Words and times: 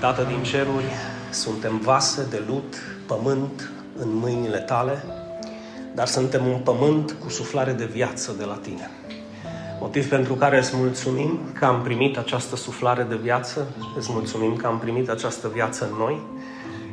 Tată 0.00 0.22
din 0.22 0.42
ceruri, 0.42 0.84
suntem 1.30 1.78
vase 1.78 2.26
de 2.30 2.42
lut, 2.46 2.74
pământ 3.06 3.70
în 3.96 4.08
mâinile 4.14 4.58
tale, 4.58 5.04
dar 5.94 6.06
suntem 6.06 6.46
un 6.46 6.58
pământ 6.58 7.12
cu 7.12 7.28
suflare 7.28 7.72
de 7.72 7.84
viață 7.84 8.34
de 8.38 8.44
la 8.44 8.54
tine. 8.54 8.90
Motiv 9.80 10.08
pentru 10.08 10.34
care 10.34 10.58
îți 10.58 10.76
mulțumim 10.76 11.38
că 11.52 11.64
am 11.64 11.82
primit 11.82 12.18
această 12.18 12.56
suflare 12.56 13.02
de 13.02 13.16
viață, 13.16 13.66
îți 13.96 14.12
mulțumim 14.12 14.56
că 14.56 14.66
am 14.66 14.78
primit 14.78 15.08
această 15.08 15.48
viață 15.48 15.88
în 15.90 15.98
noi 15.98 16.20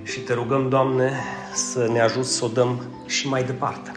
și 0.03 0.19
te 0.19 0.33
rugăm, 0.33 0.69
Doamne, 0.69 1.11
să 1.53 1.87
ne 1.91 2.01
ajuți 2.01 2.33
să 2.33 2.45
o 2.45 2.47
dăm 2.47 2.81
și 3.05 3.27
mai 3.27 3.43
departe. 3.43 3.91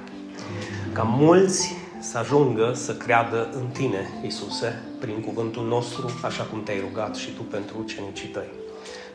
Ca 0.92 1.02
mulți 1.02 1.79
să 2.00 2.18
ajungă 2.18 2.72
să 2.74 2.94
creadă 2.94 3.48
în 3.52 3.66
Tine, 3.66 4.08
Isuse, 4.26 4.82
prin 5.00 5.20
cuvântul 5.20 5.66
nostru, 5.66 6.20
așa 6.24 6.42
cum 6.42 6.62
te-ai 6.62 6.84
rugat 6.88 7.16
și 7.16 7.30
Tu 7.30 7.42
pentru 7.42 7.76
ucenicii 7.78 8.28
Tăi. 8.28 8.48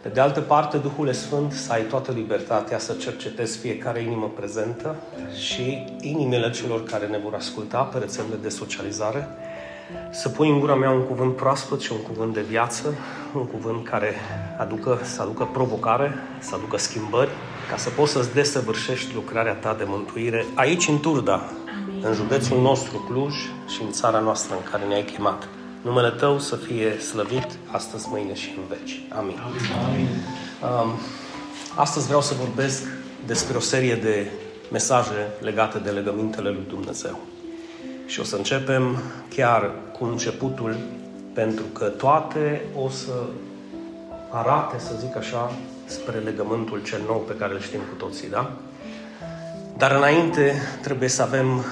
Pe 0.02 0.10
de 0.10 0.20
altă 0.20 0.42
parte, 0.42 0.78
Duhul 0.78 1.14
Sfânt 1.14 1.52
să 1.52 1.72
ai 1.72 1.82
toată 1.82 2.12
libertatea 2.12 2.80
să 2.80 2.94
cercetezi 2.94 3.58
fiecare 3.58 4.02
inimă 4.02 4.32
prezentă 4.36 4.96
și 5.40 5.86
inimile 6.02 6.52
celor 6.52 6.84
care 6.84 7.06
ne 7.06 7.18
vor 7.24 7.34
asculta 7.34 7.82
pe 7.82 7.98
rețelele 7.98 8.36
de 8.42 8.50
socializare, 8.50 9.28
să 10.12 10.30
pui 10.30 10.50
în 10.50 10.60
gura 10.60 10.76
mea 10.76 10.92
un 10.92 11.04
cuvânt 11.04 11.36
proaspăt 11.36 11.82
și 11.82 11.92
un 11.92 12.02
cuvânt 12.02 12.34
de 12.34 12.42
viață, 12.42 12.94
un 13.36 13.46
cuvânt 13.46 13.88
care 13.88 14.14
aducă, 14.58 15.00
să 15.04 15.22
aducă 15.22 15.50
provocare, 15.54 16.14
să 16.40 16.56
aducă 16.56 16.78
schimbări, 16.78 17.30
ca 17.70 17.78
să 17.78 17.90
poți 17.90 18.12
să-ți 18.12 18.34
desăvârșești 18.34 19.14
lucrarea 19.14 19.54
ta 19.54 19.76
de 19.78 19.84
mântuire 19.88 20.46
aici 20.56 20.88
în 20.88 21.00
Turda, 21.00 21.34
Amin. 21.34 21.65
În 22.06 22.14
județul 22.14 22.62
nostru 22.62 22.98
Cluj 22.98 23.36
și 23.68 23.82
în 23.82 23.92
țara 23.92 24.20
noastră 24.20 24.56
în 24.56 24.72
care 24.72 24.86
ne-ai 24.86 25.04
chemat. 25.04 25.48
Numele 25.82 26.10
Tău 26.10 26.40
să 26.40 26.56
fie 26.56 27.00
slăvit 27.00 27.48
astăzi, 27.72 28.08
mâine 28.10 28.34
și 28.34 28.54
în 28.58 28.64
veci. 28.78 29.02
Amin. 29.18 29.40
Amin. 29.88 30.08
Um, 30.64 30.92
astăzi 31.76 32.06
vreau 32.06 32.22
să 32.22 32.34
vorbesc 32.34 32.84
despre 33.26 33.58
o 33.58 33.60
serie 33.60 33.96
de 33.96 34.32
mesaje 34.72 35.28
legate 35.40 35.78
de 35.78 35.90
legămintele 35.90 36.50
lui 36.50 36.66
Dumnezeu. 36.68 37.20
Și 38.06 38.20
o 38.20 38.24
să 38.24 38.36
începem 38.36 39.02
chiar 39.36 39.72
cu 39.98 40.06
începutul, 40.06 40.76
pentru 41.34 41.66
că 41.74 41.86
toate 41.86 42.62
o 42.76 42.90
să 42.90 43.14
arate, 44.30 44.80
să 44.80 44.94
zic 45.00 45.18
așa, 45.18 45.52
spre 45.86 46.18
legământul 46.18 46.82
cel 46.84 47.02
nou 47.08 47.24
pe 47.28 47.34
care 47.34 47.54
îl 47.54 47.60
știm 47.60 47.80
cu 47.80 48.06
toții, 48.06 48.30
da? 48.30 48.52
Dar 49.78 49.92
înainte 49.92 50.54
trebuie 50.82 51.10
să 51.10 51.22
avem 51.22 51.66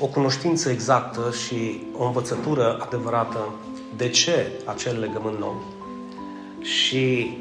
o 0.00 0.06
cunoștință 0.06 0.70
exactă 0.70 1.34
și 1.46 1.80
o 1.96 2.04
învățătură 2.04 2.78
adevărată 2.80 3.38
de 3.96 4.08
ce 4.08 4.46
acel 4.64 4.98
legământ 5.00 5.38
nou 5.38 5.62
și 6.60 7.36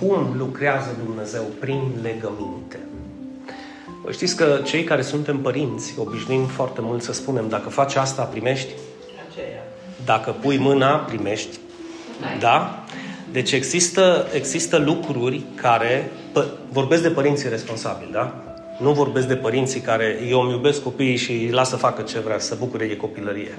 cum 0.00 0.34
lucrează 0.36 0.96
Dumnezeu 1.04 1.42
prin 1.60 1.82
legăminte. 2.02 2.78
Vă 4.04 4.12
știți 4.12 4.36
că 4.36 4.60
cei 4.64 4.84
care 4.84 5.02
suntem 5.02 5.38
părinți 5.40 5.94
obișnuim 5.98 6.46
foarte 6.46 6.80
mult 6.80 7.02
să 7.02 7.12
spunem 7.12 7.48
dacă 7.48 7.68
faci 7.68 7.94
asta, 7.94 8.22
primești? 8.22 8.70
Dacă 10.04 10.30
pui 10.40 10.58
mâna, 10.58 10.96
primești. 10.96 11.58
Da? 12.38 12.84
Deci 13.32 13.52
există, 13.52 14.26
există 14.32 14.76
lucruri 14.76 15.42
care, 15.54 16.12
pă, 16.32 16.46
vorbesc 16.72 17.02
de 17.02 17.10
părinții 17.10 17.48
responsabili, 17.48 18.12
da? 18.12 18.49
Nu 18.80 18.92
vorbesc 18.92 19.26
de 19.26 19.36
părinții 19.36 19.80
care 19.80 20.18
eu 20.28 20.40
îmi 20.40 20.50
iubesc 20.50 20.82
copiii 20.82 21.16
și 21.16 21.32
îi 21.32 21.50
las 21.50 21.68
să 21.68 21.76
facă 21.76 22.02
ce 22.02 22.18
vrea, 22.18 22.38
să 22.38 22.56
bucure 22.58 22.86
de 22.86 22.96
copilărie. 22.96 23.58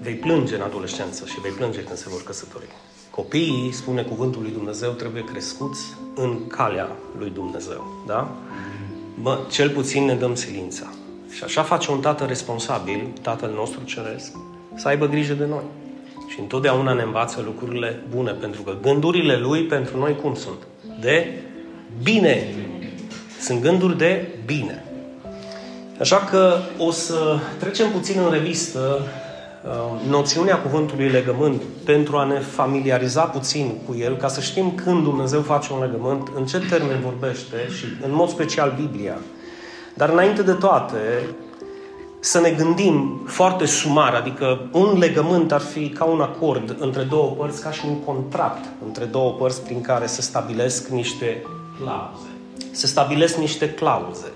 Vei 0.00 0.14
plânge 0.14 0.54
în 0.54 0.60
adolescență 0.60 1.24
și 1.26 1.40
vei 1.40 1.50
plânge 1.50 1.82
când 1.82 1.98
se 1.98 2.08
vor 2.08 2.22
căsători. 2.22 2.64
Copiii, 3.10 3.70
spune 3.72 4.02
cuvântul 4.02 4.42
lui 4.42 4.50
Dumnezeu, 4.50 4.90
trebuie 4.90 5.24
crescuți 5.24 5.80
în 6.14 6.46
calea 6.46 6.88
lui 7.18 7.30
Dumnezeu. 7.30 8.04
Da? 8.06 8.36
Bă, 9.22 9.38
cel 9.50 9.70
puțin 9.70 10.04
ne 10.04 10.14
dăm 10.14 10.34
silința. 10.34 10.92
Și 11.30 11.44
așa 11.44 11.62
face 11.62 11.90
un 11.90 12.00
tată 12.00 12.24
responsabil, 12.24 13.06
tatăl 13.22 13.52
nostru 13.54 13.80
ceresc, 13.84 14.32
să 14.74 14.88
aibă 14.88 15.06
grijă 15.06 15.34
de 15.34 15.44
noi. 15.44 15.64
Și 16.28 16.40
întotdeauna 16.40 16.92
ne 16.92 17.02
învață 17.02 17.42
lucrurile 17.44 18.02
bune, 18.14 18.30
pentru 18.30 18.62
că 18.62 18.74
gândurile 18.82 19.36
lui 19.36 19.62
pentru 19.62 19.98
noi 19.98 20.16
cum 20.16 20.34
sunt? 20.34 20.66
De 21.00 21.32
bine. 22.02 22.54
Sunt 23.40 23.60
gânduri 23.60 23.98
de 23.98 24.28
bine. 24.46 24.84
Așa 26.00 26.16
că 26.16 26.56
o 26.78 26.90
să 26.90 27.38
trecem 27.58 27.90
puțin 27.90 28.20
în 28.24 28.30
revistă 28.30 29.00
uh, 29.64 30.08
noțiunea 30.08 30.58
cuvântului 30.58 31.08
legământ 31.08 31.62
pentru 31.84 32.16
a 32.16 32.24
ne 32.24 32.38
familiariza 32.38 33.22
puțin 33.22 33.72
cu 33.86 33.94
el, 33.94 34.16
ca 34.16 34.28
să 34.28 34.40
știm 34.40 34.72
când 34.74 35.02
Dumnezeu 35.02 35.40
face 35.40 35.72
un 35.72 35.80
legământ, 35.80 36.28
în 36.34 36.46
ce 36.46 36.58
termen 36.58 37.00
vorbește 37.00 37.56
și 37.76 37.84
în 38.04 38.14
mod 38.14 38.28
special 38.28 38.74
Biblia. 38.80 39.18
Dar 39.94 40.08
înainte 40.08 40.42
de 40.42 40.52
toate, 40.52 40.98
să 42.20 42.40
ne 42.40 42.50
gândim 42.50 43.22
foarte 43.26 43.66
sumar, 43.66 44.14
adică 44.14 44.68
un 44.72 44.98
legământ 44.98 45.52
ar 45.52 45.60
fi 45.60 45.88
ca 45.88 46.04
un 46.04 46.20
acord 46.20 46.76
între 46.78 47.02
două 47.02 47.30
părți, 47.30 47.62
ca 47.62 47.70
și 47.70 47.84
un 47.86 48.02
contract 48.02 48.64
între 48.86 49.04
două 49.04 49.32
părți 49.32 49.62
prin 49.62 49.80
care 49.80 50.06
se 50.06 50.20
stabilesc 50.20 50.88
niște 50.88 51.42
clauze 51.78 52.35
se 52.70 52.86
stabilesc 52.86 53.36
niște 53.36 53.70
clauze, 53.70 54.32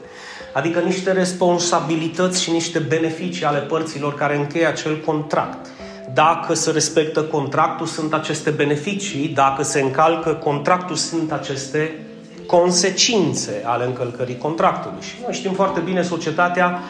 adică 0.53 0.79
niște 0.79 1.13
responsabilități 1.13 2.43
și 2.43 2.51
niște 2.51 2.79
beneficii 2.79 3.45
ale 3.45 3.59
părților 3.59 4.15
care 4.15 4.37
încheie 4.37 4.67
acel 4.67 5.01
contract. 5.07 5.67
Dacă 6.15 6.55
se 6.55 6.71
respectă 6.71 7.23
contractul, 7.23 7.87
sunt 7.87 8.15
aceste 8.15 8.51
beneficii, 8.51 9.29
dacă 9.29 9.63
se 9.63 9.81
încalcă 9.81 10.31
contractul, 10.31 10.97
sunt 10.97 11.33
aceste 11.33 12.07
consecințe 12.47 13.63
ale 13.65 13.85
încălcării 13.85 14.39
contractului. 14.39 15.03
Și 15.03 15.15
noi 15.23 15.33
știm 15.33 15.53
foarte 15.53 15.81
bine, 15.81 16.03
societatea 16.03 16.81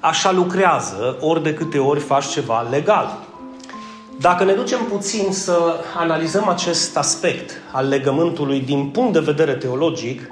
așa 0.00 0.32
lucrează 0.32 1.16
ori 1.20 1.42
de 1.42 1.54
câte 1.54 1.78
ori 1.78 2.00
faci 2.00 2.26
ceva 2.26 2.66
legal. 2.70 3.18
Dacă 4.20 4.44
ne 4.44 4.52
ducem 4.52 4.78
puțin 4.90 5.32
să 5.32 5.74
analizăm 5.96 6.48
acest 6.48 6.96
aspect 6.96 7.50
al 7.72 7.88
legământului 7.88 8.60
din 8.60 8.86
punct 8.86 9.12
de 9.12 9.18
vedere 9.18 9.52
teologic, 9.52 10.30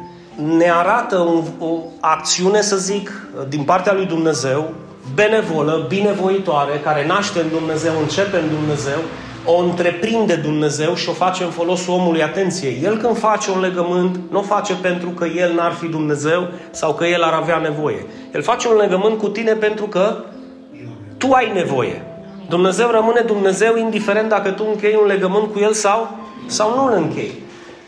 ne 0.56 0.70
arată 0.70 1.18
un, 1.18 1.42
o 1.58 1.78
acțiune, 2.00 2.60
să 2.60 2.76
zic, 2.76 3.26
din 3.48 3.62
partea 3.62 3.92
lui 3.92 4.06
Dumnezeu, 4.06 4.72
benevolă, 5.14 5.84
binevoitoare, 5.88 6.80
care 6.84 7.06
naște 7.06 7.40
în 7.40 7.48
Dumnezeu, 7.48 7.92
începe 8.00 8.36
în 8.36 8.48
Dumnezeu, 8.48 8.98
o 9.44 9.58
întreprinde 9.58 10.34
Dumnezeu 10.34 10.94
și 10.94 11.08
o 11.08 11.12
face 11.12 11.44
în 11.44 11.50
folosul 11.50 11.94
omului. 11.94 12.22
Atenție, 12.22 12.78
el 12.82 12.96
când 12.96 13.18
face 13.18 13.50
un 13.50 13.60
legământ, 13.60 14.20
nu 14.30 14.38
o 14.38 14.42
face 14.42 14.74
pentru 14.74 15.08
că 15.08 15.24
el 15.24 15.54
n-ar 15.54 15.72
fi 15.72 15.86
Dumnezeu 15.86 16.48
sau 16.70 16.94
că 16.94 17.04
el 17.04 17.22
ar 17.22 17.32
avea 17.32 17.58
nevoie. 17.58 18.06
El 18.34 18.42
face 18.42 18.68
un 18.68 18.76
legământ 18.76 19.18
cu 19.18 19.28
tine 19.28 19.52
pentru 19.52 19.84
că 19.84 20.16
tu 21.18 21.32
ai 21.32 21.52
nevoie. 21.54 22.02
Dumnezeu 22.48 22.90
rămâne 22.90 23.20
Dumnezeu 23.20 23.76
indiferent 23.76 24.28
dacă 24.28 24.50
tu 24.50 24.64
închei 24.68 24.98
un 25.00 25.06
legământ 25.06 25.52
cu 25.52 25.58
el 25.58 25.72
sau, 25.72 26.16
sau 26.46 26.74
nu 26.74 26.84
îl 26.84 27.02
închei. 27.02 27.42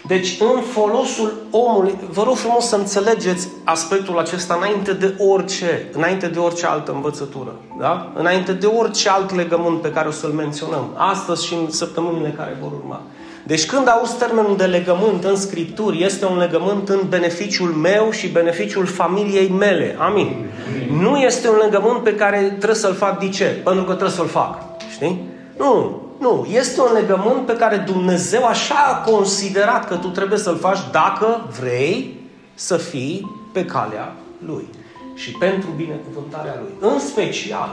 Deci, 0.06 0.36
în 0.40 0.60
folosul 0.60 1.32
omului, 1.50 1.94
vă 2.10 2.22
rog 2.22 2.36
frumos 2.36 2.66
să 2.66 2.76
înțelegeți 2.76 3.48
aspectul 3.64 4.18
acesta 4.18 4.54
înainte 4.54 4.92
de 4.92 5.14
orice, 5.18 5.88
înainte 5.92 6.26
de 6.26 6.38
orice 6.38 6.66
altă 6.66 6.92
învățătură, 6.92 7.54
da? 7.78 8.12
Înainte 8.14 8.52
de 8.52 8.66
orice 8.66 9.08
alt 9.08 9.34
legământ 9.34 9.80
pe 9.80 9.90
care 9.90 10.08
o 10.08 10.10
să-l 10.10 10.30
menționăm, 10.30 10.94
astăzi 10.94 11.46
și 11.46 11.54
în 11.54 11.70
săptămânile 11.70 12.34
care 12.36 12.58
vor 12.60 12.72
urma. 12.72 13.02
Deci 13.46 13.66
când 13.66 13.88
auzi 13.88 14.18
termenul 14.18 14.56
de 14.56 14.64
legământ 14.64 15.24
în 15.24 15.36
Scripturi, 15.36 16.02
este 16.04 16.26
un 16.26 16.38
legământ 16.38 16.88
în 16.88 17.00
beneficiul 17.08 17.68
meu 17.68 18.10
și 18.10 18.28
beneficiul 18.28 18.86
familiei 18.86 19.48
mele. 19.48 19.96
Amin. 19.98 20.26
Amin. 20.68 21.00
Nu 21.00 21.16
este 21.16 21.48
un 21.48 21.58
legământ 21.62 22.02
pe 22.02 22.14
care 22.14 22.38
trebuie 22.38 22.74
să-l 22.74 22.94
fac 22.94 23.18
de 23.18 23.28
ce? 23.28 23.44
Pentru 23.44 23.82
că 23.82 23.90
trebuie 23.90 24.16
să-l 24.16 24.26
fac. 24.26 24.58
Știi? 24.90 25.20
Nu. 25.58 26.00
Nu, 26.20 26.46
este 26.50 26.80
un 26.80 26.92
legământ 26.92 27.47
pe 27.47 27.56
care 27.56 27.76
Dumnezeu 27.76 28.44
așa 28.44 28.74
a 28.74 29.10
considerat 29.10 29.88
că 29.88 29.97
tu 29.97 30.08
trebuie 30.08 30.38
să-l 30.38 30.56
faci 30.56 30.78
dacă 30.92 31.48
vrei 31.60 32.20
să 32.54 32.76
fii 32.76 33.30
pe 33.53 33.64
calea 33.64 34.12
Lui. 34.47 34.68
Și 35.14 35.30
pentru 35.30 35.68
binecuvântarea 35.76 36.58
Lui. 36.60 36.91
În 36.91 36.98
special, 36.98 37.70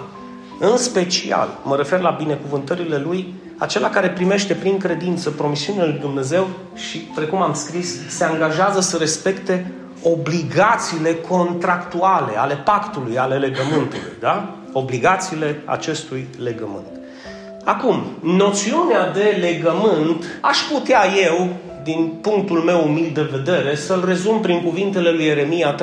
în 0.59 0.77
special, 0.77 1.59
mă 1.63 1.75
refer 1.75 1.99
la 1.99 2.09
binecuvântările 2.09 2.97
Lui, 2.97 3.33
acela 3.57 3.89
care 3.89 4.09
primește 4.09 4.53
prin 4.53 4.77
credință 4.77 5.29
promisiunile 5.29 5.85
Lui 5.85 5.99
Dumnezeu 5.99 6.47
și, 6.73 6.97
precum 6.97 7.41
am 7.41 7.53
scris, 7.53 8.09
se 8.09 8.23
angajează 8.23 8.79
să 8.79 8.97
respecte 8.97 9.71
obligațiile 10.03 11.15
contractuale 11.15 12.37
ale 12.37 12.55
pactului, 12.55 13.17
ale 13.17 13.37
legământului, 13.37 14.13
da? 14.19 14.55
Obligațiile 14.71 15.61
acestui 15.65 16.27
legământ. 16.43 16.85
Acum, 17.63 18.03
noțiunea 18.19 19.11
de 19.11 19.37
legământ, 19.39 20.25
aș 20.41 20.57
putea 20.71 21.01
eu, 21.25 21.49
din 21.83 22.13
punctul 22.21 22.57
meu 22.57 22.83
umil 22.87 23.11
de 23.13 23.27
vedere, 23.31 23.75
să-l 23.75 24.03
rezum 24.07 24.39
prin 24.39 24.61
cuvintele 24.63 25.11
lui 25.11 25.25
Ieremia 25.25 25.75
31-33. 25.75 25.81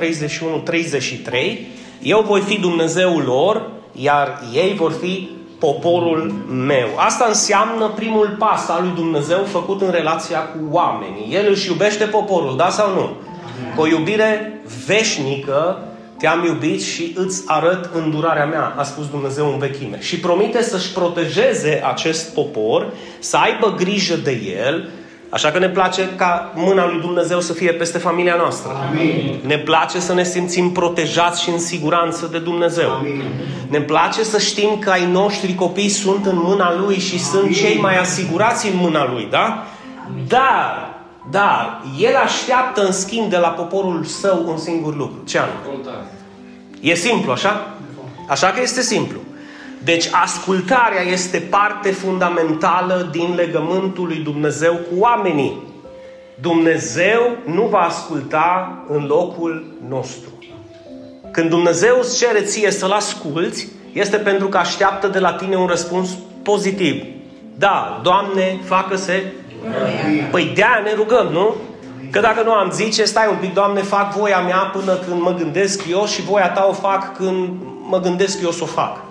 Eu 2.02 2.24
voi 2.26 2.40
fi 2.40 2.60
Dumnezeul 2.60 3.22
lor, 3.26 3.70
iar 3.92 4.42
ei 4.54 4.74
vor 4.74 4.92
fi 4.92 5.28
poporul 5.58 6.34
meu. 6.50 6.88
Asta 6.96 7.24
înseamnă 7.28 7.88
primul 7.94 8.36
pas 8.38 8.68
al 8.68 8.82
lui 8.82 8.92
Dumnezeu 8.94 9.38
făcut 9.44 9.80
în 9.80 9.90
relația 9.90 10.38
cu 10.38 10.58
oamenii. 10.70 11.34
El 11.34 11.46
își 11.50 11.68
iubește 11.68 12.04
poporul, 12.04 12.56
da 12.56 12.68
sau 12.68 12.94
nu? 12.94 13.10
Cu 13.76 13.80
o 13.80 13.86
iubire 13.86 14.60
veșnică 14.86 15.82
te-am 16.20 16.44
iubit 16.44 16.82
și 16.82 17.12
îți 17.16 17.42
arăt 17.46 17.90
îndurarea 17.94 18.46
mea, 18.46 18.74
a 18.76 18.82
spus 18.82 19.08
Dumnezeu 19.08 19.52
în 19.52 19.58
vechime. 19.58 20.00
Și 20.00 20.18
promite 20.18 20.62
să-și 20.62 20.92
protejeze 20.92 21.82
acest 21.84 22.34
popor, 22.34 22.92
să 23.18 23.36
aibă 23.36 23.74
grijă 23.78 24.14
de 24.14 24.40
el, 24.64 24.88
Așa 25.30 25.50
că 25.50 25.58
ne 25.58 25.68
place 25.68 26.08
ca 26.16 26.52
mâna 26.54 26.86
lui 26.86 27.00
Dumnezeu 27.00 27.40
să 27.40 27.52
fie 27.52 27.72
peste 27.72 27.98
familia 27.98 28.34
noastră. 28.34 28.70
Amin. 28.88 29.40
Ne 29.46 29.58
place 29.58 30.00
să 30.00 30.14
ne 30.14 30.24
simțim 30.24 30.72
protejați 30.72 31.42
și 31.42 31.50
în 31.50 31.58
siguranță 31.58 32.28
de 32.30 32.38
Dumnezeu. 32.38 32.90
Amin. 32.90 33.22
Ne 33.68 33.80
place 33.80 34.22
să 34.22 34.38
știm 34.38 34.78
că 34.78 34.90
ai 34.90 35.06
noștri 35.06 35.54
copii 35.54 35.88
sunt 35.88 36.26
în 36.26 36.36
mâna 36.36 36.74
Lui 36.74 36.98
și 36.98 37.12
Amin. 37.12 37.24
sunt 37.24 37.56
cei 37.56 37.78
mai 37.80 37.98
asigurați 37.98 38.66
în 38.66 38.76
mâna 38.76 39.10
Lui, 39.12 39.26
da? 39.30 39.66
Amin. 40.06 40.24
Dar, 40.28 40.89
dar, 41.30 41.82
El 41.98 42.16
așteaptă 42.16 42.84
în 42.84 42.92
schimb 42.92 43.30
de 43.30 43.36
la 43.36 43.48
poporul 43.48 44.04
său 44.04 44.44
un 44.46 44.58
singur 44.58 44.96
lucru. 44.96 45.22
Ce 45.24 45.38
anume? 45.38 45.82
E 46.80 46.94
simplu, 46.94 47.32
așa? 47.32 47.74
Așa 48.28 48.46
că 48.46 48.60
este 48.60 48.80
simplu. 48.80 49.18
Deci 49.84 50.08
ascultarea 50.12 51.02
este 51.02 51.38
parte 51.38 51.90
fundamentală 51.90 53.08
din 53.10 53.34
legământul 53.34 54.06
lui 54.06 54.16
Dumnezeu 54.18 54.72
cu 54.72 54.98
oamenii. 54.98 55.62
Dumnezeu 56.40 57.36
nu 57.44 57.62
va 57.62 57.78
asculta 57.78 58.78
în 58.88 59.04
locul 59.06 59.74
nostru. 59.88 60.28
Când 61.30 61.48
Dumnezeu 61.48 61.98
îți 61.98 62.18
cere 62.18 62.40
ție 62.40 62.70
să-L 62.70 62.90
asculți, 62.90 63.68
este 63.92 64.16
pentru 64.16 64.48
că 64.48 64.56
așteaptă 64.56 65.06
de 65.06 65.18
la 65.18 65.32
tine 65.32 65.56
un 65.56 65.66
răspuns 65.66 66.10
pozitiv. 66.42 67.04
Da, 67.58 68.00
Doamne, 68.02 68.60
facă-se. 68.64 69.32
Păi 70.30 70.52
de 70.54 70.64
ne 70.84 70.94
rugăm, 70.94 71.26
nu? 71.26 71.54
Că 72.10 72.20
dacă 72.20 72.42
nu 72.42 72.52
am 72.52 72.70
zice, 72.70 73.04
stai 73.04 73.28
un 73.30 73.36
pic, 73.40 73.54
Doamne, 73.54 73.82
fac 73.82 74.16
voia 74.16 74.40
mea 74.40 74.58
până 74.58 74.94
când 74.94 75.20
mă 75.20 75.34
gândesc 75.34 75.82
eu 75.90 76.06
și 76.06 76.22
voia 76.22 76.50
ta 76.50 76.66
o 76.68 76.72
fac 76.72 77.16
când 77.16 77.48
mă 77.88 78.00
gândesc 78.00 78.42
eu 78.42 78.50
să 78.50 78.62
o 78.62 78.66
fac. 78.66 79.04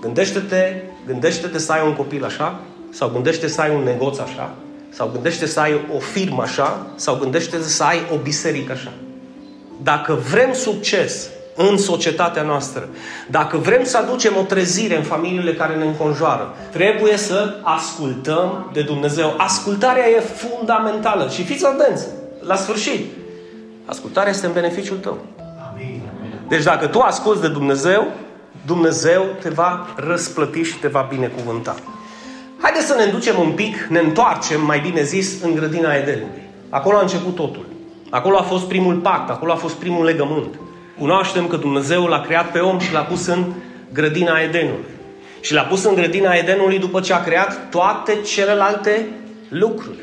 Gândește-te, 0.00 0.82
gândește-te 1.06 1.58
să 1.58 1.72
ai 1.72 1.86
un 1.86 1.94
copil 1.94 2.24
așa, 2.24 2.60
sau 2.90 3.08
gândește 3.08 3.48
să 3.48 3.60
ai 3.60 3.74
un 3.74 3.82
negoț 3.82 4.18
așa, 4.18 4.54
sau 4.88 5.10
gândește 5.12 5.46
să 5.46 5.60
ai 5.60 5.80
o 5.96 5.98
firmă 5.98 6.42
așa, 6.42 6.86
sau 6.94 7.16
gândește 7.16 7.62
să 7.62 7.84
ai 7.84 7.98
o 8.12 8.16
biserică 8.16 8.72
așa. 8.72 8.92
Dacă 9.82 10.18
vrem 10.30 10.52
succes 10.52 11.28
în 11.54 11.78
societatea 11.78 12.42
noastră, 12.42 12.88
dacă 13.30 13.56
vrem 13.56 13.84
să 13.84 13.96
aducem 13.96 14.32
o 14.38 14.42
trezire 14.42 14.96
în 14.96 15.02
familiile 15.02 15.54
care 15.54 15.74
ne 15.74 15.84
înconjoară, 15.84 16.54
trebuie 16.70 17.16
să 17.16 17.54
ascultăm 17.62 18.70
de 18.72 18.82
Dumnezeu. 18.82 19.34
Ascultarea 19.36 20.08
e 20.08 20.20
fundamentală 20.20 21.28
și 21.28 21.44
fiți 21.44 21.66
atenți, 21.66 22.06
la 22.40 22.56
sfârșit, 22.56 23.06
ascultarea 23.84 24.30
este 24.30 24.46
în 24.46 24.52
beneficiul 24.52 24.96
tău. 24.96 25.18
Amin. 25.72 26.02
Deci 26.48 26.62
dacă 26.62 26.86
tu 26.86 26.98
asculți 26.98 27.40
de 27.40 27.48
Dumnezeu, 27.48 28.06
Dumnezeu 28.66 29.24
te 29.40 29.48
va 29.48 29.86
răsplăti 29.96 30.62
și 30.62 30.78
te 30.78 30.88
va 30.88 31.06
binecuvânta. 31.10 31.74
Haideți 32.60 32.86
să 32.86 32.94
ne 32.94 33.04
ducem 33.04 33.38
un 33.38 33.50
pic, 33.50 33.76
ne 33.88 33.98
întoarcem, 33.98 34.64
mai 34.64 34.80
bine 34.80 35.02
zis, 35.02 35.42
în 35.42 35.54
grădina 35.54 35.94
Edenului. 35.94 36.42
Acolo 36.68 36.96
a 36.96 37.00
început 37.00 37.34
totul. 37.34 37.66
Acolo 38.10 38.36
a 38.36 38.42
fost 38.42 38.64
primul 38.64 38.94
pact, 38.94 39.30
acolo 39.30 39.52
a 39.52 39.56
fost 39.56 39.74
primul 39.74 40.04
legământ. 40.04 40.54
Cunoaștem 40.98 41.46
că 41.46 41.56
Dumnezeu 41.56 42.06
l-a 42.06 42.20
creat 42.20 42.50
pe 42.50 42.58
om 42.58 42.78
și 42.78 42.92
l-a 42.92 43.00
pus 43.00 43.26
în 43.26 43.52
grădina 43.92 44.38
Edenului. 44.38 44.84
Și 45.40 45.54
l-a 45.54 45.62
pus 45.62 45.84
în 45.84 45.94
grădina 45.94 46.32
Edenului 46.32 46.78
după 46.78 47.00
ce 47.00 47.12
a 47.12 47.22
creat 47.22 47.68
toate 47.70 48.18
celelalte 48.20 49.06
lucruri. 49.48 49.98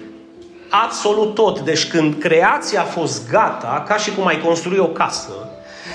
Absolut 0.69 1.35
tot. 1.35 1.59
Deci 1.59 1.87
când 1.87 2.15
creația 2.19 2.81
a 2.81 2.85
fost 2.85 3.29
gata, 3.29 3.83
ca 3.87 3.97
și 3.97 4.11
cum 4.11 4.27
ai 4.27 4.41
construi 4.41 4.77
o 4.77 4.85
casă, 4.85 5.31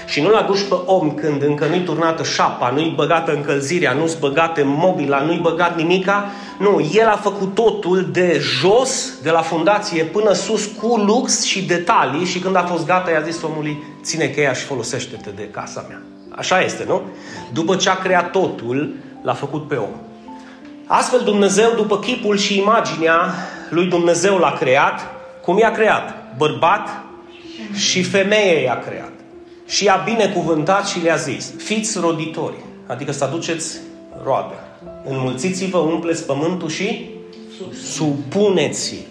și 0.06 0.20
nu-l 0.20 0.34
aduci 0.34 0.68
pe 0.68 0.74
om 0.86 1.14
când 1.14 1.42
încă 1.42 1.66
nu-i 1.66 1.82
turnată 1.82 2.22
șapa, 2.22 2.70
nu-i 2.70 2.92
băgată 2.96 3.32
încălzirea, 3.32 3.92
nu-i 3.92 4.16
băgată 4.20 4.62
mobila, 4.64 5.20
nu-i 5.20 5.38
băgat 5.42 5.76
nimica. 5.76 6.30
Nu, 6.58 6.90
el 6.92 7.06
a 7.08 7.16
făcut 7.16 7.54
totul 7.54 8.08
de 8.12 8.38
jos, 8.40 9.20
de 9.22 9.30
la 9.30 9.40
fundație 9.40 10.04
până 10.04 10.32
sus, 10.32 10.66
cu 10.80 10.96
lux 10.96 11.44
și 11.44 11.62
detalii 11.62 12.24
și 12.24 12.38
când 12.38 12.56
a 12.56 12.62
fost 12.62 12.86
gata 12.86 13.10
i-a 13.10 13.20
zis 13.20 13.42
omului, 13.42 13.82
ține 14.06 14.28
cheia 14.28 14.52
și 14.52 14.64
folosește-te 14.64 15.30
de 15.30 15.48
casa 15.50 15.84
mea. 15.88 16.02
Așa 16.30 16.60
este, 16.60 16.84
nu? 16.86 17.02
După 17.52 17.76
ce 17.76 17.88
a 17.88 17.94
creat 17.94 18.30
totul, 18.30 18.94
l-a 19.22 19.34
făcut 19.34 19.68
pe 19.68 19.74
om. 19.74 19.94
Astfel 20.86 21.20
Dumnezeu, 21.24 21.72
după 21.76 21.98
chipul 21.98 22.36
și 22.36 22.58
imaginea 22.58 23.34
lui 23.70 23.86
Dumnezeu 23.86 24.38
l-a 24.38 24.52
creat, 24.52 25.00
cum 25.42 25.58
i-a 25.58 25.70
creat? 25.70 26.34
Bărbat 26.36 26.88
și 27.74 28.02
femeie 28.02 28.62
i-a 28.62 28.78
creat 28.78 29.12
și 29.66 29.84
i-a 29.84 30.02
binecuvântat 30.04 30.86
și 30.86 31.02
le-a 31.02 31.16
zis, 31.16 31.52
fiți 31.56 31.98
roditori, 31.98 32.56
adică 32.86 33.12
să 33.12 33.24
aduceți 33.24 33.76
roade. 34.24 34.54
Înmulțiți-vă, 35.08 35.78
umpleți 35.78 36.26
pământul 36.26 36.68
și 36.68 37.10
supuneți-l. 37.82 39.06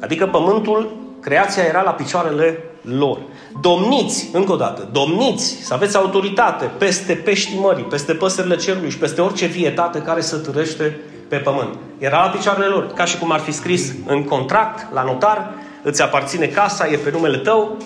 Adică 0.00 0.26
pământul, 0.26 0.96
creația 1.20 1.62
era 1.62 1.82
la 1.82 1.90
picioarele 1.90 2.58
lor. 2.82 3.18
Domniți, 3.60 4.28
încă 4.32 4.52
o 4.52 4.56
dată, 4.56 4.88
domniți, 4.92 5.56
să 5.62 5.74
aveți 5.74 5.96
autoritate 5.96 6.70
peste 6.78 7.12
peștii 7.12 7.58
mării, 7.58 7.84
peste 7.84 8.12
păsările 8.12 8.56
cerului 8.56 8.90
și 8.90 8.98
peste 8.98 9.20
orice 9.20 9.46
vietate 9.46 9.98
care 9.98 10.20
să 10.20 10.36
târăște 10.36 11.00
pe 11.28 11.36
pământ. 11.36 11.68
Era 11.98 12.24
la 12.24 12.30
picioarele 12.30 12.66
lor, 12.66 12.86
ca 12.86 13.04
și 13.04 13.18
cum 13.18 13.32
ar 13.32 13.40
fi 13.40 13.52
scris 13.52 13.92
în 14.06 14.24
contract, 14.24 14.92
la 14.92 15.02
notar, 15.02 15.52
îți 15.82 16.02
aparține 16.02 16.46
casa, 16.46 16.86
e 16.86 16.96
pe 16.96 17.10
numele 17.10 17.36
tău, 17.36 17.76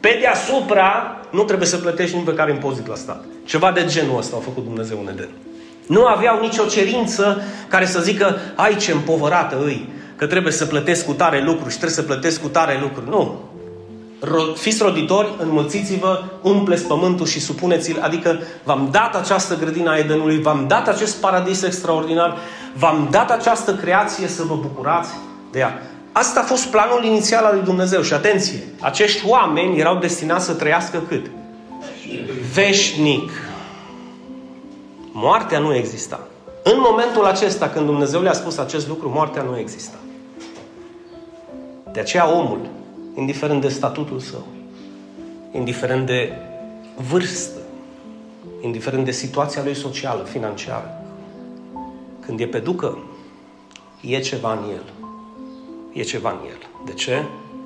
pe 0.00 0.18
deasupra 0.20 1.16
nu 1.30 1.42
trebuie 1.42 1.68
să 1.68 1.76
plătești 1.76 2.16
nici 2.16 2.24
pe 2.24 2.34
care 2.34 2.52
impozit 2.52 2.86
la 2.86 2.94
stat. 2.94 3.24
Ceva 3.44 3.72
de 3.72 3.84
genul 3.84 4.18
ăsta 4.18 4.36
a 4.36 4.44
făcut 4.44 4.64
Dumnezeu 4.64 4.98
în 5.02 5.08
Eden. 5.12 5.28
Nu 5.86 6.04
aveau 6.04 6.40
nicio 6.40 6.64
cerință 6.64 7.42
care 7.68 7.86
să 7.86 8.00
zică, 8.00 8.38
ai 8.56 8.76
ce 8.76 8.92
împovărată 8.92 9.58
îi, 9.64 9.88
că 10.16 10.26
trebuie 10.26 10.52
să 10.52 10.66
plătesc 10.66 11.04
cu 11.04 11.12
tare 11.12 11.42
lucruri 11.44 11.70
și 11.70 11.76
trebuie 11.78 11.98
să 11.98 12.02
plătesc 12.02 12.40
cu 12.40 12.48
tare 12.48 12.78
lucruri. 12.80 13.08
Nu. 13.08 13.40
Fiți 14.54 14.82
roditori, 14.82 15.28
înmulțiți-vă, 15.38 16.22
umpleți 16.42 16.84
pământul 16.84 17.26
și 17.26 17.40
supuneți-l, 17.40 18.00
adică 18.00 18.38
v-am 18.64 18.88
dat 18.90 19.16
această 19.16 19.56
grădină 19.56 19.90
a 19.90 19.98
Edenului, 19.98 20.40
v-am 20.40 20.64
dat 20.68 20.88
acest 20.88 21.16
paradis 21.16 21.62
extraordinar, 21.62 22.36
v-am 22.74 23.08
dat 23.10 23.30
această 23.30 23.74
creație 23.74 24.28
să 24.28 24.42
vă 24.42 24.54
bucurați 24.54 25.10
de 25.52 25.58
ea. 25.58 25.82
Asta 26.12 26.40
a 26.40 26.42
fost 26.42 26.66
planul 26.66 27.04
inițial 27.04 27.44
al 27.44 27.54
lui 27.54 27.64
Dumnezeu. 27.64 28.02
Și 28.02 28.12
atenție, 28.12 28.62
acești 28.80 29.28
oameni 29.28 29.78
erau 29.78 29.96
destinați 29.96 30.44
să 30.44 30.52
trăiască 30.52 31.02
cât? 31.08 31.26
Veșnic. 32.54 33.30
Moartea 35.12 35.58
nu 35.58 35.74
exista. 35.74 36.20
În 36.62 36.76
momentul 36.76 37.24
acesta, 37.24 37.68
când 37.68 37.86
Dumnezeu 37.86 38.22
le-a 38.22 38.32
spus 38.32 38.58
acest 38.58 38.88
lucru, 38.88 39.10
moartea 39.14 39.42
nu 39.42 39.58
exista. 39.58 39.96
De 41.92 42.00
aceea 42.00 42.30
omul, 42.30 42.60
indiferent 43.18 43.60
de 43.60 43.68
statutul 43.68 44.18
său, 44.18 44.46
indiferent 45.52 46.06
de 46.06 46.32
vârstă, 47.08 47.60
indiferent 48.60 49.04
de 49.04 49.10
situația 49.10 49.62
lui 49.62 49.74
socială, 49.74 50.24
financiară, 50.24 51.04
când 52.20 52.40
e 52.40 52.46
pe 52.46 52.58
ducă, 52.58 52.98
e 54.00 54.20
ceva 54.20 54.52
în 54.52 54.70
el 54.70 54.82
e 55.98 56.02
ceva 56.02 56.30
în 56.30 56.38
el. 56.48 56.84
De 56.84 56.92
ce? 56.92 57.24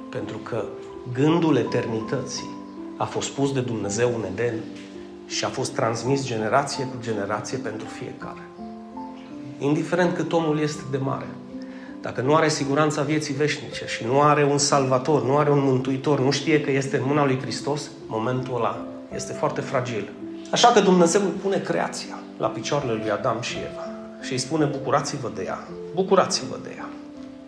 Pentru 0.09 0.37
că 0.37 0.64
gândul 1.12 1.56
eternității 1.56 2.50
a 2.97 3.04
fost 3.04 3.30
pus 3.30 3.52
de 3.52 3.61
Dumnezeu 3.61 4.09
în 4.09 4.25
Eden 4.32 4.54
și 5.26 5.44
a 5.44 5.49
fost 5.49 5.73
transmis 5.73 6.26
generație 6.26 6.85
cu 6.85 6.97
generație 7.00 7.59
pentru 7.59 7.87
fiecare. 7.87 8.49
Indiferent 9.59 10.14
cât 10.16 10.32
omul 10.32 10.59
este 10.59 10.82
de 10.90 10.97
mare, 10.97 11.26
dacă 12.02 12.21
nu 12.21 12.35
are 12.35 12.49
siguranța 12.49 13.02
vieții 13.02 13.35
veșnice 13.35 13.85
și 13.87 14.04
nu 14.04 14.21
are 14.21 14.44
un 14.44 14.59
salvator, 14.59 15.25
nu 15.25 15.37
are 15.37 15.50
un 15.50 15.62
mântuitor, 15.62 16.21
nu 16.21 16.30
știe 16.30 16.61
că 16.61 16.71
este 16.71 16.97
în 16.97 17.02
mâna 17.06 17.25
lui 17.25 17.38
Hristos, 17.40 17.90
momentul 18.06 18.54
ăla 18.54 18.87
este 19.14 19.32
foarte 19.32 19.61
fragil. 19.61 20.12
Așa 20.50 20.68
că 20.68 20.80
Dumnezeu 20.80 21.21
îi 21.21 21.40
pune 21.42 21.59
creația 21.59 22.18
la 22.38 22.47
picioarele 22.47 22.92
lui 22.92 23.11
Adam 23.11 23.37
și 23.40 23.56
Eva 23.56 23.87
și 24.21 24.32
îi 24.32 24.38
spune 24.38 24.64
bucurați-vă 24.64 25.30
de 25.35 25.42
ea, 25.47 25.68
bucurați-vă 25.94 26.56
de 26.62 26.73
ea. 26.76 26.88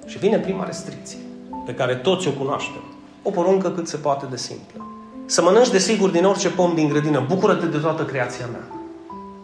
Și 0.06 0.18
vine 0.18 0.38
prima 0.38 0.64
restricție, 0.64 1.18
pe 1.66 1.74
care 1.74 1.94
toți 1.94 2.28
o 2.28 2.30
cunoaștem. 2.30 2.82
O 3.22 3.30
poruncă 3.30 3.70
cât 3.70 3.88
se 3.88 3.96
poate 3.96 4.26
de 4.30 4.36
simplă. 4.36 4.86
Să 5.26 5.42
mănânci 5.42 5.70
de 5.70 5.78
sigur 5.78 6.10
din 6.10 6.24
orice 6.24 6.48
pom 6.48 6.74
din 6.74 6.88
grădină. 6.88 7.24
Bucură-te 7.28 7.66
de 7.66 7.78
toată 7.78 8.04
creația 8.04 8.46
mea. 8.46 8.68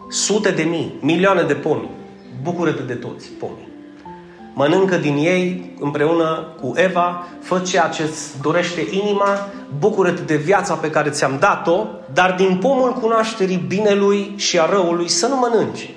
Sute 0.09 0.51
de 0.51 0.63
mii, 0.63 0.97
milioane 1.01 1.43
de 1.43 1.53
pomi. 1.53 1.89
Bucură-te 2.43 2.81
de 2.81 2.93
toți 2.93 3.27
pomii. 3.27 3.70
Mănâncă 4.53 4.95
din 4.95 5.15
ei 5.17 5.75
împreună 5.79 6.47
cu 6.61 6.71
Eva, 6.75 7.27
fă 7.41 7.59
ceea 7.59 7.87
ce 7.87 8.03
îți 8.03 8.41
dorește 8.41 8.87
inima, 8.91 9.47
bucură-te 9.79 10.21
de 10.21 10.35
viața 10.35 10.73
pe 10.73 10.89
care 10.89 11.09
ți-am 11.09 11.37
dat-o, 11.39 11.85
dar 12.13 12.33
din 12.37 12.57
pomul 12.57 12.93
cunoașterii 12.93 13.65
binelui 13.67 14.33
și 14.35 14.59
a 14.59 14.65
răului 14.65 15.09
să 15.09 15.27
nu 15.27 15.35
mănânci. 15.35 15.89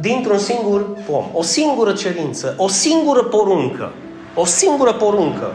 dintr-un 0.00 0.38
singur 0.38 0.86
pom. 1.10 1.24
O 1.32 1.42
singură 1.42 1.92
cerință, 1.92 2.54
o 2.56 2.68
singură 2.68 3.22
poruncă. 3.22 3.92
O 4.34 4.44
singură 4.44 4.92
poruncă. 4.92 5.52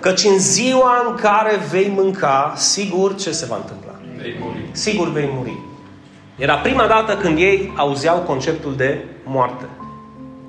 Căci 0.00 0.24
în 0.24 0.38
ziua 0.38 1.04
în 1.08 1.14
care 1.14 1.60
vei 1.70 1.92
mânca, 1.96 2.52
sigur 2.56 3.14
ce 3.14 3.30
se 3.30 3.46
va 3.46 3.56
întâmpla? 3.56 3.92
Vei 4.16 4.34
muri. 4.40 4.68
Sigur 4.72 5.12
vei 5.12 5.30
muri. 5.36 5.58
Era 6.36 6.54
prima 6.54 6.86
dată 6.86 7.16
când 7.16 7.38
ei 7.38 7.72
auzeau 7.76 8.18
conceptul 8.18 8.74
de 8.76 9.04
moarte. 9.24 9.64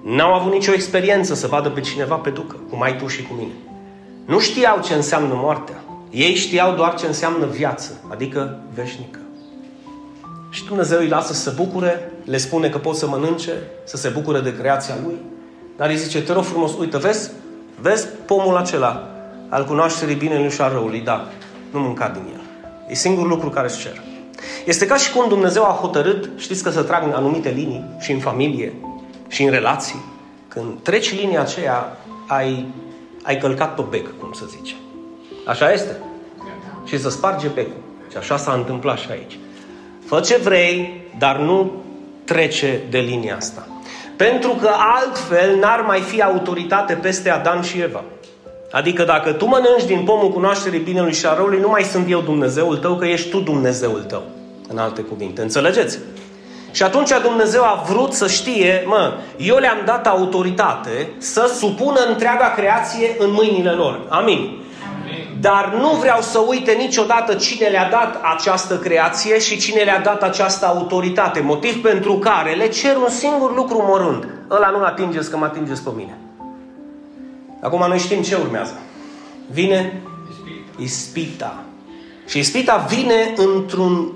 N-au 0.03 0.33
avut 0.33 0.51
nicio 0.51 0.73
experiență 0.73 1.33
să 1.33 1.47
vadă 1.47 1.69
pe 1.69 1.79
cineva 1.79 2.15
pe 2.15 2.29
ducă, 2.29 2.55
cum 2.69 2.81
ai 2.81 2.97
tu 2.97 3.07
și 3.07 3.23
cu 3.23 3.33
mine. 3.33 3.51
Nu 4.25 4.39
știau 4.39 4.81
ce 4.81 4.93
înseamnă 4.93 5.33
moartea. 5.35 5.83
Ei 6.09 6.35
știau 6.35 6.75
doar 6.75 6.95
ce 6.95 7.05
înseamnă 7.05 7.45
viață, 7.45 8.01
adică 8.11 8.59
veșnică. 8.73 9.19
Și 10.49 10.65
Dumnezeu 10.65 10.99
îi 10.99 11.07
lasă 11.07 11.33
să 11.33 11.49
se 11.49 11.55
bucure, 11.55 12.11
le 12.25 12.37
spune 12.37 12.69
că 12.69 12.77
pot 12.77 12.95
să 12.95 13.07
mănânce, 13.07 13.51
să 13.83 13.97
se 13.97 14.09
bucure 14.09 14.39
de 14.39 14.55
creația 14.55 14.95
Lui. 15.03 15.15
Dar 15.77 15.89
îi 15.89 15.97
zice, 15.97 16.21
te 16.21 16.33
rog 16.33 16.43
frumos, 16.43 16.77
uite, 16.77 16.97
vezi, 16.97 17.31
vezi 17.81 18.07
pomul 18.25 18.57
acela 18.57 19.09
al 19.49 19.65
cunoașterii 19.65 20.15
binelui 20.15 20.49
și 20.49 20.61
a 20.61 20.67
răului, 20.67 20.99
da, 20.99 21.27
nu 21.71 21.79
mânca 21.79 22.07
din 22.07 22.33
el. 22.33 22.41
E 22.87 22.93
singurul 22.93 23.29
lucru 23.29 23.49
care 23.49 23.67
îți 23.67 23.79
cer. 23.79 24.01
Este 24.65 24.85
ca 24.85 24.95
și 24.95 25.11
cum 25.11 25.27
Dumnezeu 25.27 25.63
a 25.63 25.77
hotărât, 25.81 26.29
știți 26.37 26.63
că 26.63 26.69
să 26.69 26.83
trag 26.83 27.03
în 27.03 27.11
anumite 27.11 27.49
linii 27.49 27.85
și 27.99 28.11
în 28.11 28.19
familie 28.19 28.73
și 29.33 29.43
în 29.43 29.49
relații. 29.49 30.01
Când 30.47 30.81
treci 30.81 31.19
linia 31.19 31.41
aceea, 31.41 31.97
ai, 32.27 32.67
ai 33.23 33.37
călcat 33.37 33.75
pe 33.75 33.83
bec, 33.89 34.19
cum 34.19 34.31
să 34.33 34.43
zice. 34.57 34.75
Așa 35.45 35.71
este. 35.71 35.97
Și 36.85 36.99
să 36.99 37.09
sparge 37.09 37.47
becul. 37.47 37.81
Și 38.11 38.17
așa 38.17 38.37
s-a 38.37 38.53
întâmplat 38.53 38.97
și 38.97 39.07
aici. 39.11 39.39
Fă 40.05 40.19
ce 40.19 40.37
vrei, 40.37 41.01
dar 41.17 41.37
nu 41.37 41.71
trece 42.23 42.81
de 42.89 42.97
linia 42.97 43.35
asta. 43.35 43.67
Pentru 44.17 44.49
că 44.49 44.69
altfel 44.95 45.55
n-ar 45.55 45.81
mai 45.81 45.99
fi 45.99 46.21
autoritate 46.21 46.93
peste 46.93 47.29
Adam 47.29 47.61
și 47.61 47.79
Eva. 47.79 48.03
Adică 48.71 49.03
dacă 49.03 49.31
tu 49.31 49.45
mănânci 49.45 49.85
din 49.85 50.03
pomul 50.03 50.31
cunoașterii 50.31 50.79
binelui 50.79 51.13
și 51.13 51.25
a 51.25 51.33
răului, 51.33 51.59
nu 51.59 51.69
mai 51.69 51.83
sunt 51.83 52.09
eu 52.09 52.21
Dumnezeul 52.21 52.77
tău, 52.77 52.95
că 52.95 53.05
ești 53.05 53.29
tu 53.29 53.39
Dumnezeul 53.39 54.03
tău. 54.03 54.23
În 54.67 54.77
alte 54.77 55.01
cuvinte. 55.01 55.41
Înțelegeți? 55.41 55.99
Și 56.73 56.83
atunci 56.83 57.11
Dumnezeu 57.21 57.63
a 57.63 57.83
vrut 57.87 58.13
să 58.13 58.27
știe, 58.27 58.83
mă, 58.85 59.13
eu 59.37 59.57
le-am 59.57 59.81
dat 59.85 60.07
autoritate 60.07 61.09
să 61.17 61.53
supună 61.57 61.99
întreaga 62.09 62.53
creație 62.55 63.15
în 63.17 63.31
mâinile 63.31 63.71
lor. 63.71 63.99
Amin. 64.09 64.57
Dar 65.39 65.73
nu 65.79 65.89
vreau 65.89 66.21
să 66.21 66.39
uite 66.39 66.71
niciodată 66.71 67.33
cine 67.33 67.67
le-a 67.67 67.89
dat 67.89 68.19
această 68.35 68.77
creație 68.77 69.39
și 69.39 69.57
cine 69.57 69.81
le-a 69.81 69.99
dat 69.99 70.23
această 70.23 70.65
autoritate. 70.65 71.39
Motiv 71.39 71.81
pentru 71.81 72.13
care 72.13 72.53
le 72.53 72.67
cer 72.67 72.95
un 72.95 73.09
singur 73.09 73.55
lucru 73.55 73.85
mărunt. 73.89 74.27
Ăla 74.51 74.69
nu 74.69 74.83
atingeți 74.83 75.29
că 75.29 75.37
mă 75.37 75.45
atingeți 75.45 75.83
pe 75.83 75.89
mine. 75.95 76.17
Acum 77.61 77.85
noi 77.87 77.99
știm 77.99 78.21
ce 78.21 78.35
urmează. 78.35 78.79
Vine 79.51 80.01
ispita. 80.77 81.55
Și 82.27 82.39
ispita 82.39 82.85
vine 82.89 83.33
într-un, 83.35 84.11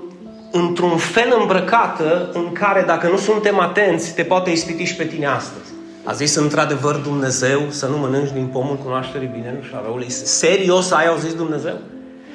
într-un 0.50 0.96
fel 0.96 1.36
îmbrăcată 1.40 2.30
în 2.32 2.52
care 2.52 2.84
dacă 2.86 3.08
nu 3.08 3.16
suntem 3.16 3.60
atenți, 3.60 4.14
te 4.14 4.22
poate 4.22 4.50
ispiti 4.50 4.84
și 4.84 4.94
pe 4.94 5.04
tine 5.04 5.26
astăzi. 5.26 5.70
A 6.04 6.12
zis 6.12 6.34
într-adevăr 6.34 6.94
Dumnezeu 6.94 7.60
să 7.68 7.86
nu 7.86 7.96
mănânci 7.96 8.32
din 8.32 8.46
pomul 8.46 8.76
cunoașterii 8.84 9.30
binelui 9.32 9.62
și 9.68 9.72
a 9.74 9.80
răului? 9.84 10.10
Serios 10.10 10.90
ai 10.90 11.06
zis 11.18 11.34
Dumnezeu? 11.34 11.76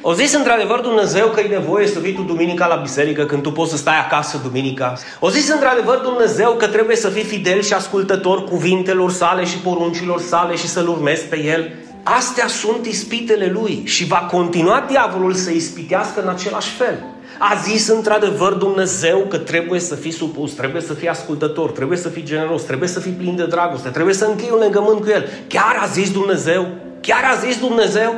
O 0.02 0.14
zis 0.14 0.34
într-adevăr 0.34 0.80
Dumnezeu 0.80 1.28
că 1.28 1.40
e 1.40 1.48
nevoie 1.48 1.88
să 1.88 2.00
vii 2.00 2.14
tu 2.14 2.22
duminica 2.22 2.68
la 2.68 2.76
biserică 2.76 3.26
când 3.26 3.42
tu 3.42 3.52
poți 3.52 3.72
să 3.72 3.78
stai 3.78 4.00
acasă 4.00 4.40
duminica. 4.44 4.94
O 5.20 5.30
zis 5.30 5.50
într-adevăr 5.50 5.98
Dumnezeu 5.98 6.52
că 6.52 6.68
trebuie 6.68 6.96
să 6.96 7.10
fii 7.10 7.24
fidel 7.24 7.62
și 7.62 7.74
ascultător 7.74 8.44
cuvintelor 8.44 9.12
sale 9.12 9.46
și 9.46 9.58
poruncilor 9.58 10.22
sale 10.22 10.56
și 10.56 10.68
să-L 10.68 10.88
urmezi 10.88 11.24
pe 11.24 11.44
El. 11.44 11.74
Astea 12.04 12.48
sunt 12.48 12.86
ispitele 12.86 13.52
Lui 13.54 13.82
și 13.86 14.06
va 14.06 14.28
continua 14.32 14.86
diavolul 14.90 15.34
să 15.34 15.52
ispitească 15.52 16.22
în 16.22 16.30
același 16.30 16.70
fel. 16.70 17.04
A 17.40 17.56
zis 17.56 17.88
într-adevăr 17.88 18.54
Dumnezeu 18.54 19.20
că 19.20 19.38
trebuie 19.38 19.80
să 19.80 19.96
fii 19.96 20.12
supus, 20.12 20.52
trebuie 20.52 20.82
să 20.82 20.94
fii 20.94 21.08
ascultător, 21.08 21.72
trebuie 21.72 21.98
să 21.98 22.10
fii 22.10 22.24
generos, 22.24 22.64
trebuie 22.64 22.90
să 22.90 23.00
fii 23.00 23.12
plin 23.12 23.36
de 23.36 23.46
dragoste, 23.46 23.90
trebuie 23.90 24.14
să 24.14 24.26
închei 24.26 24.50
un 24.52 24.60
legământ 24.60 25.00
cu 25.00 25.10
El. 25.10 25.30
Chiar 25.48 25.78
a 25.82 25.86
zis 25.86 26.12
Dumnezeu? 26.12 26.68
Chiar 27.02 27.24
a 27.24 27.46
zis 27.46 27.60
Dumnezeu? 27.60 28.14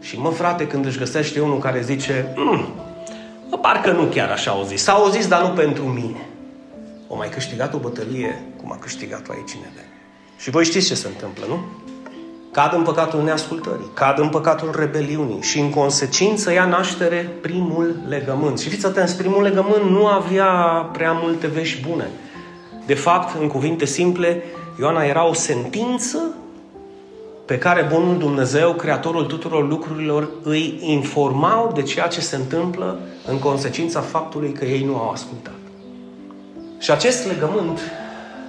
Și 0.00 0.18
mă 0.18 0.30
frate, 0.30 0.66
când 0.66 0.86
își 0.86 0.98
găsește 0.98 1.40
unul 1.40 1.58
care 1.58 1.80
zice, 1.82 2.32
mm, 2.36 2.68
mă, 3.50 3.58
parcă 3.58 3.90
nu 3.90 4.04
chiar 4.04 4.30
așa 4.30 4.50
au 4.50 4.64
zis, 4.64 4.82
sau 4.82 5.02
au 5.02 5.10
zis, 5.10 5.28
dar 5.28 5.42
nu 5.42 5.48
pentru 5.48 5.84
mine. 5.84 6.28
O 7.08 7.16
mai 7.16 7.28
câștigat 7.28 7.74
o 7.74 7.78
bătălie 7.78 8.42
cum 8.56 8.72
a 8.72 8.76
câștigat-o 8.76 9.32
aici 9.32 9.48
cineva. 9.48 9.84
Și 10.38 10.50
voi 10.50 10.64
știți 10.64 10.86
ce 10.86 10.94
se 10.94 11.06
întâmplă, 11.06 11.44
nu? 11.48 11.64
Cad 12.52 12.72
în 12.72 12.82
păcatul 12.82 13.22
neascultării, 13.22 13.90
cad 13.94 14.18
în 14.18 14.28
păcatul 14.28 14.74
rebeliunii 14.78 15.42
și 15.42 15.58
în 15.58 15.70
consecință 15.70 16.52
ia 16.52 16.64
naștere 16.64 17.30
primul 17.40 18.02
legământ. 18.08 18.58
Și 18.58 18.68
fiți 18.68 18.86
atenți, 18.86 19.16
primul 19.16 19.42
legământ 19.42 19.90
nu 19.90 20.06
avea 20.06 20.46
prea 20.92 21.12
multe 21.12 21.46
vești 21.46 21.88
bune. 21.88 22.10
De 22.86 22.94
fapt, 22.94 23.40
în 23.40 23.48
cuvinte 23.48 23.84
simple, 23.84 24.42
Ioana 24.78 25.02
era 25.02 25.26
o 25.26 25.32
sentință 25.32 26.18
pe 27.44 27.58
care 27.58 27.88
Bunul 27.92 28.18
Dumnezeu, 28.18 28.72
Creatorul 28.72 29.24
tuturor 29.24 29.68
lucrurilor, 29.68 30.30
îi 30.42 30.78
informau 30.80 31.72
de 31.74 31.82
ceea 31.82 32.06
ce 32.06 32.20
se 32.20 32.36
întâmplă 32.36 32.98
în 33.26 33.38
consecința 33.38 34.00
faptului 34.00 34.52
că 34.52 34.64
ei 34.64 34.84
nu 34.84 34.96
au 34.96 35.10
ascultat. 35.10 35.54
Și 36.78 36.90
acest 36.90 37.26
legământ 37.26 37.80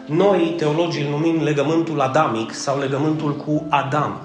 noi, 0.05 0.53
teologii, 0.57 1.03
îl 1.03 1.09
numim 1.09 1.43
legământul 1.43 2.01
adamic 2.01 2.53
sau 2.53 2.79
legământul 2.79 3.35
cu 3.35 3.65
Adam. 3.69 4.21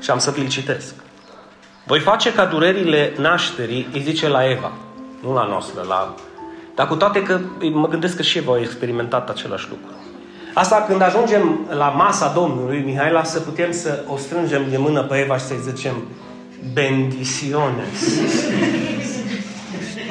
Și 0.00 0.10
am 0.10 0.18
să 0.18 0.30
vi-l 0.30 0.48
citesc. 0.48 0.94
Voi 1.86 2.00
face 2.00 2.32
ca 2.32 2.44
durerile 2.44 3.12
nașterii, 3.18 3.88
îi 3.92 4.00
zice 4.00 4.28
la 4.28 4.50
Eva, 4.50 4.72
nu 5.22 5.32
la 5.32 5.46
noastră, 5.46 5.84
la... 5.88 6.14
Dar 6.74 6.86
cu 6.86 6.94
toate 6.94 7.22
că 7.22 7.40
mă 7.72 7.88
gândesc 7.88 8.16
că 8.16 8.22
și 8.22 8.38
Eva 8.38 8.52
a 8.52 8.60
experimentat 8.60 9.28
același 9.28 9.68
lucru. 9.68 9.94
Asta 10.54 10.84
când 10.88 11.02
ajungem 11.02 11.66
la 11.68 11.88
masa 11.88 12.32
Domnului, 12.34 12.82
Mihaela, 12.84 13.24
să 13.24 13.40
putem 13.40 13.72
să 13.72 14.04
o 14.06 14.16
strângem 14.16 14.62
de 14.70 14.76
mână 14.76 15.02
pe 15.02 15.16
Eva 15.16 15.36
și 15.36 15.44
să-i 15.44 15.60
zicem 15.62 15.94
bendiciones. 16.72 18.20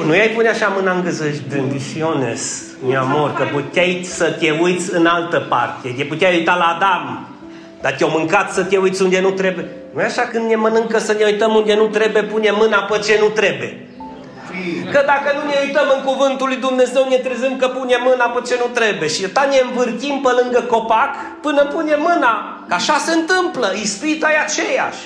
Nu 0.03 0.15
i-ai 0.15 0.27
pune 0.27 0.49
așa 0.49 0.73
mâna 0.75 0.91
în 0.91 1.03
gâză 1.03 1.29
și 1.29 1.41
bendiciones, 1.49 2.61
mi 2.85 2.95
amor, 2.95 3.33
că 3.33 3.43
puteai 3.51 4.01
să 4.03 4.31
te 4.31 4.51
uiți 4.61 4.93
în 4.93 5.05
altă 5.05 5.39
parte. 5.49 5.93
Te 5.97 6.03
puteai 6.03 6.35
uita 6.35 6.55
la 6.55 6.63
Adam, 6.63 7.27
dar 7.81 7.91
te-au 7.91 8.09
mâncat 8.09 8.53
să 8.53 8.63
te 8.63 8.77
uiți 8.77 9.01
unde 9.01 9.21
nu 9.21 9.31
trebuie. 9.31 9.65
Nu 9.93 10.01
e 10.01 10.03
așa 10.03 10.21
când 10.21 10.49
ne 10.49 10.55
mănâncă 10.55 10.99
să 10.99 11.13
ne 11.13 11.25
uităm 11.25 11.55
unde 11.55 11.75
nu 11.75 11.87
trebuie, 11.87 12.23
pune 12.23 12.51
mâna 12.51 12.77
pe 12.77 12.99
ce 13.05 13.17
nu 13.21 13.27
trebuie. 13.27 13.87
Că 14.91 15.03
dacă 15.05 15.29
nu 15.37 15.49
ne 15.49 15.57
uităm 15.65 15.87
în 15.97 16.03
cuvântul 16.03 16.47
lui 16.47 16.57
Dumnezeu, 16.57 17.07
ne 17.09 17.15
trezim 17.15 17.57
că 17.57 17.67
pune 17.67 17.97
mâna 18.03 18.25
pe 18.25 18.41
ce 18.47 18.55
nu 18.59 18.69
trebuie. 18.73 19.09
Și 19.09 19.21
ta 19.21 19.47
ne 19.49 19.61
învârtim 19.63 20.21
pe 20.23 20.29
lângă 20.41 20.61
copac 20.61 21.09
până 21.41 21.65
pune 21.65 21.95
mâna. 21.95 22.63
Că 22.67 22.73
așa 22.73 22.97
se 22.97 23.13
întâmplă. 23.13 23.73
Ispita 23.81 24.27
e 24.31 24.37
aceeași. 24.37 25.03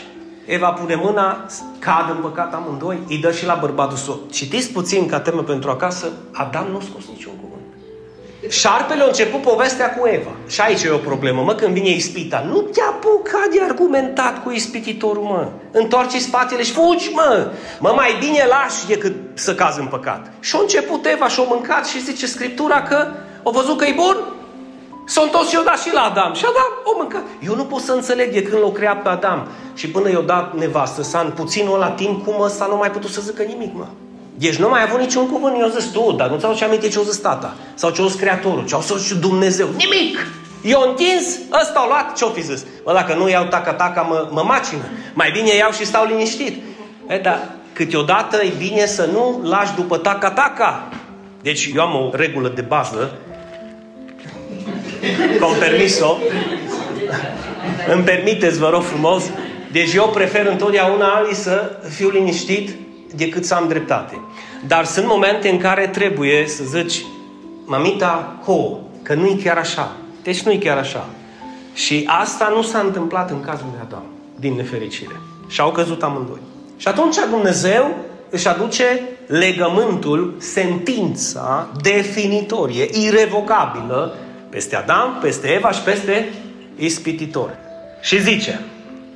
Eva 0.49 0.69
pune 0.69 0.95
mâna, 0.95 1.45
cad 1.79 2.09
în 2.09 2.21
păcat 2.21 2.53
amândoi, 2.53 2.99
îi 3.07 3.17
dă 3.17 3.31
și 3.31 3.45
la 3.45 3.57
bărbatul 3.59 3.97
său. 3.97 4.19
Citiți 4.31 4.71
puțin 4.71 5.07
ca 5.07 5.19
temă 5.19 5.41
pentru 5.43 5.69
acasă, 5.69 6.11
Adam 6.31 6.67
nu 6.71 6.77
a 6.77 6.81
scos 6.89 7.03
niciun 7.11 7.33
cuvânt. 7.41 7.63
Șarpele 8.49 9.03
a 9.03 9.05
început 9.05 9.41
povestea 9.41 9.93
cu 9.93 10.07
Eva. 10.07 10.29
Și 10.47 10.61
aici 10.61 10.83
e 10.83 10.89
o 10.89 10.97
problemă, 10.97 11.41
mă, 11.41 11.53
când 11.53 11.73
vine 11.73 11.89
ispita. 11.89 12.45
Nu 12.47 12.61
te 12.61 12.81
apuca 12.81 13.47
de 13.51 13.61
argumentat 13.69 14.43
cu 14.43 14.51
ispititorul, 14.51 15.23
mă. 15.23 15.47
Întoarce 15.71 16.19
spatele 16.19 16.63
și 16.63 16.71
fugi, 16.71 17.09
mă. 17.13 17.51
Mă, 17.79 17.93
mai 17.95 18.17
bine 18.19 18.45
lași 18.47 18.87
decât 18.87 19.15
să 19.33 19.55
cazi 19.55 19.79
în 19.79 19.87
păcat. 19.87 20.31
Și 20.39 20.55
a 20.55 20.59
început 20.61 21.05
Eva 21.05 21.27
și 21.27 21.39
a 21.39 21.43
mâncat 21.43 21.87
și 21.87 22.03
zice 22.03 22.25
Scriptura 22.25 22.81
că 22.81 23.07
o 23.43 23.51
văzut 23.51 23.77
că 23.77 23.85
e 23.85 23.93
bun. 23.95 24.17
S-a 25.13 25.21
întors 25.21 25.49
și 25.49 25.57
o 25.59 25.63
dat 25.63 25.79
și 25.79 25.93
la 25.93 26.01
Adam. 26.01 26.33
Și 26.33 26.45
Adam 26.45 26.71
o 26.83 26.91
mâncat. 26.97 27.23
Eu 27.39 27.55
nu 27.55 27.63
pot 27.63 27.81
să 27.81 27.91
înțeleg 27.91 28.33
de 28.33 28.43
când 28.43 28.61
l-a 28.61 28.71
creat 28.71 29.01
pe 29.01 29.09
Adam. 29.09 29.47
Și 29.73 29.89
până 29.89 30.09
i-a 30.09 30.19
dat 30.19 30.57
nevastă 30.57 31.03
sa 31.03 31.19
în 31.19 31.31
puținul 31.31 31.77
la 31.77 31.89
timp, 31.89 32.25
cum 32.25 32.41
ăsta 32.41 32.65
nu 32.69 32.75
mai 32.75 32.91
putut 32.91 33.09
să 33.09 33.21
zică 33.21 33.43
nimic, 33.43 33.73
mă. 33.73 33.85
Deci 34.35 34.55
nu 34.55 34.69
mai 34.69 34.79
a 34.79 34.83
avut 34.87 34.99
niciun 34.99 35.29
cuvânt, 35.29 35.55
eu 35.59 35.67
zis 35.67 35.85
tu, 35.85 36.11
dar 36.11 36.29
nu 36.29 36.37
ți-au 36.37 36.53
ce 36.53 36.63
aminte 36.63 36.87
ce 36.87 36.99
o 36.99 37.03
zis 37.03 37.17
tata, 37.17 37.55
sau 37.73 37.89
ce 37.89 38.01
o 38.01 38.07
zis 38.07 38.19
Creatorul, 38.19 38.65
ce 38.65 38.73
au 38.73 38.81
zis 38.81 39.19
Dumnezeu, 39.19 39.67
nimic! 39.67 40.27
Eu 40.63 40.85
întins, 40.89 41.39
ăsta 41.61 41.79
au 41.79 41.87
luat, 41.87 42.17
ce-o 42.17 42.29
fi 42.29 42.41
zis? 42.41 42.65
Bă, 42.83 42.93
dacă 42.93 43.13
nu 43.13 43.29
iau 43.29 43.45
taca-taca, 43.45 44.01
mă, 44.01 44.27
mă 44.31 44.43
macină. 44.45 44.83
Mai 45.13 45.31
bine 45.31 45.55
iau 45.55 45.71
și 45.71 45.85
stau 45.85 46.05
liniștit. 46.05 46.63
E, 47.07 47.17
dar 47.17 47.49
câteodată 47.73 48.43
e 48.43 48.53
bine 48.57 48.85
să 48.85 49.09
nu 49.11 49.41
lași 49.43 49.75
după 49.75 49.97
taca-taca. 49.97 50.87
Deci 51.41 51.71
eu 51.75 51.81
am 51.81 51.95
o 51.95 52.09
regulă 52.13 52.47
de 52.47 52.61
bază, 52.61 53.17
cu 55.39 55.55
permis-o, 55.59 56.17
îmi 57.93 58.03
permiteți, 58.03 58.59
vă 58.59 58.69
rog 58.69 58.81
frumos, 58.81 59.23
deci 59.71 59.93
eu 59.93 60.09
prefer 60.13 60.45
întotdeauna, 60.45 61.13
Ali, 61.13 61.33
să 61.33 61.71
fiu 61.89 62.09
liniștit 62.09 62.69
decât 63.15 63.45
să 63.45 63.53
am 63.53 63.67
dreptate. 63.67 64.21
Dar 64.67 64.85
sunt 64.85 65.05
momente 65.07 65.49
în 65.49 65.57
care 65.57 65.87
trebuie 65.87 66.47
să 66.47 66.63
zici, 66.63 67.05
mamita, 67.65 68.39
ho, 68.45 68.77
că 69.03 69.13
nu-i 69.13 69.41
chiar 69.43 69.57
așa. 69.57 69.91
Deci 70.23 70.41
nu-i 70.41 70.57
chiar 70.57 70.77
așa. 70.77 71.05
Și 71.73 72.03
asta 72.07 72.51
nu 72.55 72.61
s-a 72.61 72.79
întâmplat 72.79 73.29
în 73.29 73.41
cazul 73.41 73.65
lui 73.71 73.79
Adam, 73.81 74.03
din 74.35 74.53
nefericire. 74.53 75.19
Și 75.47 75.61
au 75.61 75.71
căzut 75.71 76.03
amândoi. 76.03 76.39
Și 76.77 76.87
atunci 76.87 77.15
Dumnezeu 77.29 77.95
își 78.29 78.47
aduce 78.47 79.01
legământul, 79.27 80.35
sentința 80.37 81.67
definitorie, 81.81 82.89
irevocabilă, 82.91 84.15
peste 84.49 84.75
Adam, 84.75 85.17
peste 85.21 85.47
Eva 85.47 85.71
și 85.71 85.81
peste 85.81 86.29
ispititori. 86.75 87.53
Și 88.01 88.21
zice, 88.21 88.59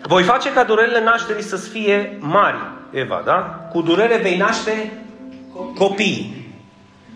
voi 0.02 0.24
face 0.24 0.54
ca 0.54 0.64
durerile 0.64 1.04
nașterii 1.04 1.44
să 1.44 1.56
fie 1.56 2.18
mari, 2.20 2.58
Eva, 2.92 3.22
da? 3.26 3.68
Cu 3.72 3.82
durere 3.82 4.18
vei 4.18 4.38
naște 4.38 4.92
copii. 5.78 6.42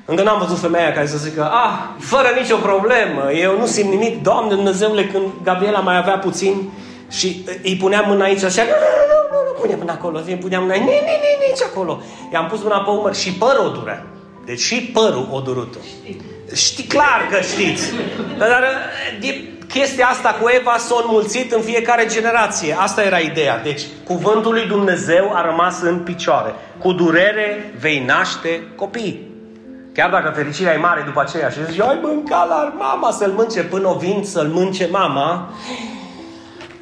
Încă 0.05 0.23
n-am 0.23 0.39
văzut 0.39 0.59
femeia 0.59 0.91
care 0.91 1.07
să 1.07 1.17
zică, 1.17 1.43
ah, 1.51 1.73
fără 1.99 2.27
nicio 2.39 2.55
problemă, 2.55 3.31
eu 3.31 3.57
nu 3.57 3.65
simt 3.65 3.89
nimic, 3.89 4.21
Doamne 4.23 4.55
Dumnezeule, 4.55 5.05
când 5.05 5.25
Gabriela 5.43 5.79
mai 5.79 5.97
avea 5.97 6.17
puțin 6.17 6.69
și 7.09 7.45
îi 7.63 7.75
puneam 7.75 8.03
mâna 8.07 8.23
aici 8.23 8.43
așa, 8.43 8.63
nu, 8.63 8.69
nu, 8.69 9.03
nu, 9.11 9.37
nu, 9.37 9.43
nu 9.47 9.59
pune 9.59 9.75
mâna 9.75 9.93
acolo, 9.93 10.19
îi 10.25 10.35
puneam 10.35 10.61
mâna, 10.61 10.75
nici, 10.75 10.83
nici, 10.83 11.49
nici 11.49 11.61
acolo. 11.71 12.01
I-am 12.33 12.47
pus 12.47 12.61
mâna 12.61 12.79
pe 12.79 12.89
umăr 12.89 13.15
și 13.15 13.33
părul 13.33 13.65
o 13.65 13.69
durea. 13.69 14.05
Deci 14.45 14.59
și 14.59 14.81
părul 14.81 15.27
o 15.31 15.39
durut 15.39 15.75
Știi 16.53 16.83
clar 16.83 17.27
că 17.31 17.41
știți. 17.41 17.93
Dar 18.37 18.63
de 19.19 19.43
chestia 19.67 20.07
asta 20.07 20.37
cu 20.41 20.49
Eva 20.59 20.75
s-a 20.77 20.95
înmulțit 21.03 21.51
în 21.51 21.61
fiecare 21.61 22.05
generație. 22.05 22.75
Asta 22.79 23.03
era 23.03 23.17
ideea. 23.17 23.61
Deci, 23.61 23.81
cuvântul 24.05 24.53
lui 24.53 24.65
Dumnezeu 24.67 25.31
a 25.33 25.41
rămas 25.41 25.81
în 25.81 25.99
picioare. 25.99 26.53
Cu 26.77 26.91
durere 26.91 27.73
vei 27.79 28.03
naște 28.05 28.63
copii. 28.75 29.25
Chiar 29.93 30.09
dacă 30.09 30.31
fericirea 30.35 30.73
e 30.73 30.77
mare 30.77 31.01
după 31.05 31.21
aceea 31.21 31.49
și 31.49 31.65
zici, 31.69 31.79
ai 31.79 31.99
mâncat 32.01 32.47
la 32.47 32.73
mama 32.77 33.11
să-l 33.11 33.31
mânce 33.31 33.63
până 33.63 33.87
o 33.87 33.97
vin 33.97 34.23
să-l 34.23 34.47
mânce 34.47 34.87
mama, 34.91 35.53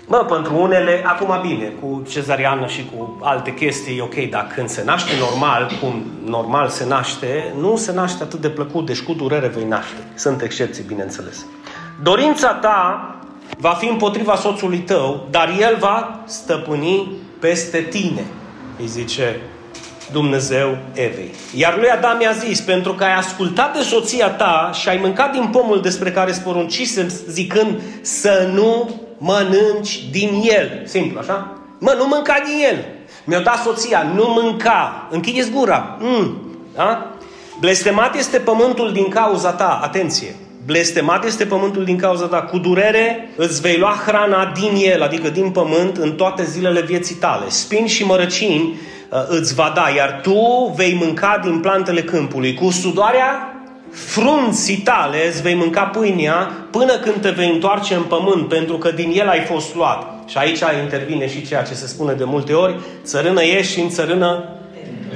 Mă, 0.08 0.18
pentru 0.18 0.62
unele, 0.62 1.04
acum 1.06 1.40
bine, 1.42 1.74
cu 1.82 2.04
cezariană 2.10 2.68
și 2.68 2.86
cu 2.96 3.20
alte 3.22 3.54
chestii, 3.54 4.02
ok, 4.02 4.30
dar 4.30 4.52
când 4.56 4.70
se 4.70 4.84
naște 4.84 5.12
normal, 5.20 5.72
cum 5.82 6.04
normal 6.26 6.68
se 6.68 6.86
naște, 6.86 7.54
nu 7.60 7.76
se 7.76 7.94
naște 7.94 8.24
atât 8.24 8.42
de 8.42 8.50
plăcut, 8.50 8.86
deci 8.86 9.02
cu 9.02 9.14
durere 9.14 9.48
vei 9.48 9.66
naște. 9.66 9.98
Sunt 10.16 10.42
excepții, 10.42 10.84
bineînțeles. 10.88 11.46
Dorința 12.02 12.54
ta 12.54 13.10
va 13.58 13.70
fi 13.70 13.88
împotriva 13.88 14.36
soțului 14.36 14.80
tău, 14.80 15.28
dar 15.30 15.56
el 15.60 15.78
va 15.80 16.20
stăpâni 16.26 17.12
peste 17.40 17.80
tine, 17.80 18.26
îi 18.80 18.88
zice 18.88 19.40
Dumnezeu 20.12 20.78
Evei. 20.94 21.32
Iar 21.56 21.78
lui 21.78 21.90
Adam 21.90 22.22
i-a 22.22 22.32
zis, 22.32 22.62
pentru 22.62 22.94
că 22.94 23.04
ai 23.04 23.16
ascultat 23.16 23.78
de 23.78 23.84
soția 23.84 24.30
ta 24.30 24.72
și 24.74 24.90
ai 24.90 24.98
mâncat 25.02 25.32
din 25.32 25.48
pomul 25.52 25.82
despre 25.82 26.12
care 26.12 26.32
sporuncisem 26.32 27.08
zicând 27.08 27.82
să 28.02 28.50
nu 28.54 28.90
mănânci 29.18 30.10
din 30.12 30.42
el. 30.44 30.82
Simplu, 30.86 31.20
așa? 31.20 31.58
Mă, 31.80 31.96
nu 31.98 32.08
mânca 32.08 32.36
din 32.46 32.66
el. 32.72 32.86
Mi-a 33.24 33.40
dat 33.40 33.58
soția, 33.58 34.12
nu 34.16 34.24
mânca. 34.42 35.08
Închideți 35.12 35.52
gura. 35.52 35.98
Mm. 36.00 36.38
Da? 36.76 37.16
Blestemat 37.60 38.16
este 38.16 38.38
pământul 38.38 38.92
din 38.94 39.10
cauza 39.10 39.52
ta. 39.52 39.80
Atenție. 39.84 40.36
Blestemat 40.66 41.26
este 41.26 41.46
pământul 41.46 41.84
din 41.84 41.98
cauza 41.98 42.26
ta. 42.26 42.42
Cu 42.42 42.58
durere 42.58 43.30
îți 43.36 43.62
vei 43.62 43.78
lua 43.78 43.96
hrana 44.06 44.52
din 44.60 44.92
el, 44.92 45.02
adică 45.02 45.30
din 45.30 45.50
pământ, 45.50 45.98
în 45.98 46.12
toate 46.12 46.44
zilele 46.44 46.82
vieții 46.82 47.16
tale. 47.16 47.46
Spini 47.48 47.88
și 47.88 48.06
mărăcini 48.06 48.80
uh, 49.10 49.26
îți 49.28 49.54
va 49.54 49.72
da, 49.76 49.90
iar 49.96 50.20
tu 50.24 50.74
vei 50.76 50.98
mânca 51.02 51.40
din 51.44 51.60
plantele 51.60 52.04
câmpului. 52.04 52.54
Cu 52.54 52.70
sudoarea 52.70 53.55
frunții 53.96 54.78
tale 54.78 55.28
îți 55.28 55.42
vei 55.42 55.56
mânca 55.56 55.82
pâinea 55.82 56.68
până 56.72 56.94
când 56.94 57.16
te 57.22 57.30
vei 57.30 57.50
întoarce 57.50 57.94
în 57.94 58.04
pământ, 58.04 58.48
pentru 58.48 58.78
că 58.78 58.92
din 58.92 59.12
el 59.16 59.30
ai 59.30 59.40
fost 59.40 59.76
luat. 59.76 60.14
Și 60.28 60.38
aici 60.38 60.62
intervine 60.84 61.28
și 61.30 61.48
ceea 61.48 61.64
ce 61.64 61.74
se 61.74 61.88
spune 61.88 62.14
de 62.14 62.24
multe 62.24 62.54
ori, 62.54 62.76
țărână 63.04 63.42
ești 63.42 63.74
și 63.74 63.80
în 63.80 63.90
țărână 63.90 64.44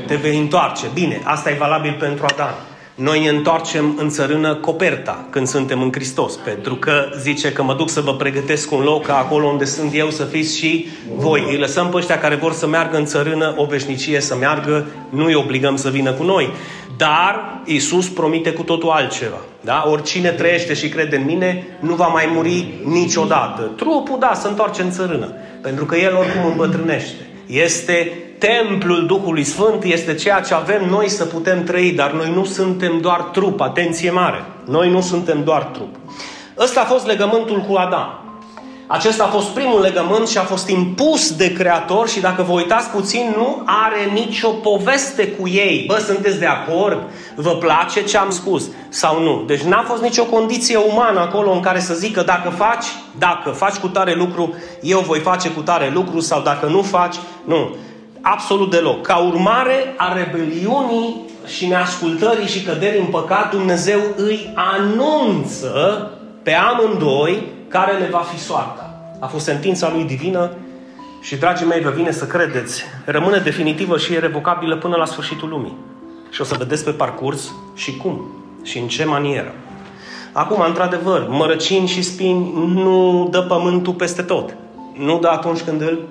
te 0.07 0.15
vei 0.15 0.37
întoarce. 0.37 0.85
Bine, 0.93 1.21
asta 1.23 1.49
e 1.49 1.55
valabil 1.59 1.95
pentru 1.99 2.25
Adam. 2.29 2.53
Noi 2.95 3.23
ne 3.23 3.29
întoarcem 3.29 3.95
în 3.97 4.09
țărână 4.09 4.55
coperta 4.55 5.25
când 5.29 5.47
suntem 5.47 5.81
în 5.81 5.91
Hristos, 5.91 6.35
pentru 6.35 6.75
că 6.75 7.09
zice 7.21 7.51
că 7.51 7.63
mă 7.63 7.73
duc 7.73 7.89
să 7.89 8.01
vă 8.01 8.13
pregătesc 8.13 8.71
un 8.71 8.81
loc 8.81 9.05
ca 9.05 9.17
acolo 9.17 9.47
unde 9.47 9.65
sunt 9.65 9.91
eu 9.93 10.09
să 10.09 10.23
fiți 10.23 10.57
și 10.57 10.87
voi. 11.15 11.45
Îi 11.47 11.57
lăsăm 11.57 11.89
pe 11.89 11.97
ăștia 11.97 12.19
care 12.19 12.35
vor 12.35 12.53
să 12.53 12.67
meargă 12.67 12.97
în 12.97 13.05
țărână 13.05 13.53
o 13.57 13.65
veșnicie 13.65 14.19
să 14.19 14.35
meargă, 14.35 14.87
nu 15.09 15.25
îi 15.25 15.35
obligăm 15.35 15.75
să 15.75 15.89
vină 15.89 16.11
cu 16.11 16.23
noi. 16.23 16.49
Dar 16.99 17.61
Isus 17.65 18.09
promite 18.09 18.51
cu 18.51 18.63
totul 18.63 18.89
altceva. 18.89 19.41
Da? 19.61 19.83
Oricine 19.87 20.29
trăiește 20.29 20.73
și 20.73 20.89
crede 20.89 21.15
în 21.15 21.25
mine 21.25 21.67
nu 21.79 21.95
va 21.95 22.07
mai 22.07 22.31
muri 22.33 22.73
niciodată. 22.83 23.61
Trupul, 23.61 24.19
da, 24.19 24.31
se 24.33 24.47
întoarce 24.47 24.81
în 24.81 24.91
țărână. 24.91 25.33
Pentru 25.61 25.85
că 25.85 25.95
el 25.95 26.15
oricum 26.15 26.45
îmbătrânește. 26.45 27.27
Este 27.45 28.11
templul 28.37 29.05
Duhului 29.05 29.43
Sfânt, 29.43 29.83
este 29.83 30.13
ceea 30.13 30.39
ce 30.39 30.53
avem 30.53 30.89
noi 30.89 31.09
să 31.09 31.25
putem 31.25 31.63
trăi, 31.63 31.91
dar 31.91 32.11
noi 32.11 32.31
nu 32.33 32.45
suntem 32.45 32.99
doar 33.01 33.21
trup, 33.21 33.61
atenție 33.61 34.11
mare. 34.11 34.43
Noi 34.65 34.89
nu 34.89 35.01
suntem 35.01 35.43
doar 35.43 35.63
trup. 35.63 35.95
Ăsta 36.57 36.81
a 36.81 36.85
fost 36.85 37.05
legământul 37.05 37.59
cu 37.59 37.75
Adam. 37.75 38.18
Acesta 38.91 39.23
a 39.23 39.27
fost 39.27 39.47
primul 39.47 39.81
legământ 39.81 40.27
și 40.27 40.37
a 40.37 40.41
fost 40.41 40.69
impus 40.69 41.35
de 41.35 41.53
Creator 41.53 42.07
și 42.07 42.19
dacă 42.19 42.41
vă 42.41 42.51
uitați 42.51 42.89
puțin, 42.89 43.33
nu 43.37 43.63
are 43.65 44.11
nicio 44.13 44.49
poveste 44.49 45.27
cu 45.27 45.47
ei. 45.47 45.83
Bă, 45.87 45.97
sunteți 45.97 46.39
de 46.39 46.45
acord? 46.45 47.03
Vă 47.35 47.49
place 47.49 48.03
ce 48.03 48.17
am 48.17 48.29
spus? 48.29 48.69
Sau 48.89 49.21
nu? 49.21 49.43
Deci 49.47 49.61
n-a 49.61 49.83
fost 49.87 50.01
nicio 50.01 50.23
condiție 50.23 50.77
umană 50.77 51.19
acolo 51.19 51.51
în 51.51 51.59
care 51.59 51.79
să 51.79 51.93
zică 51.93 52.21
dacă 52.21 52.49
faci, 52.49 52.85
dacă 53.17 53.49
faci 53.49 53.75
cu 53.75 53.87
tare 53.87 54.13
lucru, 54.13 54.53
eu 54.81 54.99
voi 54.99 55.19
face 55.19 55.49
cu 55.49 55.61
tare 55.61 55.91
lucru 55.93 56.19
sau 56.19 56.41
dacă 56.41 56.65
nu 56.65 56.81
faci, 56.81 57.15
nu. 57.45 57.75
Absolut 58.21 58.71
deloc. 58.71 59.01
Ca 59.01 59.17
urmare 59.17 59.93
a 59.97 60.13
rebeliunii 60.13 61.15
și 61.47 61.67
neascultării 61.67 62.47
și 62.47 62.63
căderii 62.63 62.99
în 62.99 63.05
păcat, 63.05 63.51
Dumnezeu 63.51 63.99
îi 64.15 64.53
anunță 64.55 66.11
pe 66.43 66.53
amândoi 66.53 67.57
care 67.69 67.97
le 67.97 68.07
va 68.11 68.17
fi 68.33 68.39
soarta. 68.39 68.99
A 69.19 69.25
fost 69.25 69.45
sentința 69.45 69.91
lui 69.93 70.03
divină 70.03 70.51
și, 71.21 71.35
dragii 71.35 71.65
mei, 71.65 71.81
vă 71.81 71.89
vine 71.89 72.11
să 72.11 72.25
credeți, 72.25 72.83
rămâne 73.05 73.37
definitivă 73.37 73.97
și 73.97 74.13
irrevocabilă 74.13 74.77
până 74.77 74.95
la 74.95 75.05
sfârșitul 75.05 75.49
lumii. 75.49 75.77
Și 76.29 76.41
o 76.41 76.43
să 76.43 76.55
vedeți 76.57 76.83
pe 76.83 76.91
parcurs 76.91 77.51
și 77.75 77.97
cum 77.97 78.33
și 78.63 78.77
în 78.77 78.87
ce 78.87 79.05
manieră. 79.05 79.53
Acum, 80.31 80.63
într-adevăr, 80.67 81.27
mărăcini 81.29 81.87
și 81.87 82.01
spini 82.01 82.51
nu 82.73 83.27
dă 83.31 83.41
pământul 83.41 83.93
peste 83.93 84.21
tot. 84.21 84.55
Nu 84.97 85.19
dă 85.19 85.27
atunci 85.27 85.61
când 85.61 85.81
îl 85.81 86.07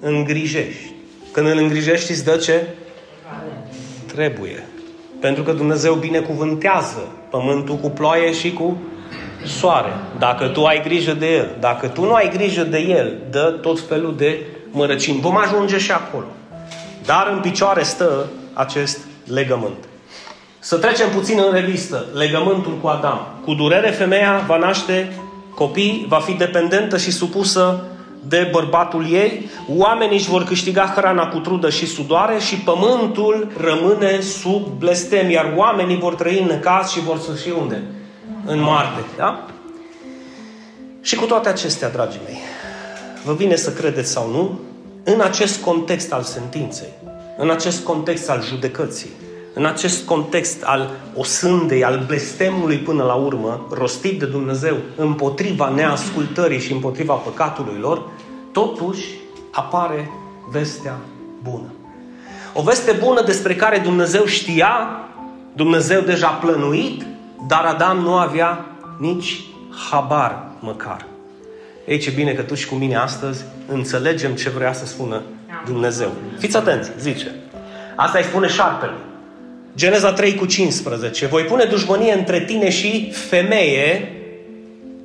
îngrijești. 0.00 0.92
Când 1.32 1.46
îl 1.46 1.58
îngrijești, 1.58 2.10
îți 2.10 2.24
dă 2.24 2.36
ce? 2.36 2.66
Trebuie. 4.06 4.66
Pentru 5.20 5.42
că 5.42 5.52
Dumnezeu 5.52 5.94
binecuvântează 5.94 7.08
pământul 7.30 7.74
cu 7.76 7.90
ploaie 7.90 8.32
și 8.32 8.52
cu 8.52 8.76
soare. 9.48 9.92
Dacă 10.18 10.46
tu 10.46 10.64
ai 10.64 10.82
grijă 10.82 11.12
de 11.12 11.26
el, 11.26 11.48
dacă 11.60 11.88
tu 11.88 12.04
nu 12.04 12.12
ai 12.12 12.30
grijă 12.32 12.62
de 12.62 12.78
el, 12.78 13.16
dă 13.30 13.58
tot 13.62 13.80
felul 13.88 14.14
de 14.16 14.46
mărăcini. 14.70 15.20
Vom 15.20 15.36
ajunge 15.36 15.78
și 15.78 15.90
acolo. 15.90 16.26
Dar 17.04 17.28
în 17.32 17.40
picioare 17.40 17.82
stă 17.82 18.26
acest 18.52 18.98
legământ. 19.24 19.84
Să 20.58 20.76
trecem 20.76 21.08
puțin 21.08 21.38
în 21.46 21.52
revistă. 21.52 22.04
Legământul 22.14 22.78
cu 22.80 22.86
Adam. 22.88 23.26
Cu 23.44 23.54
durere 23.54 23.90
femeia 23.90 24.44
va 24.46 24.56
naște 24.56 25.12
copii, 25.54 26.06
va 26.08 26.18
fi 26.18 26.32
dependentă 26.32 26.96
și 26.96 27.10
supusă 27.10 27.84
de 28.28 28.48
bărbatul 28.52 29.12
ei, 29.12 29.50
oamenii 29.76 30.16
își 30.16 30.28
vor 30.28 30.44
câștiga 30.44 30.92
hrana 30.96 31.26
cu 31.26 31.38
trudă 31.38 31.70
și 31.70 31.86
sudoare 31.86 32.38
și 32.38 32.56
pământul 32.56 33.52
rămâne 33.56 34.20
sub 34.20 34.66
blestem, 34.78 35.30
iar 35.30 35.52
oamenii 35.56 35.98
vor 35.98 36.14
trăi 36.14 36.38
în 36.38 36.46
necaz 36.46 36.90
și 36.90 37.00
vor 37.00 37.18
să 37.18 37.36
și 37.42 37.52
unde? 37.60 37.82
În 38.48 38.60
moarte. 38.60 39.00
Da? 39.16 39.46
Și 41.00 41.16
cu 41.16 41.24
toate 41.24 41.48
acestea, 41.48 41.88
dragii 41.88 42.20
mei, 42.24 42.38
vă 43.24 43.32
vine 43.32 43.56
să 43.56 43.72
credeți 43.72 44.10
sau 44.10 44.30
nu, 44.30 44.60
în 45.04 45.20
acest 45.20 45.62
context 45.62 46.12
al 46.12 46.22
sentinței, 46.22 46.88
în 47.38 47.50
acest 47.50 47.84
context 47.84 48.30
al 48.30 48.42
judecății, 48.42 49.10
în 49.54 49.66
acest 49.66 50.04
context 50.04 50.62
al 50.62 50.90
osândei, 51.14 51.84
al 51.84 52.04
blestemului 52.06 52.76
până 52.76 53.02
la 53.02 53.14
urmă, 53.14 53.66
rostit 53.70 54.18
de 54.18 54.26
Dumnezeu 54.26 54.76
împotriva 54.96 55.68
neascultării 55.68 56.60
și 56.60 56.72
împotriva 56.72 57.14
păcatului 57.14 57.78
lor, 57.80 58.02
totuși 58.52 59.06
apare 59.50 60.10
vestea 60.50 60.96
bună. 61.42 61.72
O 62.54 62.62
veste 62.62 62.92
bună 62.92 63.22
despre 63.22 63.54
care 63.54 63.78
Dumnezeu 63.78 64.24
știa, 64.24 64.88
Dumnezeu 65.52 66.00
deja 66.00 66.28
plănuit 66.28 67.06
dar 67.46 67.64
Adam 67.64 67.98
nu 67.98 68.14
avea 68.14 68.64
nici 68.98 69.40
habar 69.90 70.42
măcar. 70.60 71.06
Ei, 71.86 71.98
ce 71.98 72.10
bine 72.10 72.32
că 72.32 72.42
tu 72.42 72.54
și 72.54 72.68
cu 72.68 72.74
mine 72.74 72.96
astăzi 72.96 73.44
înțelegem 73.66 74.34
ce 74.34 74.48
vrea 74.48 74.72
să 74.72 74.86
spună 74.86 75.22
Dumnezeu. 75.66 76.10
Fiți 76.38 76.56
atenți, 76.56 76.90
zice. 76.98 77.34
Asta 77.96 78.18
îi 78.18 78.24
spune 78.24 78.46
șarpele. 78.46 78.92
Geneza 79.76 80.12
3 80.12 80.34
cu 80.34 80.46
15. 80.46 81.26
Voi 81.26 81.42
pune 81.42 81.64
dușmănie 81.64 82.12
între 82.12 82.44
tine 82.44 82.70
și 82.70 83.10
femeie, 83.12 84.12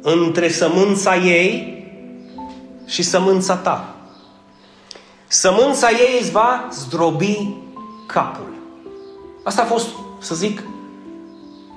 între 0.01 0.49
sămânța 0.49 1.15
ei 1.15 1.73
și 2.87 3.03
sămânța 3.03 3.55
ta. 3.55 3.95
Sămânța 5.27 5.89
ei 5.89 6.17
îți 6.21 6.31
va 6.31 6.67
zdrobi 6.71 7.47
capul. 8.07 8.53
Asta 9.43 9.61
a 9.61 9.65
fost, 9.65 9.87
să 10.19 10.35
zic, 10.35 10.63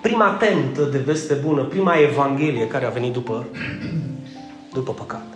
prima 0.07 0.31
tentă 0.31 0.83
de 0.83 0.99
veste 0.99 1.35
bună, 1.35 1.63
prima 1.63 1.99
evanghelie 1.99 2.67
care 2.67 2.87
a 2.87 2.89
venit 2.89 3.13
după, 3.13 3.47
după 4.73 4.93
păcat. 4.93 5.27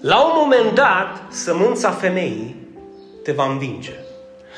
La 0.00 0.20
un 0.20 0.32
moment 0.34 0.74
dat, 0.74 1.22
sămânța 1.28 1.90
femeii 1.90 2.56
te 3.22 3.32
va 3.32 3.50
învinge. 3.50 3.92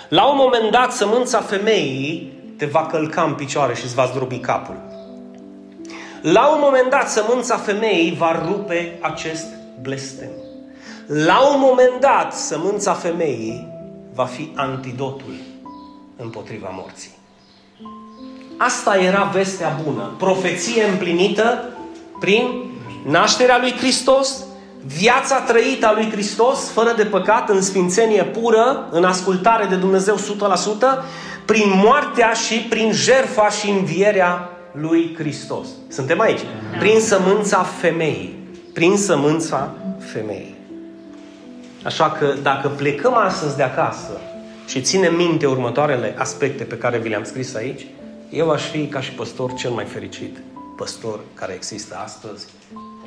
La 0.09 0.31
un 0.31 0.37
moment 0.37 0.71
dat, 0.71 0.93
sămânța 0.93 1.41
femeii 1.41 2.33
te 2.57 2.67
va 2.67 2.87
călca 2.87 3.23
în 3.23 3.35
picioare 3.35 3.75
și 3.75 3.85
îți 3.85 3.95
va 3.95 4.05
zdrobi 4.05 4.39
capul. 4.39 4.77
La 6.23 6.53
un 6.53 6.59
moment 6.61 6.91
dat, 6.91 7.09
sămânța 7.09 7.57
femeii 7.57 8.15
va 8.19 8.43
rupe 8.49 8.99
acest 9.01 9.47
blestem. 9.83 10.31
La 11.07 11.53
un 11.55 11.61
moment 11.61 12.01
dat, 12.01 12.35
sămânța 12.35 12.93
femeii 12.93 13.69
va 14.15 14.25
fi 14.25 14.53
antidotul 14.55 15.35
împotriva 16.17 16.69
morții. 16.73 17.21
Asta 18.57 18.97
era 18.97 19.31
vestea 19.33 19.81
bună. 19.85 20.11
Profeție 20.19 20.85
împlinită 20.85 21.65
prin 22.21 22.71
nașterea 23.07 23.59
lui 23.61 23.73
Hristos, 23.73 24.45
viața 24.87 25.41
trăită 25.41 25.87
a 25.87 25.93
lui 25.93 26.11
Hristos, 26.11 26.71
fără 26.71 26.95
de 26.97 27.05
păcat, 27.05 27.49
în 27.49 27.63
sfințenie 27.63 28.23
pură, 28.23 28.89
în 28.91 29.05
ascultare 29.05 29.67
de 29.67 29.77
Dumnezeu 29.77 30.17
100%, 30.17 30.21
prin 31.45 31.73
moartea 31.85 32.33
și 32.33 32.59
prin 32.59 32.93
jerfa 32.93 33.49
și 33.49 33.71
învierea 33.71 34.49
lui 34.73 35.15
Hristos. 35.19 35.67
Suntem 35.89 36.21
aici. 36.21 36.41
Prin 36.79 37.01
sămânța 37.01 37.63
femeii. 37.63 38.39
Prin 38.73 38.97
sămânța 38.97 39.71
femeii. 40.13 40.55
Așa 41.85 42.11
că 42.11 42.35
dacă 42.43 42.69
plecăm 42.69 43.15
astăzi 43.15 43.57
de 43.57 43.63
acasă 43.63 44.21
și 44.67 44.81
ținem 44.81 45.15
minte 45.15 45.47
următoarele 45.47 46.15
aspecte 46.19 46.65
pe 46.65 46.77
care 46.77 46.99
vi 46.99 47.09
le-am 47.09 47.25
scris 47.25 47.55
aici, 47.55 47.87
eu 48.33 48.51
aș 48.51 48.63
fi 48.63 48.87
ca 48.87 49.01
și 49.01 49.13
păstor 49.13 49.55
cel 49.55 49.71
mai 49.71 49.85
fericit 49.85 50.43
păstor 50.77 51.21
care 51.35 51.53
există 51.53 51.97
astăzi, 52.05 52.47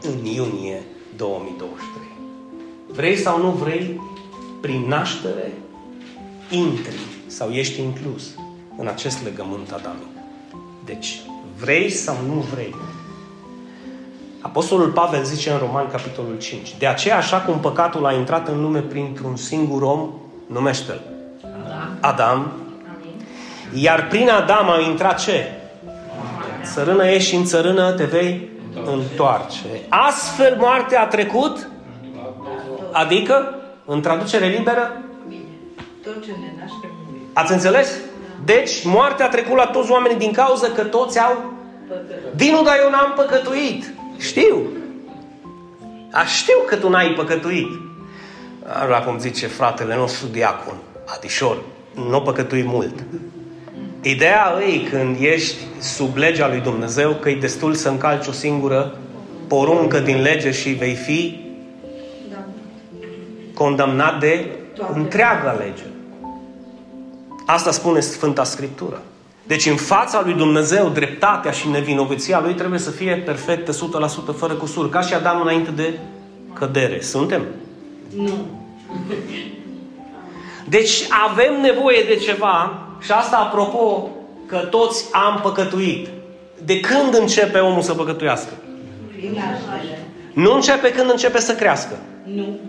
în 0.02 0.26
iunie 0.26 0.84
2023. 1.16 2.08
Vrei 2.88 3.16
sau 3.16 3.42
nu 3.42 3.50
vrei, 3.50 4.02
prin 4.62 4.88
naștere, 4.88 5.54
intri 6.50 7.00
sau 7.28 7.50
ești 7.50 7.82
inclus 7.82 8.24
în 8.78 8.88
acest 8.88 9.24
legământ 9.24 9.72
adamic. 9.72 10.08
Deci, 10.86 11.22
vrei 11.60 11.90
sau 11.90 12.16
nu 12.28 12.46
vrei. 12.54 12.76
Apostolul 14.42 14.92
Pavel 14.92 15.24
zice 15.24 15.52
în 15.52 15.58
Roman, 15.58 15.88
capitolul 15.88 16.38
5, 16.40 16.78
De 16.78 16.88
aceea, 16.88 17.18
așa 17.18 17.38
cum 17.38 17.60
păcatul 17.60 18.06
a 18.06 18.14
intrat 18.14 18.48
în 18.48 18.62
lume 18.62 18.80
printr-un 18.80 19.36
singur 19.36 19.82
om, 19.82 20.10
numește-l 20.48 21.02
Adam, 21.42 21.98
Adam 22.02 22.65
iar 23.76 24.08
prin 24.08 24.30
Adam 24.30 24.70
a 24.70 24.80
intrat 24.80 25.20
ce? 25.24 25.52
Țărână 26.64 27.08
ești 27.08 27.30
și 27.30 27.36
în 27.36 27.46
țărână 27.46 27.92
te 27.92 28.04
vei 28.04 28.50
întoarce. 28.86 29.66
Astfel 29.90 30.56
moartea 30.60 31.02
a 31.02 31.08
trecut? 31.08 31.70
Adică, 32.92 33.56
în 33.86 34.02
traducere 34.02 34.48
liberă? 34.48 35.02
Tot 36.04 36.24
ce 36.24 36.32
ne 36.32 36.54
naște 36.60 36.90
Ați 37.34 37.52
înțeles? 37.52 37.98
Deci, 38.46 38.84
moartea 38.84 39.26
a 39.26 39.30
trecut 39.30 39.58
la 39.58 39.66
toți 39.66 39.92
oamenii 39.92 40.18
din 40.18 40.32
cauză 40.32 40.68
că 40.68 40.84
toți 40.84 41.20
au... 41.20 41.54
Dinu, 42.36 42.64
dar 42.64 42.76
eu 42.84 42.90
n-am 42.90 43.14
păcătuit. 43.16 43.94
Știu. 44.18 44.62
A, 46.12 46.26
știu 46.26 46.58
că 46.68 46.76
tu 46.76 46.90
n-ai 46.90 47.14
păcătuit. 47.16 47.68
Așa 48.68 49.02
cum 49.02 49.20
zice 49.20 49.48
fratele 49.48 49.96
nostru 49.96 50.28
diacon, 50.28 50.78
Adișor, 51.16 51.58
nu 52.10 52.22
păcătui 52.22 52.64
mult. 52.64 52.94
Ideea 54.08 54.58
e 54.68 54.90
când 54.90 55.18
ești 55.20 55.56
sub 55.80 56.16
legea 56.16 56.48
lui 56.48 56.60
Dumnezeu 56.60 57.14
că 57.14 57.30
e 57.30 57.36
destul 57.36 57.74
să 57.74 57.90
încalci 57.90 58.28
o 58.28 58.32
singură 58.32 58.98
poruncă 59.48 60.00
din 60.00 60.22
lege 60.22 60.52
și 60.52 60.70
vei 60.70 60.94
fi 60.94 61.40
condamnat 63.54 64.20
de 64.20 64.46
întreaga 64.94 65.52
lege. 65.52 65.84
Asta 67.46 67.72
spune 67.72 68.00
Sfânta 68.00 68.44
Scriptură. 68.44 69.02
Deci 69.44 69.66
în 69.66 69.76
fața 69.76 70.22
lui 70.24 70.34
Dumnezeu, 70.34 70.90
dreptatea 70.90 71.52
și 71.52 71.68
nevinovăția 71.68 72.40
lui 72.40 72.54
trebuie 72.54 72.80
să 72.80 72.92
fie 72.92 73.16
perfectă, 73.16 73.72
100% 73.72 73.76
fără 74.38 74.54
cusur, 74.54 74.90
ca 74.90 75.02
și 75.02 75.14
Adam 75.14 75.42
înainte 75.42 75.72
de 75.72 76.00
cădere. 76.54 77.02
Suntem? 77.02 77.42
Nu. 78.16 78.46
Deci 80.70 81.06
avem 81.28 81.62
nevoie 81.62 82.04
de 82.08 82.16
ceva 82.16 82.80
și 83.00 83.12
asta 83.12 83.38
apropo 83.38 84.10
că 84.48 84.58
toți 84.58 85.06
am 85.12 85.40
păcătuit. 85.42 86.08
De 86.66 86.80
când 86.80 87.14
începe 87.14 87.60
omul 87.60 87.82
să 87.82 87.94
păcătuiască? 87.94 88.52
Nu 90.34 90.54
începe 90.54 90.92
când 90.92 91.10
începe 91.10 91.40
să 91.40 91.54
crească. 91.54 91.96
Nu. 92.24 92.60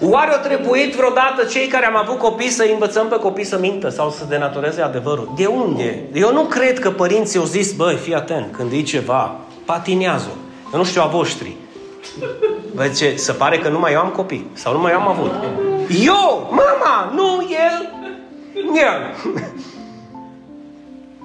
Oare 0.00 0.30
o 0.34 0.48
trebuit 0.48 0.94
vreodată 0.94 1.44
cei 1.50 1.66
care 1.66 1.86
am 1.86 1.96
avut 1.96 2.18
copii 2.18 2.48
să 2.48 2.68
învățăm 2.72 3.06
pe 3.06 3.16
copii 3.16 3.44
să 3.44 3.58
mintă 3.58 3.88
sau 3.88 4.10
să 4.10 4.24
denatureze 4.28 4.80
adevărul? 4.80 5.32
De 5.36 5.46
unde? 5.46 6.02
Eu 6.12 6.32
nu 6.32 6.42
cred 6.42 6.78
că 6.78 6.90
părinții 6.90 7.38
au 7.38 7.44
zis, 7.44 7.72
băi, 7.72 7.96
fii 7.96 8.14
atent, 8.14 8.52
când 8.52 8.72
e 8.72 8.82
ceva, 8.82 9.36
patinează 9.64 10.30
Eu 10.72 10.78
nu 10.78 10.84
știu 10.84 11.02
a 11.02 11.06
voștri. 11.06 11.56
Vă 12.74 12.88
ce, 12.88 13.16
se 13.16 13.32
pare 13.32 13.58
că 13.58 13.68
numai 13.68 13.92
eu 13.92 14.00
am 14.00 14.10
copii. 14.10 14.46
Sau 14.52 14.72
numai 14.72 14.92
eu 14.92 15.00
am 15.00 15.08
avut. 15.08 15.32
Eu, 16.04 16.48
mama, 16.50 17.12
nu 17.14 17.48
el, 17.50 17.92
el. 18.74 19.32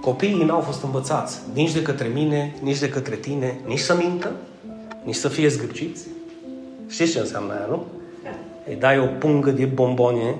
Copiii 0.02 0.44
n-au 0.44 0.60
fost 0.60 0.84
învățați 0.84 1.40
nici 1.54 1.72
de 1.72 1.82
către 1.82 2.08
mine, 2.14 2.56
nici 2.62 2.80
de 2.80 2.90
către 2.90 3.16
tine, 3.16 3.60
nici 3.66 3.80
să 3.80 3.96
mintă, 3.96 4.32
nici 5.04 5.16
să 5.16 5.28
fie 5.28 5.48
zgârciți. 5.48 6.08
Știți 6.90 7.12
ce 7.12 7.20
înseamnă 7.20 7.54
aia, 7.54 7.66
nu? 7.70 7.86
Îi 8.68 8.76
dai 8.76 9.00
o 9.00 9.06
pungă 9.06 9.50
de 9.50 9.66
bombone 9.66 10.36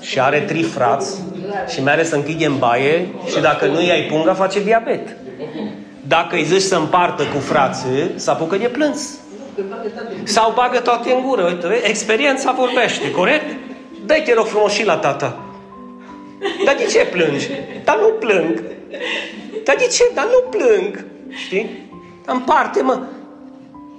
și 0.00 0.20
are 0.20 0.40
trei 0.40 0.62
frați 0.62 1.20
și 1.68 1.82
mere 1.82 2.04
să 2.04 2.14
închide 2.14 2.46
în 2.46 2.58
baie 2.58 3.08
și 3.26 3.40
dacă 3.40 3.66
nu 3.66 3.82
i-ai 3.82 4.02
punga, 4.02 4.34
face 4.34 4.62
diabet. 4.62 5.16
Dacă 6.06 6.36
îi 6.36 6.44
zici 6.44 6.60
să 6.60 6.76
împartă 6.76 7.22
cu 7.22 7.38
frații, 7.38 8.12
să 8.14 8.30
apucă 8.30 8.56
de 8.56 8.66
plâns. 8.66 9.18
Sau 10.24 10.52
bagă 10.52 10.78
toate 10.78 11.12
în 11.12 11.22
gură. 11.26 11.42
Uite, 11.42 11.88
experiența 11.88 12.52
vorbește, 12.52 13.10
corect? 13.10 13.56
Dă-i, 14.06 14.22
te 14.22 14.34
rog 14.34 14.46
frumos 14.46 14.72
și 14.72 14.84
la 14.84 14.96
tata. 14.96 15.36
Dar 16.64 16.74
de 16.74 16.84
ce 16.84 17.06
plângi? 17.12 17.48
Dar 17.84 17.98
nu 17.98 18.08
plâng. 18.08 18.62
Dar 19.64 19.76
de 19.76 19.86
ce? 19.86 20.10
Dar 20.14 20.24
nu 20.24 20.58
plâng. 20.58 21.04
Știi? 21.28 21.88
parte, 22.44 22.82
mă. 22.82 22.98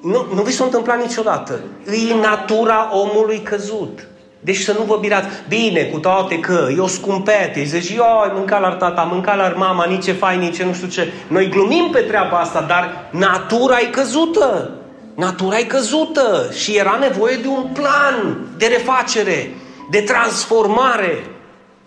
Nu, 0.01 0.25
nu 0.33 0.41
vi 0.41 0.51
s-a 0.51 0.63
întâmplat 0.63 1.01
niciodată. 1.01 1.59
E 1.85 2.13
natura 2.21 2.89
omului 2.93 3.39
căzut. 3.39 4.07
Deci 4.39 4.57
să 4.57 4.75
nu 4.77 4.83
vă 4.83 4.97
birați. 4.97 5.27
Bine, 5.47 5.83
cu 5.83 5.99
toate 5.99 6.39
că 6.39 6.67
eu 6.77 6.87
scumpete, 6.87 7.63
zici, 7.63 7.95
eu 7.95 8.03
ai 8.03 8.31
mâncat 8.33 8.61
la 8.61 8.71
tata, 8.71 9.01
mâncat 9.01 9.37
la 9.37 9.53
mama, 9.55 9.85
nici 9.85 10.03
ce 10.03 10.11
fain, 10.11 10.39
nici 10.39 10.61
nu 10.61 10.73
știu 10.73 10.87
ce. 10.87 11.11
Noi 11.27 11.49
glumim 11.49 11.89
pe 11.91 11.99
treaba 11.99 12.37
asta, 12.39 12.61
dar 12.61 13.09
natura 13.11 13.79
e 13.79 13.85
căzută. 13.85 14.71
Natura 15.15 15.57
e 15.57 15.63
căzută 15.63 16.49
și 16.53 16.77
era 16.77 16.97
nevoie 16.99 17.35
de 17.35 17.47
un 17.47 17.69
plan 17.73 18.47
de 18.57 18.65
refacere, 18.65 19.53
de 19.89 20.01
transformare, 20.01 21.25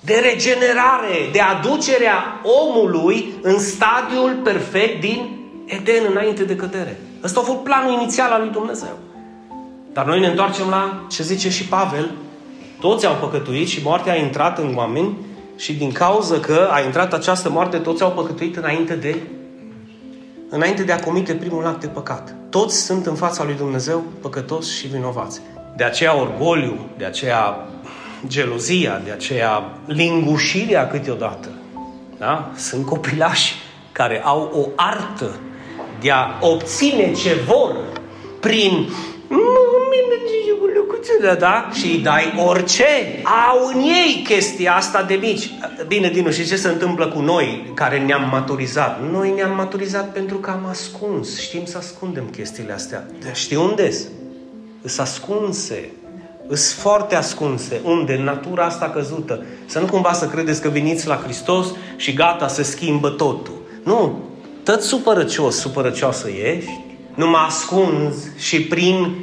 de 0.01 0.15
regenerare, 0.15 1.29
de 1.33 1.41
aducerea 1.41 2.41
omului 2.43 3.35
în 3.43 3.59
stadiul 3.59 4.41
perfect 4.43 5.01
din 5.01 5.39
Eden 5.65 6.03
înainte 6.11 6.45
de 6.45 6.57
cădere. 6.57 7.01
Ăsta 7.23 7.41
a 7.41 7.43
fost 7.43 7.59
planul 7.59 7.93
inițial 7.93 8.31
al 8.31 8.41
lui 8.41 8.51
Dumnezeu. 8.51 8.99
Dar 9.93 10.05
noi 10.07 10.21
ne 10.21 10.27
întoarcem 10.27 10.69
la 10.69 11.05
ce 11.11 11.23
zice 11.23 11.51
și 11.51 11.65
Pavel. 11.65 12.11
Toți 12.81 13.07
au 13.07 13.15
păcătuit 13.21 13.69
și 13.69 13.81
moartea 13.85 14.13
a 14.13 14.17
intrat 14.17 14.59
în 14.59 14.73
oameni 14.77 15.17
și 15.57 15.73
din 15.73 15.93
cauza 15.93 16.39
că 16.39 16.69
a 16.73 16.81
intrat 16.81 17.13
această 17.13 17.51
moarte, 17.51 17.77
toți 17.77 18.03
au 18.03 18.11
păcătuit 18.11 18.57
înainte 18.57 18.95
de 18.95 19.17
înainte 20.55 20.83
de 20.83 20.93
a 20.93 21.01
comite 21.01 21.35
primul 21.35 21.67
act 21.67 21.81
de 21.81 21.87
păcat. 21.87 22.35
Toți 22.51 22.83
sunt 22.83 23.07
în 23.07 23.15
fața 23.15 23.45
lui 23.45 23.55
Dumnezeu 23.55 24.05
păcătoși 24.21 24.79
și 24.79 24.87
vinovați. 24.87 25.41
De 25.77 25.85
aceea 25.85 26.17
orgoliu, 26.17 26.89
de 26.99 27.05
aceea 27.05 27.69
gelozia, 28.27 29.01
de 29.05 29.11
aceea 29.11 29.71
lingușirea 29.87 30.89
câteodată. 30.89 31.49
Da? 32.19 32.51
Sunt 32.57 32.87
copilași 32.87 33.55
care 33.93 34.23
au 34.25 34.51
o 34.55 34.69
artă 34.77 35.37
de 36.01 36.11
a 36.11 36.39
obține 36.41 37.13
ce 37.13 37.35
vor 37.47 37.77
prin 38.41 38.89
da? 41.39 41.69
Și 41.73 41.87
îi 41.87 41.99
dai 41.99 42.35
orice. 42.47 42.85
Au 43.23 43.67
în 43.75 43.81
ei 43.81 44.23
chestia 44.29 44.75
asta 44.75 45.03
de 45.03 45.15
mici. 45.15 45.51
Bine, 45.87 46.09
Dinu, 46.09 46.31
și 46.31 46.47
ce 46.47 46.57
se 46.57 46.69
întâmplă 46.69 47.09
cu 47.09 47.21
noi 47.21 47.71
care 47.75 47.99
ne-am 47.99 48.29
maturizat? 48.31 49.01
Noi 49.11 49.33
ne-am 49.37 49.55
maturizat 49.57 50.13
pentru 50.13 50.37
că 50.37 50.51
am 50.51 50.67
ascuns. 50.71 51.41
Știm 51.41 51.65
să 51.65 51.79
ascundem 51.79 52.25
chestiile 52.25 52.73
astea. 52.73 53.07
Știi 53.33 53.57
unde 53.57 53.91
Sunt 54.85 54.99
ascunse. 54.99 55.91
Sunt 56.47 56.59
foarte 56.59 57.15
ascunse. 57.15 57.81
Unde? 57.85 58.15
În 58.15 58.25
natura 58.25 58.65
asta 58.65 58.91
căzută. 58.91 59.45
Să 59.67 59.79
nu 59.79 59.87
cumva 59.87 60.13
să 60.13 60.27
credeți 60.27 60.61
că 60.63 60.69
veniți 60.69 61.07
la 61.07 61.17
Hristos 61.17 61.67
și 61.97 62.13
gata, 62.13 62.49
se 62.49 62.63
schimbă 62.63 63.09
totul. 63.09 63.63
Nu. 63.83 64.19
Tot 64.63 64.83
supărăcios, 64.83 65.57
supărăcioasă 65.57 66.29
ești. 66.29 66.81
Nu 67.15 67.29
mă 67.29 67.37
ascunzi 67.37 68.29
și 68.39 68.63
prin 68.63 69.15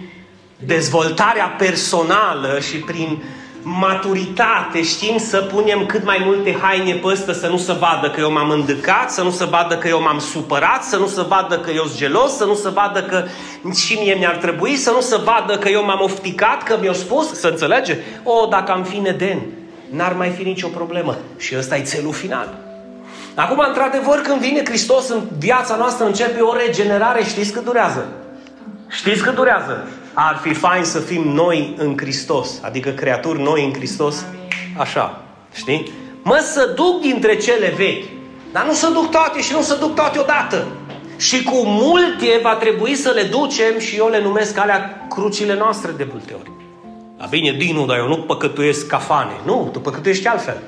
dezvoltarea 0.66 1.56
personală 1.58 2.60
și 2.60 2.78
prin 2.78 3.24
maturitate 3.64 4.84
știm 4.84 5.18
să 5.18 5.38
punem 5.38 5.86
cât 5.86 6.04
mai 6.04 6.22
multe 6.26 6.58
haine 6.62 6.94
pe 6.94 7.08
ăsta 7.08 7.34
să 7.34 7.48
nu 7.48 7.58
se 7.58 7.74
vadă 7.74 8.10
că 8.10 8.20
eu 8.20 8.32
m-am 8.32 8.50
îndăcat, 8.50 9.12
să 9.12 9.22
nu 9.22 9.30
se 9.30 9.46
vadă 9.46 9.78
că 9.78 9.88
eu 9.88 10.02
m-am 10.02 10.20
supărat, 10.20 10.84
să 10.84 10.98
nu 10.98 11.08
se 11.08 11.22
vadă 11.22 11.60
că 11.60 11.72
eu 11.72 11.84
sunt 11.84 11.98
gelos, 11.98 12.36
să 12.36 12.46
nu 12.46 12.56
se 12.56 12.70
vadă 12.70 13.04
că 13.04 13.24
și 13.76 13.94
mie 13.94 14.14
mi-ar 14.14 14.36
trebui, 14.36 14.76
să 14.76 14.92
nu 14.92 15.02
se 15.02 15.18
vadă 15.24 15.58
că 15.58 15.70
eu 15.70 15.86
m-am 15.86 16.02
ofticat, 16.02 16.64
că 16.64 16.78
mi-au 16.82 16.94
spus, 16.94 17.34
să 17.34 17.48
înțelege? 17.48 17.98
O, 18.24 18.46
dacă 18.46 18.72
am 18.72 18.84
fi 18.84 18.98
neden, 18.98 19.40
n-ar 19.90 20.14
mai 20.14 20.30
fi 20.30 20.44
nicio 20.44 20.68
problemă. 20.68 21.18
Și 21.38 21.56
ăsta 21.58 21.78
e 21.78 21.82
țelul 21.82 22.14
final. 22.14 22.58
Acum, 23.36 23.64
într-adevăr, 23.68 24.20
când 24.20 24.40
vine 24.40 24.62
Hristos 24.66 25.10
în 25.10 25.22
viața 25.38 25.76
noastră, 25.76 26.06
începe 26.06 26.40
o 26.40 26.56
regenerare, 26.56 27.24
știți 27.24 27.52
cât 27.52 27.64
durează? 27.64 28.06
Știți 28.88 29.24
cât 29.24 29.36
durează? 29.36 29.88
Ar 30.14 30.40
fi 30.42 30.54
fain 30.54 30.84
să 30.84 31.00
fim 31.00 31.28
noi 31.28 31.74
în 31.78 31.98
Hristos, 31.98 32.60
adică 32.62 32.90
creaturi 32.90 33.42
noi 33.42 33.66
în 33.66 33.74
Hristos, 33.74 34.26
așa, 34.78 35.22
știi? 35.54 35.92
Mă 36.22 36.40
să 36.54 36.74
duc 36.76 37.02
dintre 37.02 37.38
cele 37.38 37.74
vechi, 37.78 38.06
dar 38.52 38.66
nu 38.66 38.74
să 38.74 38.90
duc 38.90 39.12
toate 39.12 39.42
și 39.42 39.54
nu 39.54 39.62
să 39.62 39.76
duc 39.76 39.96
toate 39.96 40.20
odată. 40.20 40.68
Și 41.18 41.44
cu 41.44 41.62
multe 41.66 42.40
va 42.42 42.56
trebui 42.56 42.96
să 42.96 43.12
le 43.16 43.24
ducem 43.24 43.80
și 43.80 43.96
eu 43.96 44.10
le 44.10 44.22
numesc 44.22 44.58
alea 44.58 45.06
crucile 45.10 45.56
noastre 45.56 45.92
de 45.98 46.08
multe 46.12 46.34
ori. 46.40 46.52
A 47.18 47.26
bine, 47.30 47.52
Dinu, 47.52 47.86
dar 47.86 47.98
eu 47.98 48.08
nu 48.08 48.18
păcătuiesc 48.18 48.88
cafane. 48.88 49.34
Nu, 49.46 49.70
tu 49.72 49.80
păcătuiești 49.80 50.28
altfel. 50.28 50.62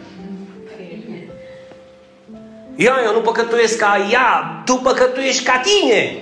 Ia, 2.76 2.96
eu 3.06 3.14
nu 3.14 3.20
păcătuiesc 3.20 3.78
ca 3.78 4.08
ea, 4.12 4.62
tu 4.66 4.74
păcătuiești 4.74 5.44
ca 5.44 5.62
tine. 5.64 6.18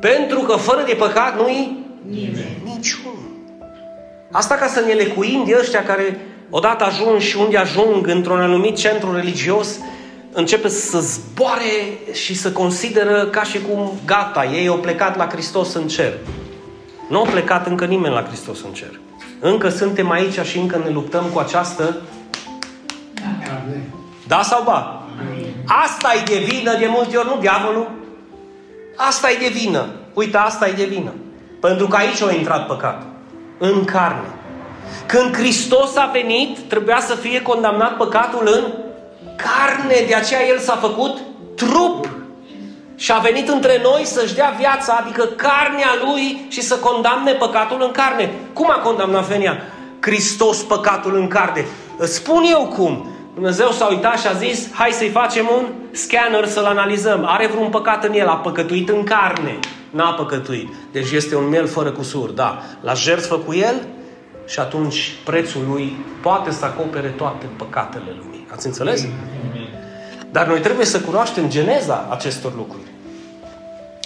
Pentru 0.00 0.40
că 0.40 0.56
fără 0.56 0.82
de 0.86 0.94
păcat 0.94 1.36
nu-i 1.36 1.85
Nimeni. 2.10 2.60
Niciunul. 2.64 3.34
Asta 4.30 4.54
ca 4.54 4.66
să 4.66 4.80
ne 4.80 4.92
lecuim 4.92 5.44
de 5.44 5.56
ăștia 5.60 5.84
care 5.84 6.20
odată 6.50 6.84
ajung 6.84 7.20
și 7.20 7.36
unde 7.36 7.56
ajung 7.56 8.06
într-un 8.06 8.40
anumit 8.40 8.76
centru 8.76 9.14
religios, 9.14 9.78
începe 10.32 10.68
să 10.68 11.00
zboare 11.00 11.98
și 12.12 12.34
să 12.34 12.52
consideră 12.52 13.26
ca 13.26 13.42
și 13.42 13.60
cum 13.60 13.92
gata, 14.04 14.44
ei 14.44 14.66
au 14.66 14.78
plecat 14.78 15.16
la 15.16 15.28
Hristos 15.28 15.74
în 15.74 15.88
cer. 15.88 16.12
Nu 17.08 17.18
au 17.18 17.24
plecat 17.24 17.66
încă 17.66 17.84
nimeni 17.84 18.14
la 18.14 18.24
Hristos 18.24 18.62
în 18.62 18.72
cer. 18.72 19.00
Încă 19.40 19.68
suntem 19.68 20.10
aici 20.10 20.40
și 20.40 20.58
încă 20.58 20.80
ne 20.84 20.90
luptăm 20.90 21.24
cu 21.32 21.38
această 21.38 21.96
da 24.26 24.42
sau 24.42 24.62
ba? 24.62 25.02
Asta 25.66 26.08
e 26.14 26.22
de 26.24 26.44
vină 26.44 26.78
de 26.78 26.86
multe 26.88 27.16
ori, 27.16 27.28
nu 27.28 27.40
diavolul. 27.40 27.90
Asta 28.96 29.30
e 29.30 29.38
de 29.38 29.48
vină. 29.48 29.86
Uite, 30.14 30.36
asta 30.36 30.68
e 30.68 30.72
de 30.72 30.84
vină. 30.84 31.12
Pentru 31.66 31.86
că 31.86 31.96
aici 31.96 32.22
a 32.22 32.32
intrat 32.32 32.66
păcatul. 32.66 33.08
În 33.58 33.84
carne. 33.84 34.28
Când 35.06 35.36
Hristos 35.36 35.96
a 35.96 36.10
venit, 36.12 36.58
trebuia 36.58 37.00
să 37.00 37.14
fie 37.14 37.42
condamnat 37.42 37.96
păcatul 37.96 38.48
în 38.52 38.64
carne. 39.36 40.04
De 40.08 40.14
aceea 40.14 40.46
El 40.46 40.58
s-a 40.58 40.76
făcut 40.76 41.18
trup. 41.56 42.08
Și 42.96 43.12
a 43.12 43.18
venit 43.18 43.48
între 43.48 43.80
noi 43.82 44.04
să-și 44.04 44.34
dea 44.34 44.54
viața, 44.58 45.02
adică 45.04 45.24
carnea 45.24 45.88
Lui 46.04 46.46
și 46.48 46.60
să 46.60 46.76
condamne 46.76 47.32
păcatul 47.32 47.82
în 47.82 47.90
carne. 47.90 48.32
Cum 48.52 48.70
a 48.70 48.78
condamnat 48.78 49.24
Venia? 49.24 49.56
Hristos 50.00 50.62
păcatul 50.62 51.16
în 51.16 51.28
carne. 51.28 51.64
Spun 52.00 52.42
eu 52.50 52.72
cum. 52.76 53.10
Dumnezeu 53.34 53.70
s-a 53.70 53.86
uitat 53.86 54.18
și 54.18 54.26
a 54.26 54.32
zis, 54.32 54.68
hai 54.72 54.90
să-i 54.90 55.08
facem 55.08 55.50
un 55.56 55.64
scanner 55.90 56.46
să-l 56.46 56.64
analizăm. 56.64 57.24
Are 57.28 57.46
vreun 57.46 57.68
păcat 57.68 58.04
în 58.04 58.12
el, 58.14 58.28
a 58.28 58.36
păcătuit 58.36 58.88
în 58.88 59.04
carne 59.04 59.58
n-a 59.90 60.12
păcătuit. 60.12 60.68
Deci 60.92 61.10
este 61.10 61.36
un 61.36 61.48
miel 61.48 61.66
fără 61.66 61.90
cusur, 61.90 62.30
da. 62.30 62.62
La 62.80 62.94
jertfă 62.94 63.36
cu 63.36 63.54
el 63.54 63.74
și 64.46 64.60
atunci 64.60 65.14
prețul 65.24 65.60
lui 65.68 65.96
poate 66.22 66.50
să 66.50 66.64
acopere 66.64 67.08
toate 67.08 67.46
păcatele 67.56 68.16
lumii. 68.18 68.46
Ați 68.52 68.66
înțeles? 68.66 69.06
Dar 70.30 70.46
noi 70.46 70.60
trebuie 70.60 70.86
să 70.86 71.00
cunoaștem 71.00 71.48
geneza 71.48 72.08
acestor 72.10 72.54
lucruri. 72.56 72.84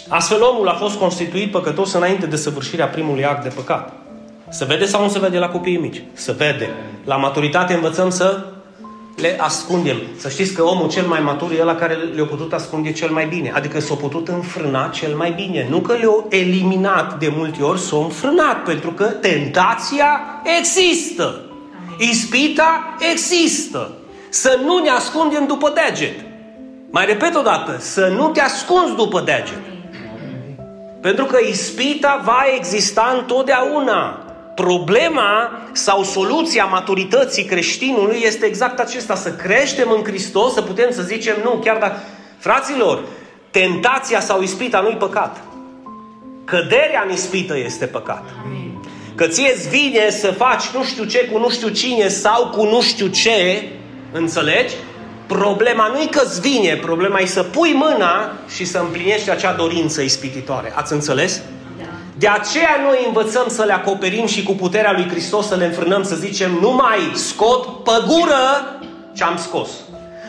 Astfel 0.08 0.42
omul 0.42 0.68
a 0.68 0.74
fost 0.74 0.98
constituit 0.98 1.50
păcătos 1.50 1.92
înainte 1.92 2.26
de 2.26 2.36
săvârșirea 2.36 2.88
primului 2.88 3.24
act 3.24 3.42
de 3.42 3.48
păcat. 3.48 3.92
Se 4.48 4.64
vede 4.64 4.84
sau 4.84 5.02
nu 5.02 5.08
se 5.08 5.18
vede 5.18 5.38
la 5.38 5.48
copiii 5.48 5.76
mici? 5.76 6.02
Se 6.12 6.32
vede. 6.32 6.70
La 7.04 7.16
maturitate 7.16 7.74
învățăm 7.74 8.10
să 8.10 8.44
le 9.20 9.36
ascundem. 9.40 9.96
Să 10.16 10.28
știți 10.28 10.52
că 10.52 10.62
omul 10.62 10.88
cel 10.88 11.06
mai 11.06 11.20
matur 11.20 11.52
e 11.52 11.60
ăla 11.60 11.74
care 11.74 11.94
le-a 11.94 12.24
putut 12.24 12.52
ascunde 12.52 12.92
cel 12.92 13.10
mai 13.10 13.26
bine. 13.26 13.52
Adică 13.54 13.80
s-a 13.80 13.94
putut 13.94 14.28
înfrâna 14.28 14.88
cel 14.88 15.14
mai 15.14 15.30
bine. 15.30 15.66
Nu 15.70 15.78
că 15.78 15.92
le-a 15.92 16.40
eliminat 16.40 17.18
de 17.18 17.32
multe 17.36 17.62
ori, 17.62 17.80
s-a 17.80 17.96
înfrânat. 17.96 18.62
Pentru 18.62 18.90
că 18.90 19.04
tentația 19.04 20.20
există. 20.58 21.40
Ispita 21.98 22.96
există. 23.12 23.92
Să 24.28 24.60
nu 24.64 24.78
ne 24.78 24.90
ascundem 24.90 25.46
după 25.46 25.72
deget. 25.74 26.14
Mai 26.90 27.06
repet 27.06 27.34
o 27.34 27.42
dată, 27.42 27.76
să 27.78 28.12
nu 28.16 28.28
te 28.28 28.40
ascunzi 28.40 28.94
după 28.94 29.20
deget. 29.20 29.60
Pentru 31.00 31.24
că 31.24 31.38
ispita 31.50 32.20
va 32.24 32.44
exista 32.56 33.16
întotdeauna. 33.18 34.24
Problema 34.60 35.60
sau 35.72 36.02
soluția 36.02 36.64
maturității 36.64 37.44
creștinului 37.44 38.20
este 38.24 38.46
exact 38.46 38.78
acesta, 38.78 39.14
să 39.14 39.32
creștem 39.32 39.90
în 39.90 40.04
Hristos, 40.04 40.52
să 40.52 40.62
putem 40.62 40.90
să 40.90 41.02
zicem 41.02 41.36
nu, 41.42 41.50
chiar 41.50 41.76
dacă... 41.78 42.02
Fraților, 42.38 43.02
tentația 43.50 44.20
sau 44.20 44.42
ispita 44.42 44.80
nu-i 44.80 44.96
păcat. 44.98 45.36
Căderea 46.44 47.02
în 47.06 47.12
ispită 47.12 47.58
este 47.58 47.86
păcat. 47.86 48.24
Că 49.14 49.26
ție 49.26 49.52
îți 49.54 49.68
vine 49.68 50.10
să 50.10 50.30
faci 50.30 50.68
nu 50.74 50.84
știu 50.84 51.04
ce 51.04 51.28
cu 51.32 51.38
nu 51.38 51.50
știu 51.50 51.68
cine 51.68 52.08
sau 52.08 52.48
cu 52.48 52.64
nu 52.64 52.80
știu 52.80 53.06
ce, 53.06 53.68
înțelegi? 54.12 54.74
Problema 55.26 55.86
nu 55.86 56.00
e 56.00 56.06
că 56.06 56.20
îți 56.24 56.40
vine, 56.40 56.76
problema 56.76 57.18
e 57.18 57.26
să 57.26 57.42
pui 57.42 57.72
mâna 57.72 58.32
și 58.54 58.64
să 58.64 58.78
împlinești 58.78 59.30
acea 59.30 59.52
dorință 59.52 60.00
ispititoare. 60.00 60.72
Ați 60.76 60.92
înțeles? 60.92 61.42
De 62.20 62.28
aceea 62.28 62.80
noi 62.82 63.04
învățăm 63.06 63.48
să 63.48 63.64
le 63.64 63.72
acoperim 63.72 64.26
și 64.26 64.42
cu 64.42 64.52
puterea 64.52 64.92
lui 64.92 65.08
Hristos 65.08 65.46
să 65.46 65.54
le 65.54 65.64
înfrânăm, 65.64 66.02
să 66.02 66.14
zicem, 66.14 66.50
nu 66.60 66.72
mai 66.72 66.98
scot 67.14 67.84
pe 67.84 67.90
gură 68.06 68.78
ce 69.14 69.24
am 69.24 69.36
scos. 69.36 69.70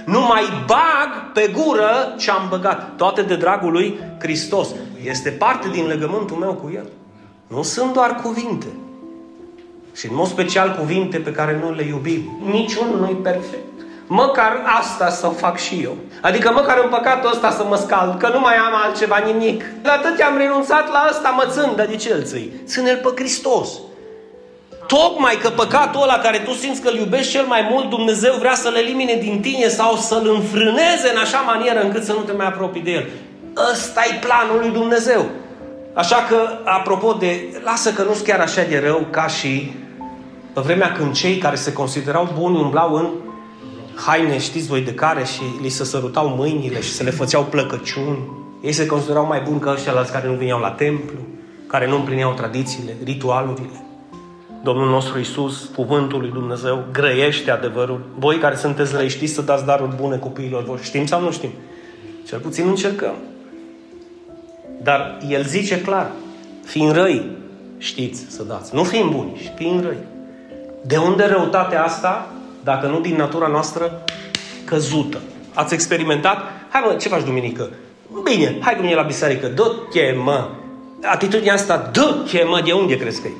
Nu 0.05 0.19
mai 0.19 0.43
bag 0.65 1.31
pe 1.33 1.53
gură 1.57 2.15
ce 2.17 2.31
am 2.31 2.47
băgat. 2.49 2.95
Toate 2.95 3.21
de 3.21 3.35
dragul 3.35 3.71
lui 3.71 3.99
Hristos. 4.19 4.67
Este 5.03 5.29
parte 5.29 5.69
din 5.69 5.87
legământul 5.87 6.37
meu 6.37 6.53
cu 6.53 6.71
El. 6.75 6.87
Nu 7.47 7.63
sunt 7.63 7.93
doar 7.93 8.15
cuvinte. 8.15 8.67
Și 9.95 10.09
în 10.09 10.15
mod 10.15 10.27
special 10.27 10.75
cuvinte 10.79 11.17
pe 11.17 11.31
care 11.31 11.59
nu 11.63 11.73
le 11.73 11.83
iubim. 11.83 12.39
Niciunul 12.51 12.99
nu 12.99 13.07
e 13.07 13.15
perfect. 13.21 13.80
Măcar 14.13 14.61
asta 14.79 15.09
să 15.09 15.27
o 15.27 15.29
fac 15.29 15.59
și 15.59 15.81
eu. 15.83 15.95
Adică 16.21 16.51
măcar 16.51 16.79
în 16.83 16.89
păcatul 16.89 17.29
ăsta 17.31 17.51
să 17.51 17.63
mă 17.69 17.75
scald, 17.75 18.19
că 18.19 18.29
nu 18.33 18.39
mai 18.39 18.55
am 18.55 18.73
altceva 18.83 19.17
nimic. 19.17 19.63
La 19.83 19.91
atât 19.91 20.19
am 20.19 20.37
renunțat 20.37 20.91
la 20.91 21.07
ăsta, 21.09 21.29
mă 21.29 21.45
țin, 21.51 21.75
dar 21.75 21.85
de 21.85 21.95
ce 21.95 22.13
îl 22.13 22.23
ții? 22.23 22.53
Ține-l 22.65 22.99
pe 23.03 23.11
Hristos. 23.15 23.69
Tocmai 24.87 25.37
că 25.41 25.49
păcatul 25.49 26.01
ăla 26.01 26.17
care 26.17 26.37
tu 26.37 26.51
simți 26.51 26.81
că 26.81 26.89
îl 26.89 26.97
iubești 26.97 27.31
cel 27.31 27.45
mai 27.45 27.67
mult, 27.71 27.89
Dumnezeu 27.89 28.33
vrea 28.39 28.53
să-l 28.53 28.75
elimine 28.75 29.15
din 29.15 29.41
tine 29.41 29.67
sau 29.67 29.95
să-l 29.95 30.29
înfrâneze 30.35 31.09
în 31.13 31.17
așa 31.21 31.39
manieră 31.39 31.81
încât 31.81 32.03
să 32.03 32.11
nu 32.11 32.19
te 32.19 32.31
mai 32.31 32.47
apropii 32.47 32.81
de 32.81 32.91
el. 32.91 33.09
ăsta 33.71 34.01
e 34.11 34.19
planul 34.27 34.59
lui 34.59 34.69
Dumnezeu. 34.69 35.25
Așa 35.93 36.25
că, 36.29 36.37
apropo 36.63 37.13
de, 37.13 37.61
lasă 37.63 37.91
că 37.91 38.01
nu 38.03 38.13
sunt 38.13 38.27
chiar 38.27 38.39
așa 38.39 38.61
de 38.69 38.81
rău 38.85 39.07
ca 39.09 39.27
și 39.27 39.73
pe 40.53 40.61
vremea 40.61 40.91
când 40.91 41.13
cei 41.13 41.37
care 41.37 41.55
se 41.55 41.73
considerau 41.73 42.27
buni 42.37 42.57
umblau 42.57 42.93
în 42.93 43.09
haine, 44.05 44.39
știți 44.39 44.67
voi 44.67 44.81
de 44.81 44.93
care, 44.93 45.23
și 45.23 45.41
li 45.61 45.69
se 45.69 45.83
sărutau 45.83 46.27
mâinile 46.27 46.81
și 46.81 46.91
se 46.91 47.03
le 47.03 47.09
făceau 47.09 47.43
plăcăciuni. 47.43 48.19
Ei 48.61 48.71
se 48.71 48.85
considerau 48.85 49.25
mai 49.25 49.41
buni 49.41 49.59
ca 49.59 49.71
ăștia 49.71 50.05
care 50.11 50.27
nu 50.27 50.33
veneau 50.33 50.59
la 50.59 50.71
templu, 50.71 51.17
care 51.67 51.87
nu 51.87 51.95
împlineau 51.95 52.33
tradițiile, 52.33 52.95
ritualurile. 53.03 53.85
Domnul 54.63 54.89
nostru 54.89 55.19
Isus, 55.19 55.69
cuvântul 55.75 56.19
lui 56.19 56.29
Dumnezeu, 56.29 56.83
grăiește 56.91 57.51
adevărul. 57.51 58.01
Voi 58.17 58.37
care 58.37 58.55
sunteți 58.55 58.95
răi, 58.95 59.09
știți 59.09 59.33
să 59.33 59.41
dați 59.41 59.65
daruri 59.65 59.95
bune 59.95 60.17
copiilor 60.17 60.63
voștri. 60.63 60.87
Știm 60.87 61.05
sau 61.05 61.21
nu 61.21 61.31
știm? 61.31 61.49
Cel 62.27 62.39
puțin 62.39 62.67
încercăm. 62.67 63.13
Dar 64.83 65.17
El 65.29 65.43
zice 65.43 65.81
clar, 65.81 66.11
fiind 66.65 66.91
răi, 66.91 67.29
știți 67.77 68.25
să 68.29 68.43
dați. 68.43 68.75
Nu 68.75 68.83
fiind 68.83 69.11
buni, 69.11 69.51
fiind 69.55 69.83
răi. 69.83 69.97
De 70.85 70.97
unde 70.97 71.25
răutatea 71.25 71.83
asta, 71.83 72.31
dacă 72.63 72.87
nu 72.87 72.99
din 72.99 73.15
natura 73.15 73.47
noastră 73.47 74.03
căzută? 74.65 75.21
Ați 75.53 75.73
experimentat? 75.73 76.37
Hai 76.69 76.81
mă, 76.85 76.93
ce 76.93 77.07
faci 77.07 77.23
duminică? 77.23 77.69
Bine, 78.23 78.57
hai 78.61 78.75
cu 78.75 78.81
mine 78.81 78.95
la 78.95 79.01
biserică, 79.01 79.47
dă-te 79.47 80.15
mă. 80.23 80.47
Atitudinea 81.03 81.53
asta, 81.53 81.89
dă-te 81.91 82.43
mă, 82.43 82.61
de 82.65 82.71
unde 82.71 82.97
crezi 82.97 83.21
că 83.21 83.27
e? 83.27 83.31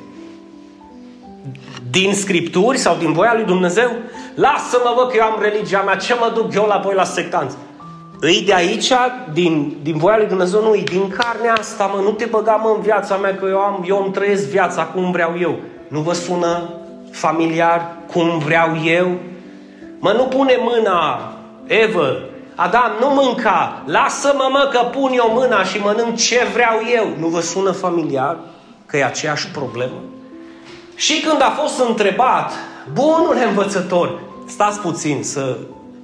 Din 1.90 2.14
Scripturi 2.14 2.78
sau 2.78 2.96
din 2.96 3.12
voia 3.12 3.34
lui 3.34 3.44
Dumnezeu? 3.44 3.90
Lasă-mă, 4.34 4.92
vă, 4.96 5.06
că 5.06 5.16
eu 5.16 5.22
am 5.22 5.38
religia 5.42 5.80
mea, 5.80 5.96
ce 5.96 6.14
mă 6.14 6.32
duc 6.34 6.54
eu 6.54 6.64
la 6.68 6.80
voi 6.84 6.94
la 6.94 7.04
sectanți? 7.04 7.56
Îi 8.20 8.42
de 8.46 8.54
aici, 8.54 8.92
din, 9.32 9.76
din 9.82 9.96
voia 9.96 10.16
lui 10.16 10.26
Dumnezeu, 10.26 10.62
nu, 10.62 10.74
e 10.74 10.82
din 10.82 11.08
carnea 11.08 11.52
asta, 11.52 11.86
mă, 11.86 12.00
nu 12.02 12.10
te 12.10 12.24
băga, 12.24 12.52
mă, 12.52 12.72
în 12.76 12.82
viața 12.82 13.16
mea, 13.16 13.34
că 13.34 13.46
eu, 13.48 13.58
am, 13.58 13.84
eu 13.86 14.02
îmi 14.02 14.12
trăiesc 14.12 14.48
viața 14.48 14.84
cum 14.84 15.10
vreau 15.10 15.34
eu. 15.40 15.58
Nu 15.88 16.00
vă 16.00 16.12
sună 16.12 16.68
familiar 17.12 17.96
cum 18.12 18.38
vreau 18.38 18.68
eu? 18.84 19.18
Mă, 19.98 20.12
nu 20.12 20.24
pune 20.24 20.56
mâna, 20.60 21.32
Evă, 21.66 22.18
Adam, 22.54 22.92
nu 23.00 23.08
mânca, 23.08 23.82
lasă-mă, 23.86 24.48
mă, 24.50 24.68
că 24.72 24.78
pun 24.78 25.12
eu 25.14 25.30
mâna 25.34 25.64
și 25.64 25.78
mănânc 25.78 26.16
ce 26.16 26.46
vreau 26.52 26.80
eu. 26.94 27.06
Nu 27.18 27.26
vă 27.26 27.40
sună 27.40 27.70
familiar 27.70 28.38
că 28.86 28.96
e 28.96 29.04
aceeași 29.04 29.48
problemă? 29.48 30.00
Și 30.94 31.20
când 31.20 31.42
a 31.42 31.56
fost 31.60 31.88
întrebat, 31.88 32.52
bunul 32.92 33.36
învățător, 33.48 34.20
stați 34.46 34.80
puțin 34.80 35.22
să, 35.22 35.56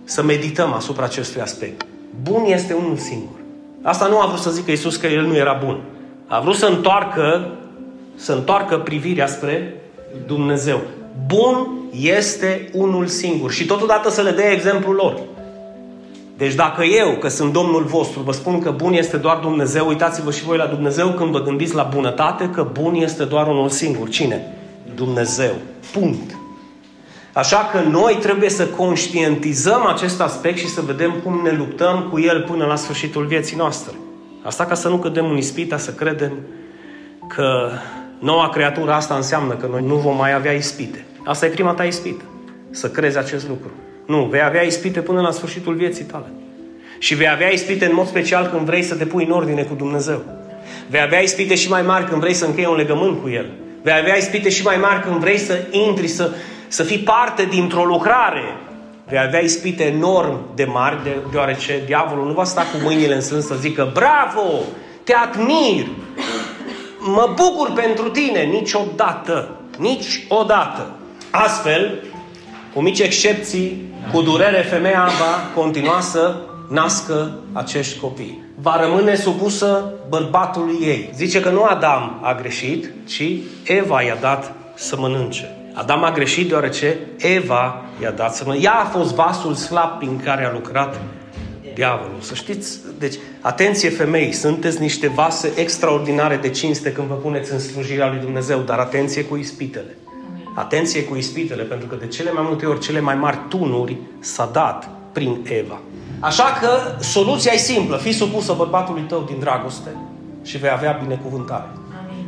să 0.05 0.23
medităm 0.23 0.73
asupra 0.73 1.05
acestui 1.05 1.41
aspect. 1.41 1.87
Bun 2.23 2.45
este 2.47 2.73
unul 2.73 2.97
singur. 2.97 3.37
Asta 3.83 4.07
nu 4.07 4.21
a 4.21 4.27
vrut 4.27 4.41
să 4.41 4.51
zică 4.51 4.71
Iisus 4.71 4.97
că 4.97 5.07
el 5.07 5.27
nu 5.27 5.37
era 5.37 5.61
bun. 5.65 5.81
A 6.27 6.41
vrut 6.41 6.55
să 6.55 6.67
întoarcă, 6.67 7.51
să 8.15 8.33
întoarcă 8.33 8.79
privirea 8.79 9.27
spre 9.27 9.75
Dumnezeu. 10.27 10.81
Bun 11.27 11.69
este 12.01 12.69
unul 12.73 13.07
singur. 13.07 13.51
Și 13.51 13.67
totodată 13.67 14.11
să 14.11 14.23
le 14.23 14.31
dea 14.31 14.51
exemplul 14.51 14.95
lor. 14.95 15.21
Deci 16.37 16.55
dacă 16.55 16.85
eu, 16.85 17.17
că 17.21 17.29
sunt 17.29 17.53
Domnul 17.53 17.83
vostru, 17.83 18.21
vă 18.21 18.33
spun 18.33 18.61
că 18.61 18.71
bun 18.71 18.93
este 18.93 19.17
doar 19.17 19.37
Dumnezeu, 19.37 19.89
uitați-vă 19.89 20.31
și 20.31 20.45
voi 20.45 20.57
la 20.57 20.67
Dumnezeu 20.67 21.09
când 21.09 21.31
vă 21.31 21.43
gândiți 21.43 21.75
la 21.75 21.83
bunătate, 21.83 22.51
că 22.51 22.69
bun 22.73 22.95
este 22.95 23.25
doar 23.25 23.47
unul 23.47 23.69
singur. 23.69 24.09
Cine? 24.09 24.57
Dumnezeu. 24.95 25.53
Punct. 25.93 26.37
Așa 27.33 27.69
că 27.73 27.81
noi 27.81 28.19
trebuie 28.21 28.51
să 28.51 28.67
conștientizăm 28.67 29.87
acest 29.87 30.21
aspect 30.21 30.59
și 30.59 30.69
să 30.69 30.81
vedem 30.81 31.15
cum 31.25 31.41
ne 31.43 31.51
luptăm 31.51 32.09
cu 32.11 32.21
el 32.21 32.43
până 32.43 32.65
la 32.65 32.77
sfârșitul 32.77 33.25
vieții 33.25 33.57
noastre. 33.57 33.95
Asta 34.43 34.65
ca 34.65 34.75
să 34.75 34.89
nu 34.89 34.97
cădem 34.97 35.31
în 35.31 35.37
ispita, 35.37 35.77
să 35.77 35.91
credem 35.91 36.33
că 37.29 37.71
noua 38.19 38.49
creatură 38.49 38.93
asta 38.93 39.15
înseamnă 39.15 39.55
că 39.55 39.67
noi 39.71 39.83
nu 39.87 39.95
vom 39.95 40.17
mai 40.17 40.35
avea 40.35 40.53
ispite. 40.53 41.05
Asta 41.25 41.47
e 41.47 41.49
prima 41.49 41.73
ta 41.73 41.85
ispită. 41.85 42.25
Să 42.71 42.91
crezi 42.91 43.19
acest 43.19 43.49
lucru. 43.49 43.71
Nu, 44.07 44.25
vei 44.25 44.43
avea 44.43 44.63
ispite 44.63 45.01
până 45.01 45.21
la 45.21 45.31
sfârșitul 45.31 45.75
vieții 45.75 46.05
tale. 46.05 46.27
Și 46.99 47.15
vei 47.15 47.29
avea 47.29 47.49
ispite 47.49 47.85
în 47.85 47.95
mod 47.95 48.07
special 48.07 48.47
când 48.47 48.67
vrei 48.67 48.83
să 48.83 48.95
te 48.95 49.05
pui 49.05 49.25
în 49.25 49.31
ordine 49.31 49.63
cu 49.63 49.75
Dumnezeu. 49.75 50.23
Vei 50.87 51.01
avea 51.01 51.21
ispite 51.21 51.55
și 51.55 51.69
mai 51.69 51.83
mari 51.83 52.05
când 52.05 52.21
vrei 52.21 52.35
să 52.35 52.45
închei 52.45 52.67
un 52.67 52.77
legământ 52.77 53.23
cu 53.23 53.29
El. 53.29 53.47
Vei 53.83 53.95
avea 54.01 54.17
ispite 54.17 54.49
și 54.49 54.63
mai 54.63 54.77
mari 54.77 55.03
când 55.03 55.17
vrei 55.17 55.39
să 55.39 55.59
intri, 55.71 56.09
să, 56.09 56.31
să 56.69 56.83
fii 56.83 56.99
parte 56.99 57.45
dintr-o 57.45 57.85
lucrare. 57.85 58.43
Vei 59.09 59.19
avea 59.19 59.41
ispite 59.41 59.85
enorm 59.85 60.39
de 60.55 60.65
mari, 60.65 61.03
de, 61.03 61.17
deoarece 61.31 61.83
diavolul 61.87 62.27
nu 62.27 62.33
va 62.33 62.45
sta 62.45 62.61
cu 62.61 62.79
mâinile 62.83 63.15
în 63.15 63.21
sân 63.21 63.41
să 63.41 63.55
zică 63.55 63.91
Bravo! 63.93 64.61
Te 65.05 65.15
admir! 65.15 65.87
Mă 67.11 67.35
bucur 67.35 67.73
pentru 67.73 68.09
tine! 68.09 68.43
Niciodată! 68.43 69.49
Niciodată! 69.79 70.91
Astfel, 71.31 72.03
cu 72.75 72.81
mici 72.81 72.99
excepții, 72.99 73.83
cu 74.13 74.23
durere, 74.23 74.63
femeia 74.63 75.09
va 75.21 75.61
continua 75.61 76.01
să 76.01 76.37
nască 76.69 77.39
acești 77.53 78.01
copii. 78.01 78.43
Va 78.61 78.81
rămâne 78.81 79.15
supusă 79.15 79.93
bărbatului 80.09 80.79
ei. 80.81 81.11
Zice 81.15 81.41
că 81.41 81.51
nu 81.51 81.63
Adam 81.63 82.21
a 82.23 82.35
greșit, 82.35 82.91
ci 83.07 83.33
Eva 83.65 84.03
i-a 84.03 84.17
dat 84.21 84.53
să 84.75 84.97
mănânce. 84.99 85.57
Adam 85.75 86.05
a 86.05 86.11
greșit 86.11 86.49
deoarece 86.49 86.99
Eva 87.19 87.83
i-a 88.03 88.11
dat 88.11 88.35
să 88.35 88.43
mănânce. 88.47 88.67
Ea 88.67 88.75
a 88.75 88.85
fost 88.85 89.15
vasul 89.15 89.55
slab 89.55 89.99
prin 89.99 90.21
care 90.25 90.45
a 90.45 90.53
lucrat 90.53 91.01
diavolul. 91.79 92.21
Să 92.21 92.35
știți, 92.35 92.79
deci, 92.99 93.15
atenție 93.41 93.91
femei, 93.91 94.33
sunteți 94.33 94.81
niște 94.81 95.09
vase 95.09 95.53
extraordinare 95.57 96.37
de 96.37 96.51
cinste 96.51 96.93
când 96.93 97.09
vă 97.09 97.15
puneți 97.15 97.53
în 97.53 97.59
slujirea 97.59 98.09
lui 98.09 98.19
Dumnezeu, 98.19 98.59
dar 98.61 98.79
atenție 98.79 99.25
cu 99.25 99.37
ispitele. 99.37 99.97
Atenție 100.55 101.05
cu 101.05 101.17
ispitele, 101.17 101.63
pentru 101.63 101.87
că 101.87 101.95
de 101.95 102.07
cele 102.07 102.33
mai 102.33 102.45
multe 102.47 102.67
ori, 102.67 102.81
cele 102.81 103.01
mai 103.01 103.15
mari 103.15 103.39
tunuri 103.49 103.97
s-a 104.21 104.51
dat 104.53 104.91
prin 105.13 105.47
Eva. 105.61 105.81
Așa 106.21 106.45
că 106.61 107.03
soluția 107.03 107.53
e 107.53 107.57
simplă. 107.57 107.97
Fii 107.97 108.13
supusă 108.13 108.55
bărbatului 108.57 109.03
tău 109.03 109.25
din 109.27 109.39
dragoste 109.39 109.91
și 110.43 110.59
vei 110.59 110.71
avea 110.71 111.01
binecuvântare. 111.03 111.69
Amin. 112.01 112.27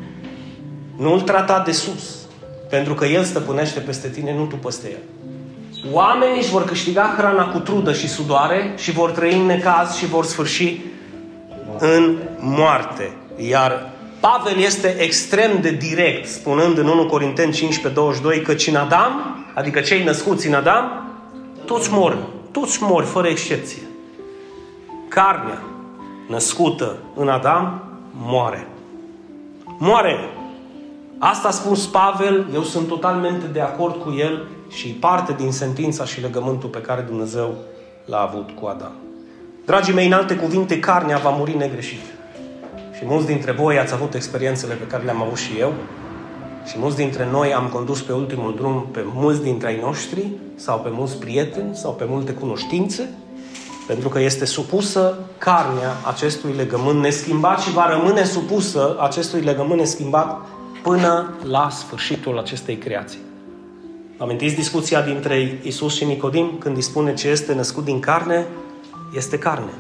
Nu-l 0.97 1.21
trata 1.21 1.63
de 1.67 1.73
sus, 1.73 2.17
pentru 2.69 2.95
că 2.95 3.05
el 3.05 3.25
stăpânește 3.25 3.81
peste 3.81 4.09
tine, 4.09 4.35
nu 4.35 4.45
tu 4.45 4.57
peste 4.57 4.89
el. 4.91 5.03
Oamenii 5.93 6.39
își 6.39 6.51
vor 6.51 6.65
câștiga 6.65 7.15
hrana 7.17 7.45
cu 7.45 7.59
trudă 7.59 7.93
și 7.93 8.09
sudoare 8.09 8.75
și 8.77 8.93
vor 8.93 9.11
trăi 9.11 9.39
în 9.39 9.47
necaz 9.47 9.95
și 9.95 10.07
vor 10.07 10.25
sfârși 10.25 10.81
în 11.79 12.19
moarte. 12.41 13.13
Iar 13.37 13.91
Pavel 14.21 14.59
este 14.59 14.97
extrem 14.99 15.61
de 15.61 15.71
direct, 15.71 16.29
spunând 16.29 16.79
în 16.79 16.87
1 16.87 17.07
Corinteni 17.07 17.53
15, 17.53 18.01
22, 18.01 18.41
că 18.43 18.55
în 18.67 18.77
Adam, 18.77 19.37
adică 19.55 19.81
cei 19.81 20.05
născuți 20.05 20.47
în 20.47 20.55
Adam, 20.55 21.11
toți 21.65 21.93
mor. 21.93 22.17
Toți 22.51 22.83
mor, 22.83 23.05
fără 23.05 23.29
excepție. 23.29 23.83
Carnea 25.09 25.63
născută 26.29 26.97
în 27.15 27.29
Adam 27.29 27.83
moare. 28.13 28.67
Moare. 29.79 30.19
Asta 31.19 31.49
a 31.49 31.51
spus 31.51 31.87
Pavel, 31.87 32.47
eu 32.55 32.63
sunt 32.63 32.89
totalmente 32.89 33.47
de 33.47 33.61
acord 33.61 34.03
cu 34.03 34.15
el 34.19 34.47
și 34.71 34.89
parte 34.89 35.33
din 35.33 35.53
sentința 35.53 36.05
și 36.05 36.21
legământul 36.21 36.69
pe 36.69 36.81
care 36.81 37.01
Dumnezeu 37.01 37.55
l-a 38.05 38.21
avut 38.21 38.51
cu 38.51 38.67
Adam. 38.67 38.93
Dragii 39.67 39.95
mei, 39.95 40.07
în 40.07 40.13
alte 40.13 40.37
cuvinte, 40.37 40.79
carnea 40.79 41.19
va 41.19 41.31
muri 41.31 41.57
negreșit. 41.57 42.05
Și 42.97 43.03
mulți 43.05 43.27
dintre 43.27 43.53
voi 43.53 43.79
ați 43.79 43.93
avut 43.93 44.15
experiențele 44.15 44.75
pe 44.75 44.87
care 44.87 45.05
le-am 45.05 45.23
avut 45.23 45.37
și 45.37 45.59
eu. 45.59 45.73
Și 46.67 46.79
mulți 46.79 46.97
dintre 46.97 47.29
noi 47.31 47.55
am 47.55 47.69
condus 47.69 48.03
pe 48.03 48.13
ultimul 48.13 48.55
drum 48.55 48.87
pe 48.93 49.05
mulți 49.15 49.43
dintre 49.43 49.69
ai 49.69 49.81
noștri, 49.81 50.27
sau 50.55 50.79
pe 50.79 50.89
mulți 50.93 51.19
prieteni, 51.19 51.77
sau 51.77 51.93
pe 51.93 52.05
multe 52.09 52.33
cunoștințe, 52.33 53.09
pentru 53.87 54.09
că 54.09 54.21
este 54.21 54.45
supusă 54.45 55.19
carnea 55.39 55.97
acestui 56.07 56.53
legământ 56.57 57.01
neschimbat 57.01 57.61
și 57.61 57.73
va 57.73 57.89
rămâne 57.91 58.25
supusă 58.25 58.97
acestui 59.01 59.41
legământ 59.41 59.79
neschimbat 59.79 60.47
până 60.83 61.35
la 61.43 61.69
sfârșitul 61.71 62.39
acestei 62.39 62.77
creații. 62.77 63.30
Amintiți 64.21 64.55
discuția 64.55 65.01
dintre 65.01 65.59
Isus 65.63 65.97
și 65.97 66.05
Nicodim 66.05 66.57
când 66.59 66.77
îi 66.77 66.83
spune 66.83 67.15
ce 67.15 67.29
este 67.29 67.55
născut 67.55 67.85
din 67.85 68.01
carne, 68.01 68.47
este 69.17 69.39
carne. 69.39 69.71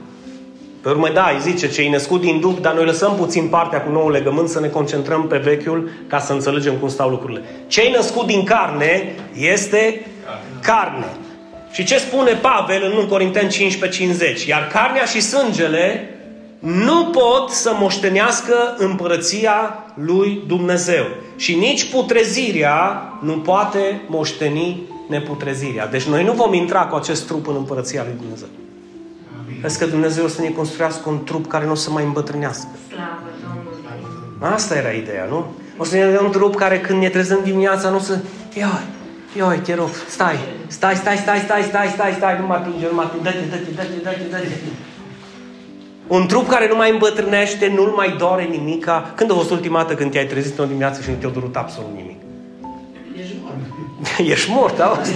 Pe 0.82 0.88
urmă, 0.88 1.08
da, 1.08 1.30
îi 1.34 1.40
zice, 1.40 1.68
ce 1.68 1.82
e 1.82 1.90
născut 1.90 2.20
din 2.20 2.40
Duh, 2.40 2.56
dar 2.60 2.74
noi 2.74 2.84
lăsăm 2.84 3.14
puțin 3.14 3.48
partea 3.48 3.82
cu 3.82 3.90
noul 3.90 4.10
legământ 4.10 4.48
să 4.48 4.60
ne 4.60 4.68
concentrăm 4.68 5.26
pe 5.26 5.36
vechiul 5.36 5.90
ca 6.06 6.18
să 6.18 6.32
înțelegem 6.32 6.74
cum 6.74 6.88
stau 6.88 7.08
lucrurile. 7.08 7.42
Ce 7.66 7.82
e 7.82 7.96
născut 7.96 8.26
din 8.26 8.44
carne 8.44 9.14
este 9.34 10.06
carne. 10.62 11.16
Și 11.72 11.84
ce 11.84 11.98
spune 11.98 12.32
Pavel 12.32 12.82
în 12.84 12.92
1 12.98 13.06
Corinteni 13.06 13.50
15:50? 13.50 14.46
Iar 14.46 14.66
carnea 14.66 15.04
și 15.04 15.20
sângele 15.20 16.14
nu 16.60 17.04
pot 17.04 17.50
să 17.50 17.72
moștenească 17.78 18.74
împărăția 18.76 19.84
lui 19.94 20.42
Dumnezeu. 20.46 21.04
Și 21.36 21.54
nici 21.54 21.90
putrezirea 21.90 23.02
nu 23.22 23.32
poate 23.32 24.00
moșteni 24.06 24.82
neputrezirea. 25.08 25.86
Deci 25.86 26.04
noi 26.04 26.24
nu 26.24 26.32
vom 26.32 26.52
intra 26.52 26.86
cu 26.86 26.96
acest 26.96 27.26
trup 27.26 27.46
în 27.48 27.54
împărăția 27.54 28.02
lui 28.02 28.14
Dumnezeu. 28.20 28.48
Vezi 29.60 29.78
că 29.78 29.86
Dumnezeu 29.86 30.24
o 30.24 30.28
să 30.28 30.40
ne 30.40 30.48
construiască 30.48 31.08
un 31.08 31.24
trup 31.24 31.46
care 31.46 31.64
nu 31.64 31.70
o 31.70 31.74
să 31.74 31.90
mai 31.90 32.04
îmbătrânească. 32.04 32.68
Asta 34.38 34.76
era 34.76 34.90
ideea, 34.90 35.24
nu? 35.24 35.46
O 35.76 35.84
să 35.84 35.96
ne 35.96 36.10
dea 36.10 36.22
un 36.22 36.30
trup 36.30 36.54
care 36.54 36.80
când 36.80 37.00
ne 37.00 37.08
trezăm 37.08 37.40
dimineața 37.44 37.88
nu 37.88 37.98
să... 37.98 38.18
Ioi, 38.54 38.84
ioi, 39.36 39.58
te 39.58 39.74
rog, 39.74 39.88
stai, 40.08 40.38
stai, 40.66 40.96
stai, 40.96 41.16
stai, 41.16 41.38
stai, 41.38 41.62
stai, 41.62 41.88
stai, 41.88 42.12
stai, 42.16 42.38
nu 42.40 42.46
mă 42.46 42.54
atinge, 42.54 42.86
nu 42.86 42.94
mă 42.94 43.02
atinge, 43.02 43.30
dă-te, 43.30 43.44
dă-te, 43.50 43.70
dă-te, 43.74 44.02
dă-te, 44.02 44.28
dă-te. 44.30 44.89
Un 46.10 46.26
trup 46.26 46.48
care 46.48 46.68
nu 46.68 46.76
mai 46.76 46.90
îmbătrânește, 46.90 47.72
nu-l 47.74 47.88
mai 47.96 48.14
doare 48.18 48.42
nimica. 48.42 49.12
Când 49.14 49.30
a 49.30 49.34
fost 49.34 49.50
ultima 49.50 49.78
dată 49.78 49.94
când 49.94 50.10
te-ai 50.10 50.26
trezit 50.26 50.58
în 50.58 50.64
o 50.64 50.66
dimineață 50.66 51.02
și 51.02 51.10
nu 51.10 51.14
te-a 51.14 51.28
durut 51.28 51.56
absolut 51.56 51.90
nimic? 51.94 52.20
Ești 53.16 53.34
mort. 53.42 53.56
Ești 54.32 54.50
mort, 54.50 54.80
auzi? 54.80 55.12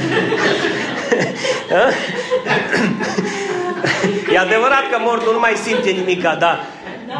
E 4.32 4.38
adevărat 4.38 4.90
că 4.90 4.98
mortul 4.98 5.32
nu 5.32 5.38
mai 5.38 5.52
simte 5.64 5.90
nimica, 5.90 6.34
dar 6.34 6.60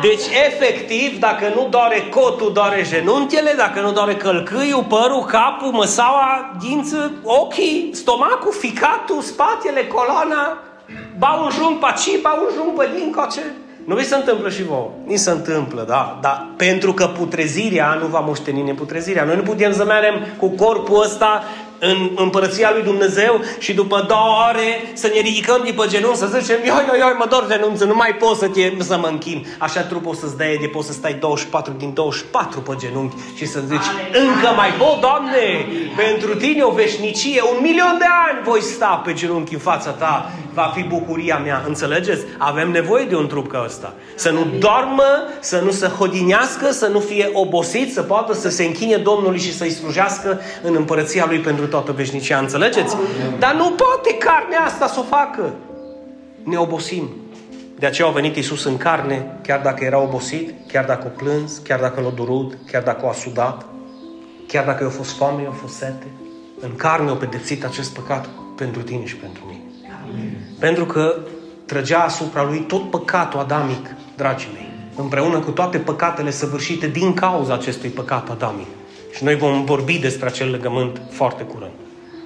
Deci, 0.00 0.22
efectiv, 0.46 1.18
dacă 1.18 1.52
nu 1.54 1.66
doare 1.70 2.08
cotul, 2.10 2.52
doare 2.52 2.84
genunchiele, 2.88 3.54
dacă 3.56 3.80
nu 3.80 3.92
doare 3.92 4.14
călcâiul, 4.14 4.84
părul, 4.88 5.24
capul, 5.24 5.70
măsaua, 5.70 6.56
dință, 6.60 7.12
ochii, 7.22 7.90
stomacul, 7.92 8.52
ficatul, 8.52 9.20
spatele, 9.20 9.86
coloana, 9.86 10.58
ba 11.18 11.40
un 11.44 11.50
jump 11.50 11.80
pe 11.80 11.86
aici, 11.86 12.20
ba 12.22 12.32
un 12.32 12.48
jump 12.56 12.78
pe 12.78 12.88
dincoace. 12.96 13.42
Nu 13.84 13.94
vi 13.94 14.04
se 14.04 14.14
întâmplă 14.14 14.50
și 14.50 14.62
vouă. 14.62 14.90
Ni 15.06 15.16
se 15.16 15.30
întâmplă, 15.30 15.84
da. 15.88 16.18
Dar 16.20 16.46
pentru 16.56 16.92
că 16.92 17.06
putrezirea 17.06 17.98
nu 18.00 18.06
va 18.06 18.18
moșteni 18.18 18.62
neputrezirea. 18.62 19.24
Noi 19.24 19.36
nu 19.36 19.42
putem 19.42 19.72
să 19.72 19.84
mergem 19.84 20.26
cu 20.38 20.48
corpul 20.48 21.02
ăsta 21.02 21.42
în 21.78 22.10
împărăția 22.16 22.70
lui 22.72 22.82
Dumnezeu 22.82 23.40
și 23.58 23.74
după 23.74 24.04
două 24.08 24.34
ore 24.48 24.90
să 24.92 25.10
ne 25.14 25.20
ridicăm 25.20 25.62
după 25.66 25.86
genunchi, 25.86 26.16
să 26.16 26.26
zicem, 26.26 26.56
ioi, 26.64 26.84
ioi, 26.88 26.98
ioi, 26.98 27.14
mă 27.18 27.26
dor 27.30 27.46
genunchi, 27.48 27.84
nu 27.84 27.94
mai 27.94 28.14
pot 28.18 28.36
să, 28.36 28.48
te, 28.48 28.72
să 28.78 28.98
mă 28.98 29.06
închin. 29.06 29.46
Așa 29.58 29.80
trupul 29.80 30.10
o 30.10 30.14
să-ți 30.14 30.36
dea 30.36 30.56
de 30.60 30.66
poți 30.66 30.86
să 30.86 30.92
stai 30.92 31.14
24 31.14 31.72
din 31.78 31.94
24 31.94 32.60
pe 32.60 32.74
genunchi 32.78 33.16
și 33.34 33.46
să 33.46 33.60
zici, 33.66 33.88
încă 34.12 34.48
mai 34.56 34.70
pot, 34.78 35.00
Doamne, 35.00 35.66
pentru 35.96 36.36
tine 36.36 36.62
o 36.62 36.70
veșnicie, 36.70 37.42
un 37.54 37.58
milion 37.62 37.96
de 37.98 38.08
ani 38.28 38.38
voi 38.44 38.62
sta 38.62 39.02
pe 39.04 39.12
genunchi 39.12 39.54
în 39.54 39.60
fața 39.60 39.90
ta, 39.90 40.30
va 40.54 40.72
fi 40.74 40.82
bucuria 40.82 41.38
mea. 41.38 41.64
Înțelegeți? 41.66 42.24
Avem 42.38 42.70
nevoie 42.70 43.04
de 43.04 43.16
un 43.16 43.26
trup 43.26 43.48
ca 43.48 43.62
ăsta. 43.64 43.94
Să 44.14 44.30
nu 44.30 44.46
doarmă, 44.58 45.02
să 45.40 45.60
nu 45.60 45.70
se 45.70 45.86
hodinească, 45.86 46.70
să 46.70 46.86
nu 46.86 47.00
fie 47.00 47.30
obosit, 47.32 47.92
să 47.92 48.02
poată 48.02 48.34
să 48.34 48.48
se 48.48 48.64
închine 48.64 48.96
Domnului 48.96 49.38
și 49.38 49.56
să-i 49.56 49.70
slujească 49.70 50.40
în 50.62 50.74
împărăția 50.74 51.24
Lui 51.28 51.38
pentru 51.38 51.66
toată 51.66 51.92
veșnicia. 51.92 52.38
Înțelegeți? 52.38 52.96
Dar 53.38 53.54
nu 53.54 53.70
poate 53.70 54.16
carnea 54.18 54.60
asta 54.60 54.86
să 54.86 55.00
o 55.00 55.02
facă. 55.02 55.52
Ne 56.42 56.56
obosim. 56.56 57.08
De 57.78 57.86
aceea 57.86 58.08
a 58.08 58.10
venit 58.10 58.36
Isus 58.36 58.64
în 58.64 58.76
carne, 58.76 59.38
chiar 59.42 59.60
dacă 59.60 59.84
era 59.84 59.98
obosit, 59.98 60.54
chiar 60.72 60.84
dacă 60.84 61.06
a 61.06 61.18
plâns, 61.22 61.58
chiar 61.58 61.80
dacă 61.80 62.00
l-a 62.00 62.10
durut, 62.10 62.58
chiar 62.70 62.82
dacă 62.82 63.06
a 63.06 63.12
sudat, 63.12 63.66
chiar 64.46 64.64
dacă 64.64 64.84
i-a 64.84 64.90
fost 64.90 65.16
foame, 65.16 65.42
i-a 65.42 65.50
fost 65.50 65.74
sete. 65.74 66.06
În 66.60 66.76
carne 66.76 67.10
a 67.10 67.14
pedepsit 67.14 67.64
acest 67.64 67.94
păcat 67.94 68.28
pentru 68.56 68.82
tine 68.82 69.04
și 69.04 69.16
pentru 69.16 69.42
mine. 69.46 69.63
Amin. 70.14 70.36
Pentru 70.58 70.84
că 70.84 71.16
trăgea 71.66 71.98
asupra 71.98 72.44
lui 72.44 72.58
tot 72.58 72.90
păcatul 72.90 73.40
adamic, 73.40 73.94
dragii 74.16 74.50
mei, 74.54 74.68
împreună 74.96 75.38
cu 75.38 75.50
toate 75.50 75.78
păcatele 75.78 76.30
săvârșite 76.30 76.86
din 76.86 77.14
cauza 77.14 77.54
acestui 77.54 77.88
păcat 77.88 78.30
adamic. 78.30 78.66
Și 79.14 79.24
noi 79.24 79.36
vom 79.36 79.64
vorbi 79.64 79.98
despre 79.98 80.26
acel 80.26 80.50
legământ 80.50 81.00
foarte 81.10 81.42
curând. 81.42 81.72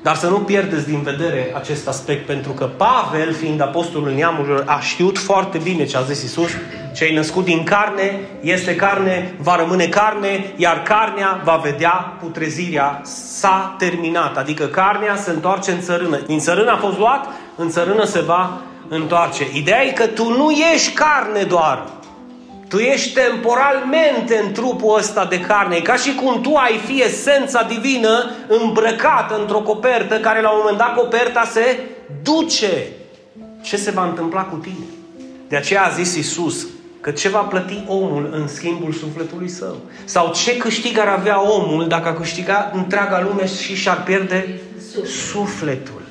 Dar 0.03 0.17
să 0.17 0.29
nu 0.29 0.39
pierdeți 0.39 0.87
din 0.87 1.03
vedere 1.03 1.53
acest 1.55 1.89
aspect, 1.89 2.27
pentru 2.27 2.53
că 2.53 2.65
Pavel, 2.65 3.33
fiind 3.33 3.61
apostolul 3.61 4.13
neamurilor, 4.13 4.65
a 4.67 4.81
știut 4.81 5.19
foarte 5.19 5.59
bine 5.59 5.85
ce 5.85 5.97
a 5.97 6.01
zis 6.01 6.23
Isus. 6.23 6.51
Cei 6.95 7.15
născut 7.15 7.45
din 7.45 7.65
carne 7.65 8.21
este 8.41 8.77
carne, 8.77 9.35
va 9.39 9.57
rămâne 9.57 9.87
carne, 9.87 10.53
iar 10.57 10.83
carnea 10.83 11.41
va 11.45 11.61
vedea 11.65 12.17
putrezirea. 12.21 13.01
S-a 13.05 13.75
terminat. 13.79 14.37
Adică 14.37 14.65
carnea 14.65 15.17
se 15.17 15.31
întoarce 15.31 15.71
în 15.71 15.81
țărână. 15.81 16.17
Din 16.17 16.39
țărână 16.39 16.71
a 16.71 16.77
fost 16.77 16.99
luat, 16.99 17.27
în 17.59 17.71
țărână 17.71 18.05
se 18.05 18.21
va 18.21 18.61
întoarce. 18.89 19.47
Ideea 19.53 19.85
e 19.85 19.91
că 19.91 20.07
tu 20.07 20.29
nu 20.29 20.51
ești 20.51 20.93
carne 20.93 21.43
doar. 21.43 21.87
Tu 22.69 22.77
ești 22.77 23.13
temporalmente 23.13 24.43
în 24.45 24.53
trupul 24.53 24.99
ăsta 24.99 25.25
de 25.25 25.41
carne. 25.41 25.77
E 25.77 25.81
ca 25.81 25.97
și 25.97 26.15
cum 26.15 26.41
tu 26.41 26.55
ai 26.55 26.81
fi 26.87 27.03
esența 27.03 27.63
divină 27.63 28.31
îmbrăcată 28.49 29.39
într-o 29.39 29.61
copertă 29.61 30.21
care 30.21 30.41
la 30.41 30.51
un 30.51 30.57
moment 30.59 30.79
dat 30.79 30.95
coperta 30.95 31.45
se 31.53 31.79
duce. 32.23 32.87
Ce 33.63 33.77
se 33.77 33.91
va 33.91 34.05
întâmpla 34.05 34.43
cu 34.43 34.57
tine? 34.57 34.87
De 35.49 35.57
aceea 35.57 35.85
a 35.85 35.91
zis 35.91 36.15
Isus 36.15 36.67
că 37.01 37.11
ce 37.11 37.29
va 37.29 37.39
plăti 37.39 37.85
omul 37.87 38.31
în 38.33 38.49
schimbul 38.49 38.93
sufletului 38.93 39.49
său? 39.49 39.77
Sau 40.05 40.33
ce 40.33 40.57
câștig 40.57 40.99
ar 40.99 41.09
avea 41.09 41.43
omul 41.51 41.89
dacă 41.89 42.09
a 42.09 42.15
câștiga 42.15 42.71
întreaga 42.75 43.23
lume 43.23 43.47
și 43.47 43.75
și-ar 43.75 44.03
pierde 44.03 44.61
sufletul? 45.05 46.03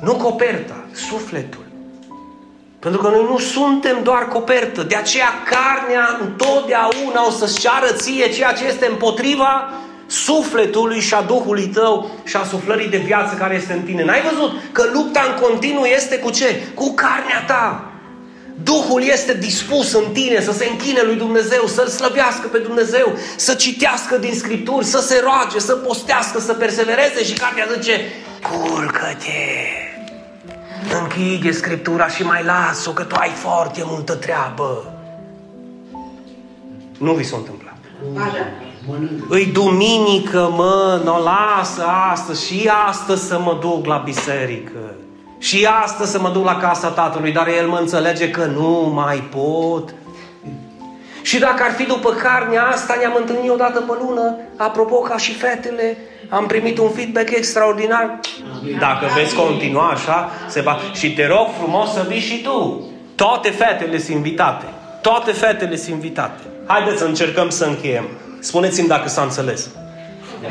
Nu 0.00 0.14
coperta, 0.14 0.85
sufletul. 0.96 1.64
Pentru 2.78 3.00
că 3.00 3.08
noi 3.08 3.26
nu 3.30 3.38
suntem 3.38 4.02
doar 4.02 4.28
copertă. 4.28 4.82
De 4.82 4.94
aceea 4.94 5.28
carnea 5.44 6.18
întotdeauna 6.22 7.26
o 7.26 7.30
să-ți 7.30 7.60
ceară 7.60 7.86
ție 7.92 8.28
ceea 8.28 8.52
ce 8.52 8.66
este 8.66 8.86
împotriva 8.86 9.70
sufletului 10.06 11.00
și 11.00 11.14
a 11.14 11.20
Duhului 11.20 11.66
tău 11.66 12.10
și 12.24 12.36
a 12.36 12.44
suflării 12.44 12.88
de 12.88 12.96
viață 12.96 13.34
care 13.34 13.54
este 13.54 13.72
în 13.72 13.82
tine. 13.82 14.04
N-ai 14.04 14.22
văzut 14.30 14.52
că 14.72 14.84
lupta 14.92 15.34
în 15.34 15.42
continuu 15.42 15.84
este 15.84 16.18
cu 16.18 16.30
ce? 16.30 16.62
Cu 16.74 16.94
carnea 16.94 17.44
ta. 17.46 17.90
Duhul 18.62 19.02
este 19.02 19.34
dispus 19.34 19.92
în 19.92 20.12
tine 20.12 20.40
să 20.40 20.52
se 20.52 20.68
închine 20.70 21.02
lui 21.02 21.16
Dumnezeu, 21.16 21.66
să-L 21.66 21.86
slăvească 21.86 22.46
pe 22.46 22.58
Dumnezeu, 22.58 23.16
să 23.36 23.54
citească 23.54 24.16
din 24.16 24.34
Scripturi, 24.34 24.84
să 24.84 24.98
se 24.98 25.20
roage, 25.22 25.58
să 25.58 25.72
postească, 25.72 26.40
să 26.40 26.52
persevereze 26.52 27.24
și 27.24 27.32
carnea 27.32 27.66
zice, 27.74 28.00
culcă-te! 28.42 29.85
Închide 30.92 31.50
Scriptura 31.50 32.08
și 32.08 32.22
mai 32.22 32.44
las-o, 32.44 32.90
că 32.90 33.02
tu 33.02 33.14
ai 33.14 33.30
foarte 33.30 33.82
multă 33.84 34.14
treabă. 34.14 34.92
Nu 36.98 37.12
vi 37.12 37.24
s-a 37.24 37.36
întâmplat. 37.36 37.76
Îi 39.28 39.46
duminică, 39.46 40.48
mă, 40.56 41.00
nu 41.04 41.14
o 41.14 41.22
lasă 41.22 41.84
astăzi 42.10 42.46
și 42.46 42.70
astăzi 42.88 43.26
să 43.26 43.38
mă 43.38 43.58
duc 43.60 43.86
la 43.86 43.96
biserică. 43.96 44.94
Și 45.38 45.68
astăzi 45.84 46.10
să 46.10 46.20
mă 46.20 46.30
duc 46.30 46.44
la 46.44 46.56
casa 46.56 46.88
tatălui, 46.88 47.32
dar 47.32 47.48
el 47.48 47.68
mă 47.68 47.78
înțelege 47.78 48.30
că 48.30 48.44
nu 48.44 48.92
mai 48.94 49.16
pot. 49.16 49.94
Și 51.28 51.38
dacă 51.38 51.62
ar 51.62 51.72
fi 51.72 51.84
după 51.84 52.10
carnea 52.10 52.66
asta, 52.66 52.96
ne-am 52.98 53.16
întâlnit 53.16 53.50
o 53.50 53.56
dată 53.56 53.80
pe 53.80 53.92
lună, 54.00 54.36
apropo 54.56 54.96
ca 54.96 55.16
și 55.16 55.34
fetele, 55.34 55.96
am 56.28 56.46
primit 56.46 56.78
un 56.78 56.90
feedback 56.90 57.30
extraordinar. 57.30 58.20
Dacă 58.78 59.06
veți 59.14 59.34
continua 59.34 59.88
așa, 59.88 60.30
se 60.48 60.60
va... 60.60 60.78
Și 60.92 61.12
te 61.12 61.26
rog 61.26 61.46
frumos 61.60 61.92
să 61.92 62.04
vii 62.08 62.20
și 62.20 62.42
tu. 62.42 62.86
Toate 63.14 63.50
fetele 63.50 63.98
sunt 63.98 64.16
invitate. 64.16 64.64
Toate 65.02 65.32
fetele 65.32 65.76
sunt 65.76 65.94
invitate. 65.94 66.42
Haideți 66.66 66.98
să 66.98 67.04
încercăm 67.04 67.48
să 67.48 67.64
încheiem. 67.64 68.04
Spuneți-mi 68.40 68.88
dacă 68.88 69.08
s-a 69.08 69.22
înțeles. 69.22 69.68
Da. 70.42 70.48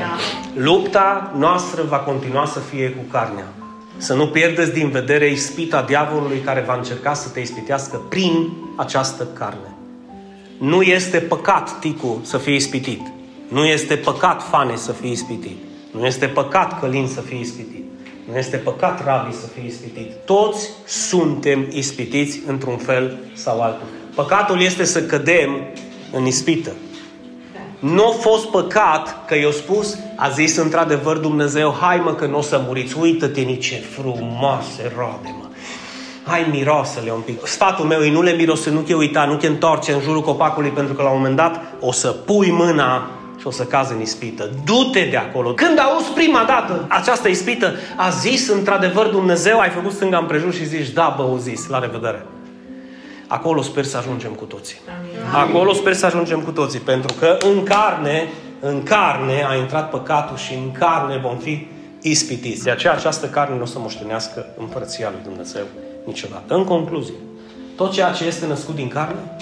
Lupta 0.53 1.32
noastră 1.38 1.82
va 1.84 1.97
continua 1.97 2.45
să 2.45 2.59
fie 2.59 2.89
cu 2.89 3.03
carnea. 3.11 3.47
Să 3.97 4.13
nu 4.13 4.28
pierdeți 4.28 4.73
din 4.73 4.89
vedere 4.89 5.30
ispita 5.30 5.82
diavolului 5.82 6.41
care 6.45 6.63
va 6.67 6.76
încerca 6.76 7.13
să 7.13 7.30
te 7.30 7.39
ispitească 7.39 7.97
prin 8.09 8.49
această 8.78 9.28
carne. 9.38 9.74
Nu 10.58 10.82
este 10.82 11.18
păcat, 11.18 11.80
Ticu, 11.80 12.20
să 12.24 12.38
fie 12.38 12.56
ispitit. 12.56 13.01
Nu 13.47 13.66
este 13.66 13.95
păcat, 13.95 14.43
Fane, 14.49 14.76
să 14.76 14.91
fie 14.91 15.12
ispitit. 15.12 15.58
Nu 15.91 16.06
este 16.06 16.26
păcat, 16.26 16.80
Călin, 16.80 17.08
să 17.08 17.22
fie 17.22 17.39
ispitit. 17.39 17.84
Nu 18.32 18.38
este 18.38 18.58
păcat, 18.58 19.03
Ravi, 19.06 19.34
să 19.34 19.47
fie 19.47 19.66
ispitit. 19.66 20.12
Toți 20.26 20.70
suntem 20.86 21.68
ispitiți 21.72 22.39
într-un 22.47 22.78
fel 22.78 23.18
sau 23.34 23.62
altul. 23.62 23.88
Păcatul 24.16 24.62
este 24.62 24.84
să 24.84 25.03
cădem 25.03 25.49
în 26.12 26.26
ispită. 26.26 26.72
Nu 27.80 28.08
a 28.08 28.12
fost 28.12 28.45
păcat 28.45 29.26
că 29.26 29.38
i-a 29.38 29.51
spus, 29.51 29.97
a 30.16 30.30
zis 30.30 30.56
într-adevăr 30.56 31.18
Dumnezeu, 31.18 31.78
hai 31.80 31.97
mă 31.97 32.14
că 32.14 32.26
nu 32.26 32.38
o 32.38 32.41
să 32.41 32.62
muriți, 32.66 32.97
uită-te 32.99 33.41
nici 33.41 33.68
ce 33.68 33.76
frumoase 33.76 34.91
roade, 34.97 35.36
mă. 35.39 35.45
Hai, 36.28 36.47
mirosele 36.51 37.11
un 37.11 37.19
pic. 37.19 37.47
Sfatul 37.47 37.86
meu 37.86 38.01
e 38.01 38.11
nu 38.11 38.21
le 38.21 38.32
mirose, 38.32 38.69
nu 38.69 38.82
te 38.82 38.93
uita, 38.93 39.26
nu 39.26 39.36
te 39.36 39.47
întorce 39.47 39.91
în 39.91 39.99
jurul 39.99 40.21
copacului, 40.21 40.69
pentru 40.69 40.93
că 40.93 41.01
la 41.01 41.09
un 41.09 41.17
moment 41.17 41.36
dat 41.36 41.61
o 41.80 41.91
să 41.91 42.07
pui 42.07 42.51
mâna 42.51 43.09
și 43.39 43.47
o 43.47 43.51
să 43.51 43.63
cazi 43.63 43.93
în 43.93 44.01
ispită. 44.01 44.49
Du-te 44.63 45.07
de 45.09 45.17
acolo. 45.17 45.53
Când 45.53 45.80
auzi 45.80 46.09
prima 46.09 46.43
dată 46.47 46.86
această 46.88 47.28
ispită, 47.28 47.73
a 47.95 48.09
zis 48.09 48.49
într-adevăr 48.49 49.07
Dumnezeu, 49.07 49.59
ai 49.59 49.69
făcut 49.69 49.91
stânga 49.91 50.17
împrejur 50.17 50.53
și 50.53 50.65
zici, 50.65 50.89
da, 50.89 51.13
bă, 51.17 51.23
o 51.23 51.38
zis, 51.38 51.67
la 51.67 51.80
revedere. 51.80 52.26
Acolo 53.28 53.61
sper 53.61 53.84
să 53.84 53.97
ajungem 53.97 54.32
cu 54.32 54.43
toții. 54.43 54.78
Acolo 55.34 55.73
sper 55.73 55.93
să 55.93 56.05
ajungem 56.05 56.39
cu 56.39 56.51
toții, 56.51 56.80
pentru 56.80 57.15
că 57.19 57.38
în 57.53 57.63
carne, 57.63 58.28
în 58.59 58.84
carne 58.84 59.45
a 59.49 59.55
intrat 59.55 59.89
păcatul 59.89 60.38
și 60.38 60.53
în 60.53 60.71
carne 60.71 61.17
vom 61.17 61.38
fi 61.38 61.67
ispitiți. 62.01 62.63
De 62.63 62.71
aceea 62.71 62.93
această 62.93 63.28
carne 63.28 63.55
nu 63.55 63.61
o 63.61 63.65
să 63.65 63.80
moștenească 63.80 64.45
împărăția 64.57 65.09
lui 65.09 65.19
Dumnezeu 65.23 65.63
niciodată. 66.06 66.56
În 66.56 66.64
concluzie, 66.64 67.14
tot 67.76 67.91
ceea 67.91 68.12
ce 68.12 68.26
este 68.26 68.45
născut 68.45 68.76
din 68.76 68.88
carne 68.88 69.36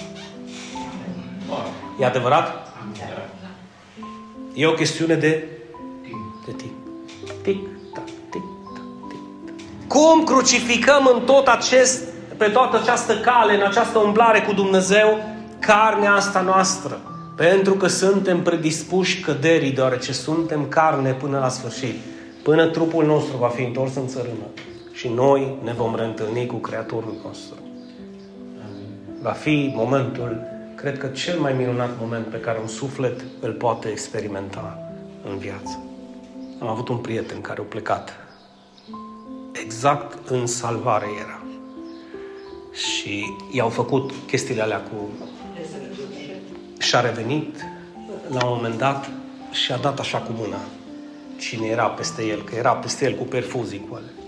e 2.00 2.04
adevărat? 2.04 2.72
E 4.54 4.66
o 4.66 4.72
chestiune 4.72 5.14
de, 5.14 5.48
de 6.46 6.52
timp. 6.56 6.72
Tic, 7.42 7.58
tac, 7.94 8.04
tic, 8.30 8.42
tac, 8.74 8.84
tic, 9.08 9.18
tac. 9.44 9.54
Cum 9.88 10.24
crucificăm 10.24 11.10
în 11.14 11.20
tot 11.20 11.46
acest, 11.46 12.02
pe 12.36 12.44
toată 12.44 12.78
această 12.82 13.18
cale, 13.18 13.54
în 13.54 13.66
această 13.66 13.98
umblare 13.98 14.40
cu 14.40 14.52
Dumnezeu, 14.52 15.18
carnea 15.58 16.12
asta 16.12 16.40
noastră? 16.40 17.00
Pentru 17.36 17.74
că 17.74 17.86
suntem 17.86 18.42
predispuși 18.42 19.20
căderii, 19.20 19.70
deoarece 19.70 20.12
suntem 20.12 20.66
carne 20.68 21.12
până 21.12 21.38
la 21.38 21.48
sfârșit. 21.48 21.94
Până 22.42 22.66
trupul 22.66 23.04
nostru 23.04 23.36
va 23.36 23.48
fi 23.48 23.62
întors 23.62 23.94
în 23.94 24.06
țărână 24.08 24.44
și 25.04 25.10
noi 25.10 25.54
ne 25.62 25.72
vom 25.72 25.94
reîntâlni 25.94 26.46
cu 26.46 26.56
Creatorul 26.56 27.14
nostru. 27.24 27.54
Va 29.22 29.30
fi 29.30 29.72
momentul 29.74 30.40
cred 30.74 30.98
că 30.98 31.06
cel 31.06 31.38
mai 31.38 31.52
minunat 31.52 31.90
moment 32.00 32.26
pe 32.26 32.40
care 32.40 32.58
un 32.60 32.66
suflet 32.66 33.24
îl 33.40 33.52
poate 33.52 33.88
experimenta 33.88 34.78
în 35.30 35.38
viață. 35.38 35.82
Am 36.60 36.68
avut 36.68 36.88
un 36.88 36.96
prieten 36.96 37.40
care 37.40 37.60
a 37.60 37.64
plecat. 37.64 38.16
Exact 39.52 40.28
în 40.28 40.46
salvare 40.46 41.06
era. 41.20 41.42
Și 42.72 43.24
i-au 43.50 43.68
făcut 43.68 44.10
chestiile 44.26 44.62
alea 44.62 44.80
cu... 44.80 45.08
Și-a 46.78 47.00
revenit 47.00 47.56
la 48.28 48.44
un 48.46 48.54
moment 48.54 48.78
dat 48.78 49.10
și 49.50 49.72
a 49.72 49.76
dat 49.76 49.98
așa 49.98 50.18
cu 50.18 50.32
mâna 50.36 50.60
cine 51.36 51.66
era 51.66 51.86
peste 51.86 52.24
el, 52.26 52.42
că 52.42 52.54
era 52.54 52.72
peste 52.72 53.04
el 53.04 53.14
cu 53.14 53.24
perfuzii 53.24 53.86
cu 53.88 53.94
ale. 53.94 54.23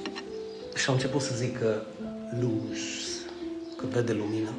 Și 0.77 0.89
au 0.89 0.95
început 0.95 1.21
să 1.21 1.35
zică 1.35 1.83
luz, 2.41 2.79
că 3.77 3.87
vede 3.91 4.13
lumină. 4.13 4.51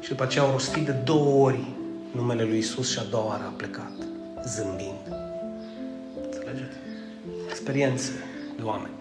Și 0.00 0.08
după 0.08 0.22
aceea 0.22 0.44
au 0.44 0.50
rostit 0.50 0.84
de 0.84 0.92
două 0.92 1.44
ori 1.44 1.64
numele 2.10 2.44
lui 2.44 2.58
Isus 2.58 2.90
și 2.90 2.98
a 2.98 3.02
doua 3.10 3.26
oară 3.26 3.42
a 3.46 3.52
plecat, 3.56 3.92
zâmbind. 4.46 5.16
Înțelegeți? 6.24 6.76
Experiențe 7.48 8.10
de 8.56 8.62
oameni. 8.62 8.94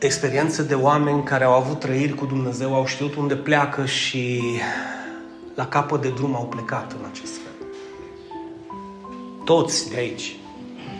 Experiențe 0.00 0.62
de 0.62 0.74
oameni 0.74 1.22
care 1.22 1.44
au 1.44 1.52
avut 1.52 1.78
trăiri 1.78 2.14
cu 2.14 2.26
Dumnezeu, 2.26 2.74
au 2.74 2.86
știut 2.86 3.14
unde 3.14 3.36
pleacă 3.36 3.86
și 3.86 4.42
la 5.54 5.66
capăt 5.66 6.00
de 6.00 6.10
drum 6.10 6.34
au 6.34 6.46
plecat 6.46 6.92
în 6.92 7.06
acest 7.10 7.32
fel. 7.32 7.66
Toți 9.44 9.90
de 9.90 9.96
aici 9.96 10.36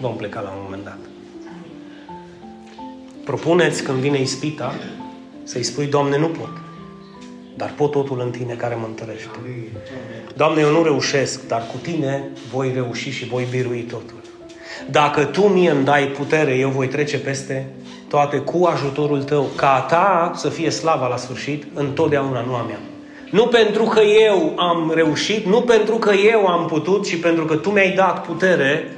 vom 0.00 0.16
pleca 0.16 0.40
la 0.40 0.50
un 0.50 0.60
moment 0.62 0.84
dat. 0.84 1.09
Propuneți 3.24 3.82
când 3.82 3.98
vine 3.98 4.20
ispita 4.20 4.74
să-i 5.42 5.62
spui, 5.62 5.86
Doamne, 5.86 6.18
nu 6.18 6.26
pot, 6.26 6.50
dar 7.56 7.72
pot 7.76 7.90
totul 7.90 8.20
în 8.20 8.30
Tine 8.30 8.54
care 8.54 8.74
mă 8.74 8.86
întărește. 8.86 9.28
Doamne, 10.36 10.60
eu 10.60 10.70
nu 10.70 10.82
reușesc, 10.82 11.46
dar 11.46 11.62
cu 11.72 11.76
Tine 11.82 12.28
voi 12.52 12.70
reuși 12.74 13.10
și 13.10 13.26
voi 13.26 13.46
birui 13.50 13.80
totul. 13.80 14.18
Dacă 14.90 15.24
Tu 15.24 15.42
mie 15.42 15.70
îmi 15.70 15.84
dai 15.84 16.06
putere, 16.06 16.54
eu 16.54 16.68
voi 16.68 16.88
trece 16.88 17.18
peste 17.18 17.68
toate 18.08 18.38
cu 18.38 18.64
ajutorul 18.64 19.22
Tău, 19.22 19.46
ca 19.56 19.74
a 19.74 19.80
Ta 19.80 20.32
să 20.34 20.48
fie 20.48 20.70
slava 20.70 21.06
la 21.08 21.16
sfârșit, 21.16 21.64
întotdeauna 21.74 22.40
nu 22.40 22.54
a 22.54 22.62
mea. 22.62 22.80
Nu 23.30 23.46
pentru 23.46 23.84
că 23.84 24.00
eu 24.00 24.52
am 24.56 24.92
reușit, 24.94 25.46
nu 25.46 25.60
pentru 25.60 25.94
că 25.94 26.12
eu 26.12 26.46
am 26.46 26.66
putut, 26.66 27.06
ci 27.06 27.20
pentru 27.20 27.44
că 27.44 27.56
Tu 27.56 27.70
mi-ai 27.70 27.94
dat 27.94 28.26
putere 28.26 28.90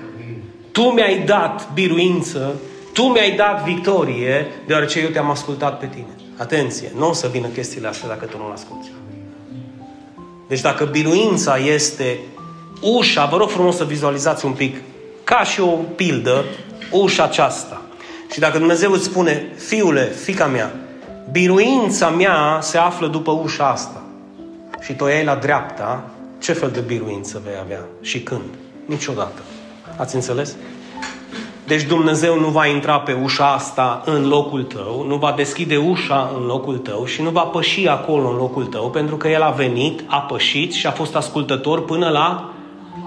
tu 0.73 0.83
mi-ai 0.83 1.18
dat 1.18 1.70
biruință, 1.75 2.55
Tu 2.93 3.03
mi-ai 3.03 3.30
dat 3.36 3.64
victorie, 3.64 4.47
deoarece 4.66 5.01
eu 5.01 5.09
te-am 5.09 5.30
ascultat 5.30 5.78
pe 5.78 5.86
tine. 5.86 6.16
Atenție, 6.36 6.93
nu 6.97 7.09
o 7.09 7.12
să 7.12 7.28
vină 7.28 7.47
chestiile 7.47 7.88
astea 7.88 8.09
dacă 8.09 8.24
tu 8.24 8.36
nu-l 8.36 8.53
asculti. 8.53 8.90
Deci 10.49 10.61
dacă 10.61 10.84
biruința 10.84 11.57
este 11.57 12.18
ușa, 12.80 13.24
vă 13.24 13.36
rog 13.36 13.49
frumos 13.49 13.76
să 13.76 13.84
vizualizați 13.84 14.45
un 14.45 14.53
pic, 14.53 14.76
ca 15.24 15.45
și 15.45 15.61
o 15.61 15.66
pildă, 15.66 16.45
ușa 16.90 17.24
aceasta. 17.24 17.80
Și 18.32 18.38
dacă 18.38 18.59
Dumnezeu 18.59 18.93
îți 18.93 19.05
spune, 19.05 19.53
fiule, 19.57 20.05
fica 20.05 20.47
mea, 20.47 20.74
biruința 21.30 22.09
mea 22.09 22.59
se 22.62 22.78
află 22.78 23.07
după 23.07 23.30
ușa 23.30 23.70
asta 23.70 24.03
și 24.80 24.93
tu 24.93 25.05
o 25.05 25.09
iei 25.09 25.24
la 25.24 25.34
dreapta, 25.34 26.11
ce 26.38 26.53
fel 26.53 26.70
de 26.70 26.80
biruință 26.80 27.43
vei 27.45 27.55
avea 27.61 27.84
și 28.01 28.22
când? 28.22 28.55
Niciodată. 28.86 29.43
Ați 29.97 30.14
înțeles? 30.14 30.57
Deci 31.73 31.83
Dumnezeu 31.83 32.41
nu 32.41 32.49
va 32.49 32.66
intra 32.66 33.01
pe 33.01 33.12
ușa 33.23 33.53
asta 33.53 34.03
în 34.05 34.29
locul 34.29 34.62
tău, 34.62 35.05
nu 35.09 35.16
va 35.16 35.33
deschide 35.37 35.77
ușa 35.77 36.33
în 36.37 36.47
locul 36.47 36.79
tău 36.79 37.05
și 37.05 37.23
nu 37.23 37.31
va 37.31 37.41
păși 37.41 37.89
acolo 37.89 38.29
în 38.29 38.37
locul 38.37 38.64
tău, 38.64 38.91
pentru 38.91 39.16
că 39.16 39.29
El 39.29 39.43
a 39.43 39.51
venit, 39.51 40.05
a 40.07 40.18
pășit 40.18 40.73
și 40.73 40.87
a 40.87 40.91
fost 40.91 41.16
ascultător 41.16 41.85
până 41.85 42.09
la 42.09 42.55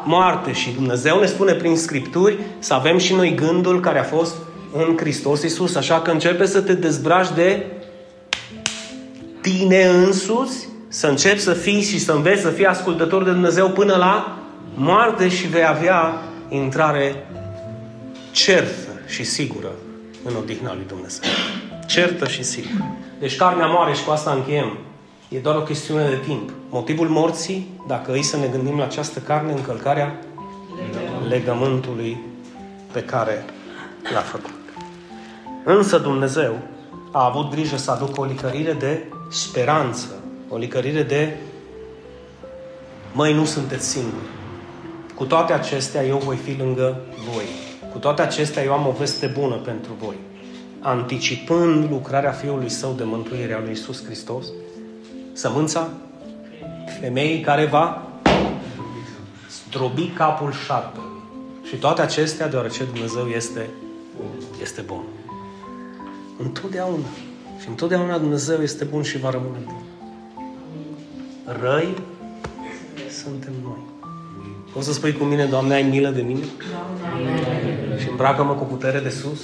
moarte. 0.03 0.51
Și 0.51 0.71
Dumnezeu 0.71 1.19
ne 1.19 1.25
spune 1.25 1.53
prin 1.53 1.77
Scripturi 1.77 2.37
să 2.59 2.73
avem 2.73 2.97
și 2.97 3.13
noi 3.13 3.35
gândul 3.35 3.79
care 3.79 3.99
a 3.99 4.03
fost 4.03 4.35
în 4.71 4.97
Hristos 4.97 5.43
Iisus. 5.43 5.75
Așa 5.75 6.01
că 6.01 6.11
începe 6.11 6.45
să 6.45 6.61
te 6.61 6.73
dezbraci 6.73 7.33
de 7.35 7.65
tine 9.41 9.83
însuți, 9.83 10.67
să 10.87 11.07
începi 11.07 11.39
să 11.39 11.53
fii 11.53 11.81
și 11.81 11.99
să 11.99 12.11
înveți 12.11 12.41
să 12.41 12.49
fii 12.49 12.65
ascultător 12.65 13.23
de 13.23 13.31
Dumnezeu 13.31 13.69
până 13.69 13.95
la 13.95 14.37
moarte 14.75 15.29
și 15.29 15.47
vei 15.47 15.65
avea 15.65 16.21
intrare 16.49 17.25
certă 18.35 18.99
și 19.07 19.23
sigură 19.23 19.71
în 20.23 20.35
odihna 20.35 20.73
lui 20.73 20.83
Dumnezeu. 20.87 21.29
Certă 21.87 22.27
și 22.27 22.43
sigură. 22.43 22.97
Deci 23.19 23.35
carnea 23.35 23.67
moare 23.67 23.93
și 23.93 24.03
cu 24.03 24.11
asta 24.11 24.31
încheiem. 24.31 24.77
E 25.29 25.39
doar 25.39 25.55
o 25.55 25.61
chestiune 25.61 26.09
de 26.09 26.19
timp. 26.25 26.51
Motivul 26.69 27.07
morții, 27.07 27.81
dacă 27.87 28.11
îi 28.11 28.23
să 28.23 28.37
ne 28.37 28.47
gândim 28.47 28.77
la 28.77 28.83
această 28.83 29.19
carne, 29.19 29.51
încălcarea 29.51 30.19
legământului 31.27 32.17
pe 32.91 33.03
care 33.03 33.45
l-a 34.13 34.19
făcut. 34.19 34.53
Însă 35.63 35.97
Dumnezeu 35.97 36.57
a 37.11 37.25
avut 37.25 37.51
grijă 37.51 37.77
să 37.77 37.91
aducă 37.91 38.21
o 38.21 38.25
licărire 38.25 38.73
de 38.73 39.03
speranță, 39.29 40.07
o 40.49 40.57
licărire 40.57 41.03
de 41.03 41.37
măi, 43.11 43.33
nu 43.33 43.45
sunteți 43.45 43.87
singuri. 43.87 44.29
Cu 45.15 45.25
toate 45.25 45.53
acestea, 45.53 46.05
eu 46.05 46.17
voi 46.17 46.35
fi 46.35 46.57
lângă 46.57 47.01
voi. 47.33 47.74
Cu 47.95 48.01
toate 48.01 48.21
acestea, 48.21 48.63
eu 48.63 48.73
am 48.73 48.87
o 48.87 48.91
veste 48.91 49.25
bună 49.25 49.55
pentru 49.55 49.91
voi. 49.99 50.15
Anticipând 50.79 51.89
lucrarea 51.89 52.31
Fiului 52.31 52.69
Său 52.69 52.93
de 52.93 53.03
mântuire 53.03 53.53
a 53.53 53.59
lui 53.59 53.71
Isus 53.71 54.03
Hristos, 54.05 54.45
sămânța 55.33 55.89
femeii 56.99 57.39
care 57.39 57.65
va 57.65 58.07
zdrobi 59.49 60.07
capul 60.07 60.51
șarpelui. 60.51 61.21
Și 61.63 61.75
toate 61.75 62.01
acestea, 62.01 62.47
deoarece 62.47 62.83
Dumnezeu 62.83 63.27
este, 63.27 63.69
este 64.61 64.81
bun. 64.81 65.03
Întotdeauna. 66.39 67.05
Și 67.61 67.67
întotdeauna 67.67 68.17
Dumnezeu 68.17 68.61
este 68.61 68.83
bun 68.83 69.03
și 69.03 69.17
va 69.17 69.29
rămâne 69.29 69.57
bun. 69.65 69.83
Răi 71.61 71.93
suntem 73.23 73.53
noi. 73.63 73.79
Poți 74.73 74.85
să 74.85 74.93
spui 74.93 75.13
cu 75.13 75.23
mine, 75.23 75.45
Doamne, 75.45 75.73
ai 75.73 75.83
milă 75.83 76.09
de 76.09 76.21
mine? 76.21 76.43
Doamne. 77.03 77.64
Și 78.05 78.11
îmbracă-mă 78.11 78.53
cu 78.53 78.63
putere 78.63 78.99
de 78.99 79.09
sus? 79.09 79.39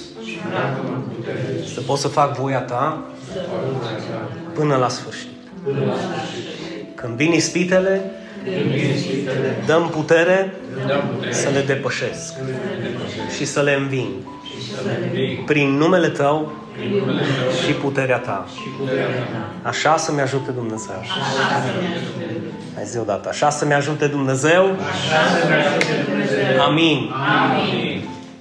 Să 1.74 1.80
pot 1.80 1.98
să 1.98 2.08
fac 2.08 2.36
voia 2.36 2.60
Ta 2.60 3.02
până 4.54 4.76
la 4.76 4.88
sfârșit. 4.88 5.28
Când 6.94 7.16
vin 7.16 7.32
ispitele, 7.32 8.10
dăm 9.66 9.88
putere 9.88 10.54
să 11.30 11.48
le 11.48 11.60
depășesc 11.60 12.34
și 13.36 13.44
să 13.44 13.62
le 13.62 13.74
înving. 13.74 14.10
Prin 15.46 15.76
numele 15.76 16.08
Tău 16.08 16.52
și 17.64 17.72
puterea 17.72 18.18
Ta. 18.18 18.46
Așa 19.62 19.96
să-mi 19.96 20.20
ajute 20.20 20.50
Dumnezeu. 20.50 21.02
Hai 22.74 22.84
zi 22.84 22.98
odată. 22.98 23.28
Așa 23.28 23.50
să-mi 23.50 23.74
ajute 23.74 24.06
Dumnezeu. 24.06 24.76
Amin. 26.66 27.10
Amin. 27.50 27.91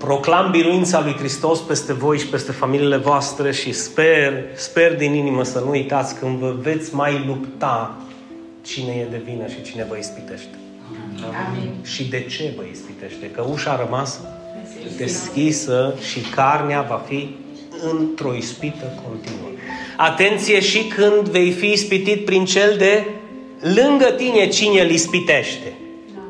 Proclam 0.02 0.52
biruința 0.52 1.02
lui 1.02 1.14
Hristos 1.14 1.60
peste 1.60 1.94
voi 1.94 2.18
și 2.18 2.26
peste 2.26 2.52
familiile 2.52 2.98
voastre 2.98 3.52
și 3.52 3.72
sper, 3.72 4.34
sper 4.56 4.96
din 4.96 5.14
inimă 5.14 5.44
să 5.44 5.60
nu 5.60 5.70
uitați 5.70 6.20
când 6.20 6.38
vă 6.38 6.56
veți 6.62 6.96
mai 6.96 7.24
lupta 7.28 7.98
cine 8.62 8.94
e 8.94 9.08
de 9.12 9.22
vină 9.26 9.48
și 9.48 9.62
cine 9.62 9.86
vă 9.90 9.98
ispitește. 9.98 10.56
Amin. 11.48 11.72
Și 11.84 12.10
de 12.10 12.26
ce 12.30 12.54
vă 12.58 12.64
ispitește? 12.72 13.30
Că 13.30 13.46
ușa 13.52 13.72
a 13.72 13.80
rămas 13.80 14.20
deschisă 14.98 15.96
și 16.12 16.20
carnea 16.20 16.82
va 16.82 17.02
fi 17.08 17.36
într-o 17.92 18.34
ispită 18.34 19.02
continuă. 19.08 19.50
Atenție 19.98 20.60
și 20.60 20.84
când 20.84 21.30
vei 21.30 21.52
fi 21.52 21.72
ispitit 21.72 22.26
prin 22.26 22.46
cel 22.46 22.76
de 22.78 23.06
lângă 23.60 24.06
tine 24.06 24.48
cine 24.48 24.82
îl 24.82 24.90
ispitește 24.90 25.74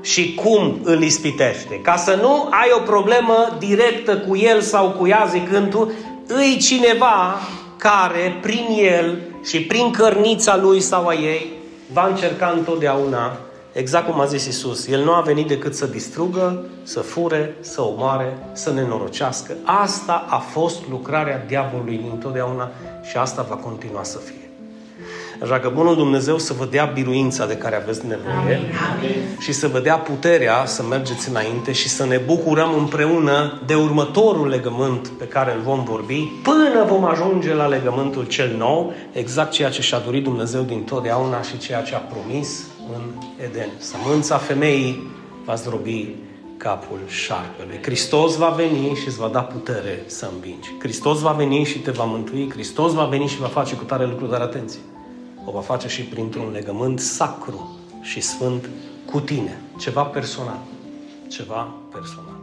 și 0.02 0.34
cum 0.34 0.80
îl 0.84 1.02
ispitește. 1.02 1.80
Ca 1.82 1.96
să 1.96 2.18
nu 2.22 2.48
ai 2.50 2.70
o 2.76 2.80
problemă 2.80 3.56
directă 3.60 4.18
cu 4.18 4.38
el 4.38 4.62
sau 4.62 4.90
cu 4.90 5.08
ea 5.08 5.28
zicând 5.30 5.70
tu, 5.70 5.92
îi 6.28 6.58
cineva 6.62 7.36
care 7.78 8.40
prin 8.42 8.66
el 8.80 9.18
și 9.44 9.62
prin 9.62 9.92
cărnița 9.92 10.58
lui 10.58 10.80
sau 10.80 11.08
a 11.08 11.14
ei 11.14 11.52
va 11.94 12.08
încerca 12.08 12.54
întotdeauna 12.58 13.38
Exact 13.74 14.10
cum 14.10 14.20
a 14.20 14.26
zis 14.26 14.46
Isus, 14.46 14.88
El 14.88 15.04
nu 15.04 15.14
a 15.14 15.22
venit 15.22 15.48
decât 15.48 15.76
să 15.76 15.86
distrugă, 15.86 16.66
să 16.84 17.00
fure, 17.00 17.56
să 17.60 17.82
omoare, 17.82 18.38
să 18.52 18.72
ne 18.72 18.88
norocească. 18.88 19.56
Asta 19.64 20.26
a 20.30 20.38
fost 20.38 20.82
lucrarea 20.90 21.46
diavolului 21.48 22.06
întotdeauna 22.12 22.72
și 23.10 23.18
asta 23.18 23.46
va 23.50 23.56
continua 23.56 24.04
să 24.04 24.18
fie. 24.18 24.41
Așa 25.44 25.60
că 25.60 25.70
Bunul 25.70 25.96
Dumnezeu 25.96 26.38
să 26.38 26.54
vă 26.54 26.66
dea 26.66 26.86
biruința 26.86 27.48
de 27.48 27.58
care 27.58 27.76
aveți 27.76 28.06
nevoie 28.06 28.60
și 29.40 29.52
să 29.52 29.68
vă 29.68 29.80
dea 29.80 29.98
puterea 29.98 30.66
să 30.66 30.84
mergeți 30.84 31.30
înainte 31.30 31.72
și 31.72 31.90
să 31.90 32.06
ne 32.06 32.18
bucurăm 32.18 32.74
împreună 32.78 33.62
de 33.66 33.76
următorul 33.76 34.48
legământ 34.48 35.08
pe 35.08 35.26
care 35.26 35.54
îl 35.54 35.62
vom 35.62 35.84
vorbi 35.84 36.32
până 36.44 36.86
vom 36.88 37.06
ajunge 37.06 37.54
la 37.54 37.68
legământul 37.68 38.26
cel 38.26 38.56
nou, 38.58 38.94
exact 39.12 39.52
ceea 39.52 39.70
ce 39.70 39.82
și-a 39.82 40.00
dorit 40.00 40.24
Dumnezeu 40.24 40.62
din 40.62 40.84
totdeauna 40.84 41.42
și 41.42 41.58
ceea 41.58 41.82
ce 41.82 41.96
a 41.96 42.00
promis 42.00 42.64
în 42.94 43.02
Eden. 43.46 43.70
Sămânța 43.78 44.38
femeii 44.38 45.10
va 45.46 45.56
zdrobi 45.56 46.16
capul 46.58 47.00
șarpelui. 47.08 47.80
Hristos 47.82 48.36
va 48.36 48.50
veni 48.50 48.96
și 48.96 49.08
îți 49.08 49.18
va 49.18 49.28
da 49.28 49.42
putere 49.42 50.04
să 50.06 50.30
învingi. 50.34 50.70
Hristos 50.80 51.20
va 51.20 51.32
veni 51.32 51.64
și 51.64 51.80
te 51.80 51.92
va 51.92 52.04
mântui. 52.04 52.50
Hristos 52.50 52.94
va 52.94 53.06
veni 53.06 53.28
și 53.28 53.40
va 53.40 53.48
face 53.48 53.76
cu 53.76 53.84
tare 53.84 54.06
lucru, 54.06 54.26
dar 54.26 54.42
atenție. 54.42 54.80
O 55.46 55.52
va 55.52 55.62
face 55.62 55.88
și 55.88 56.04
printr-un 56.04 56.52
legământ 56.52 57.00
sacru 57.00 57.80
și 58.02 58.20
sfânt 58.20 58.70
cu 59.12 59.20
tine. 59.20 59.62
Ceva 59.80 60.04
personal. 60.04 60.60
Ceva 61.28 61.74
personal. 61.92 62.41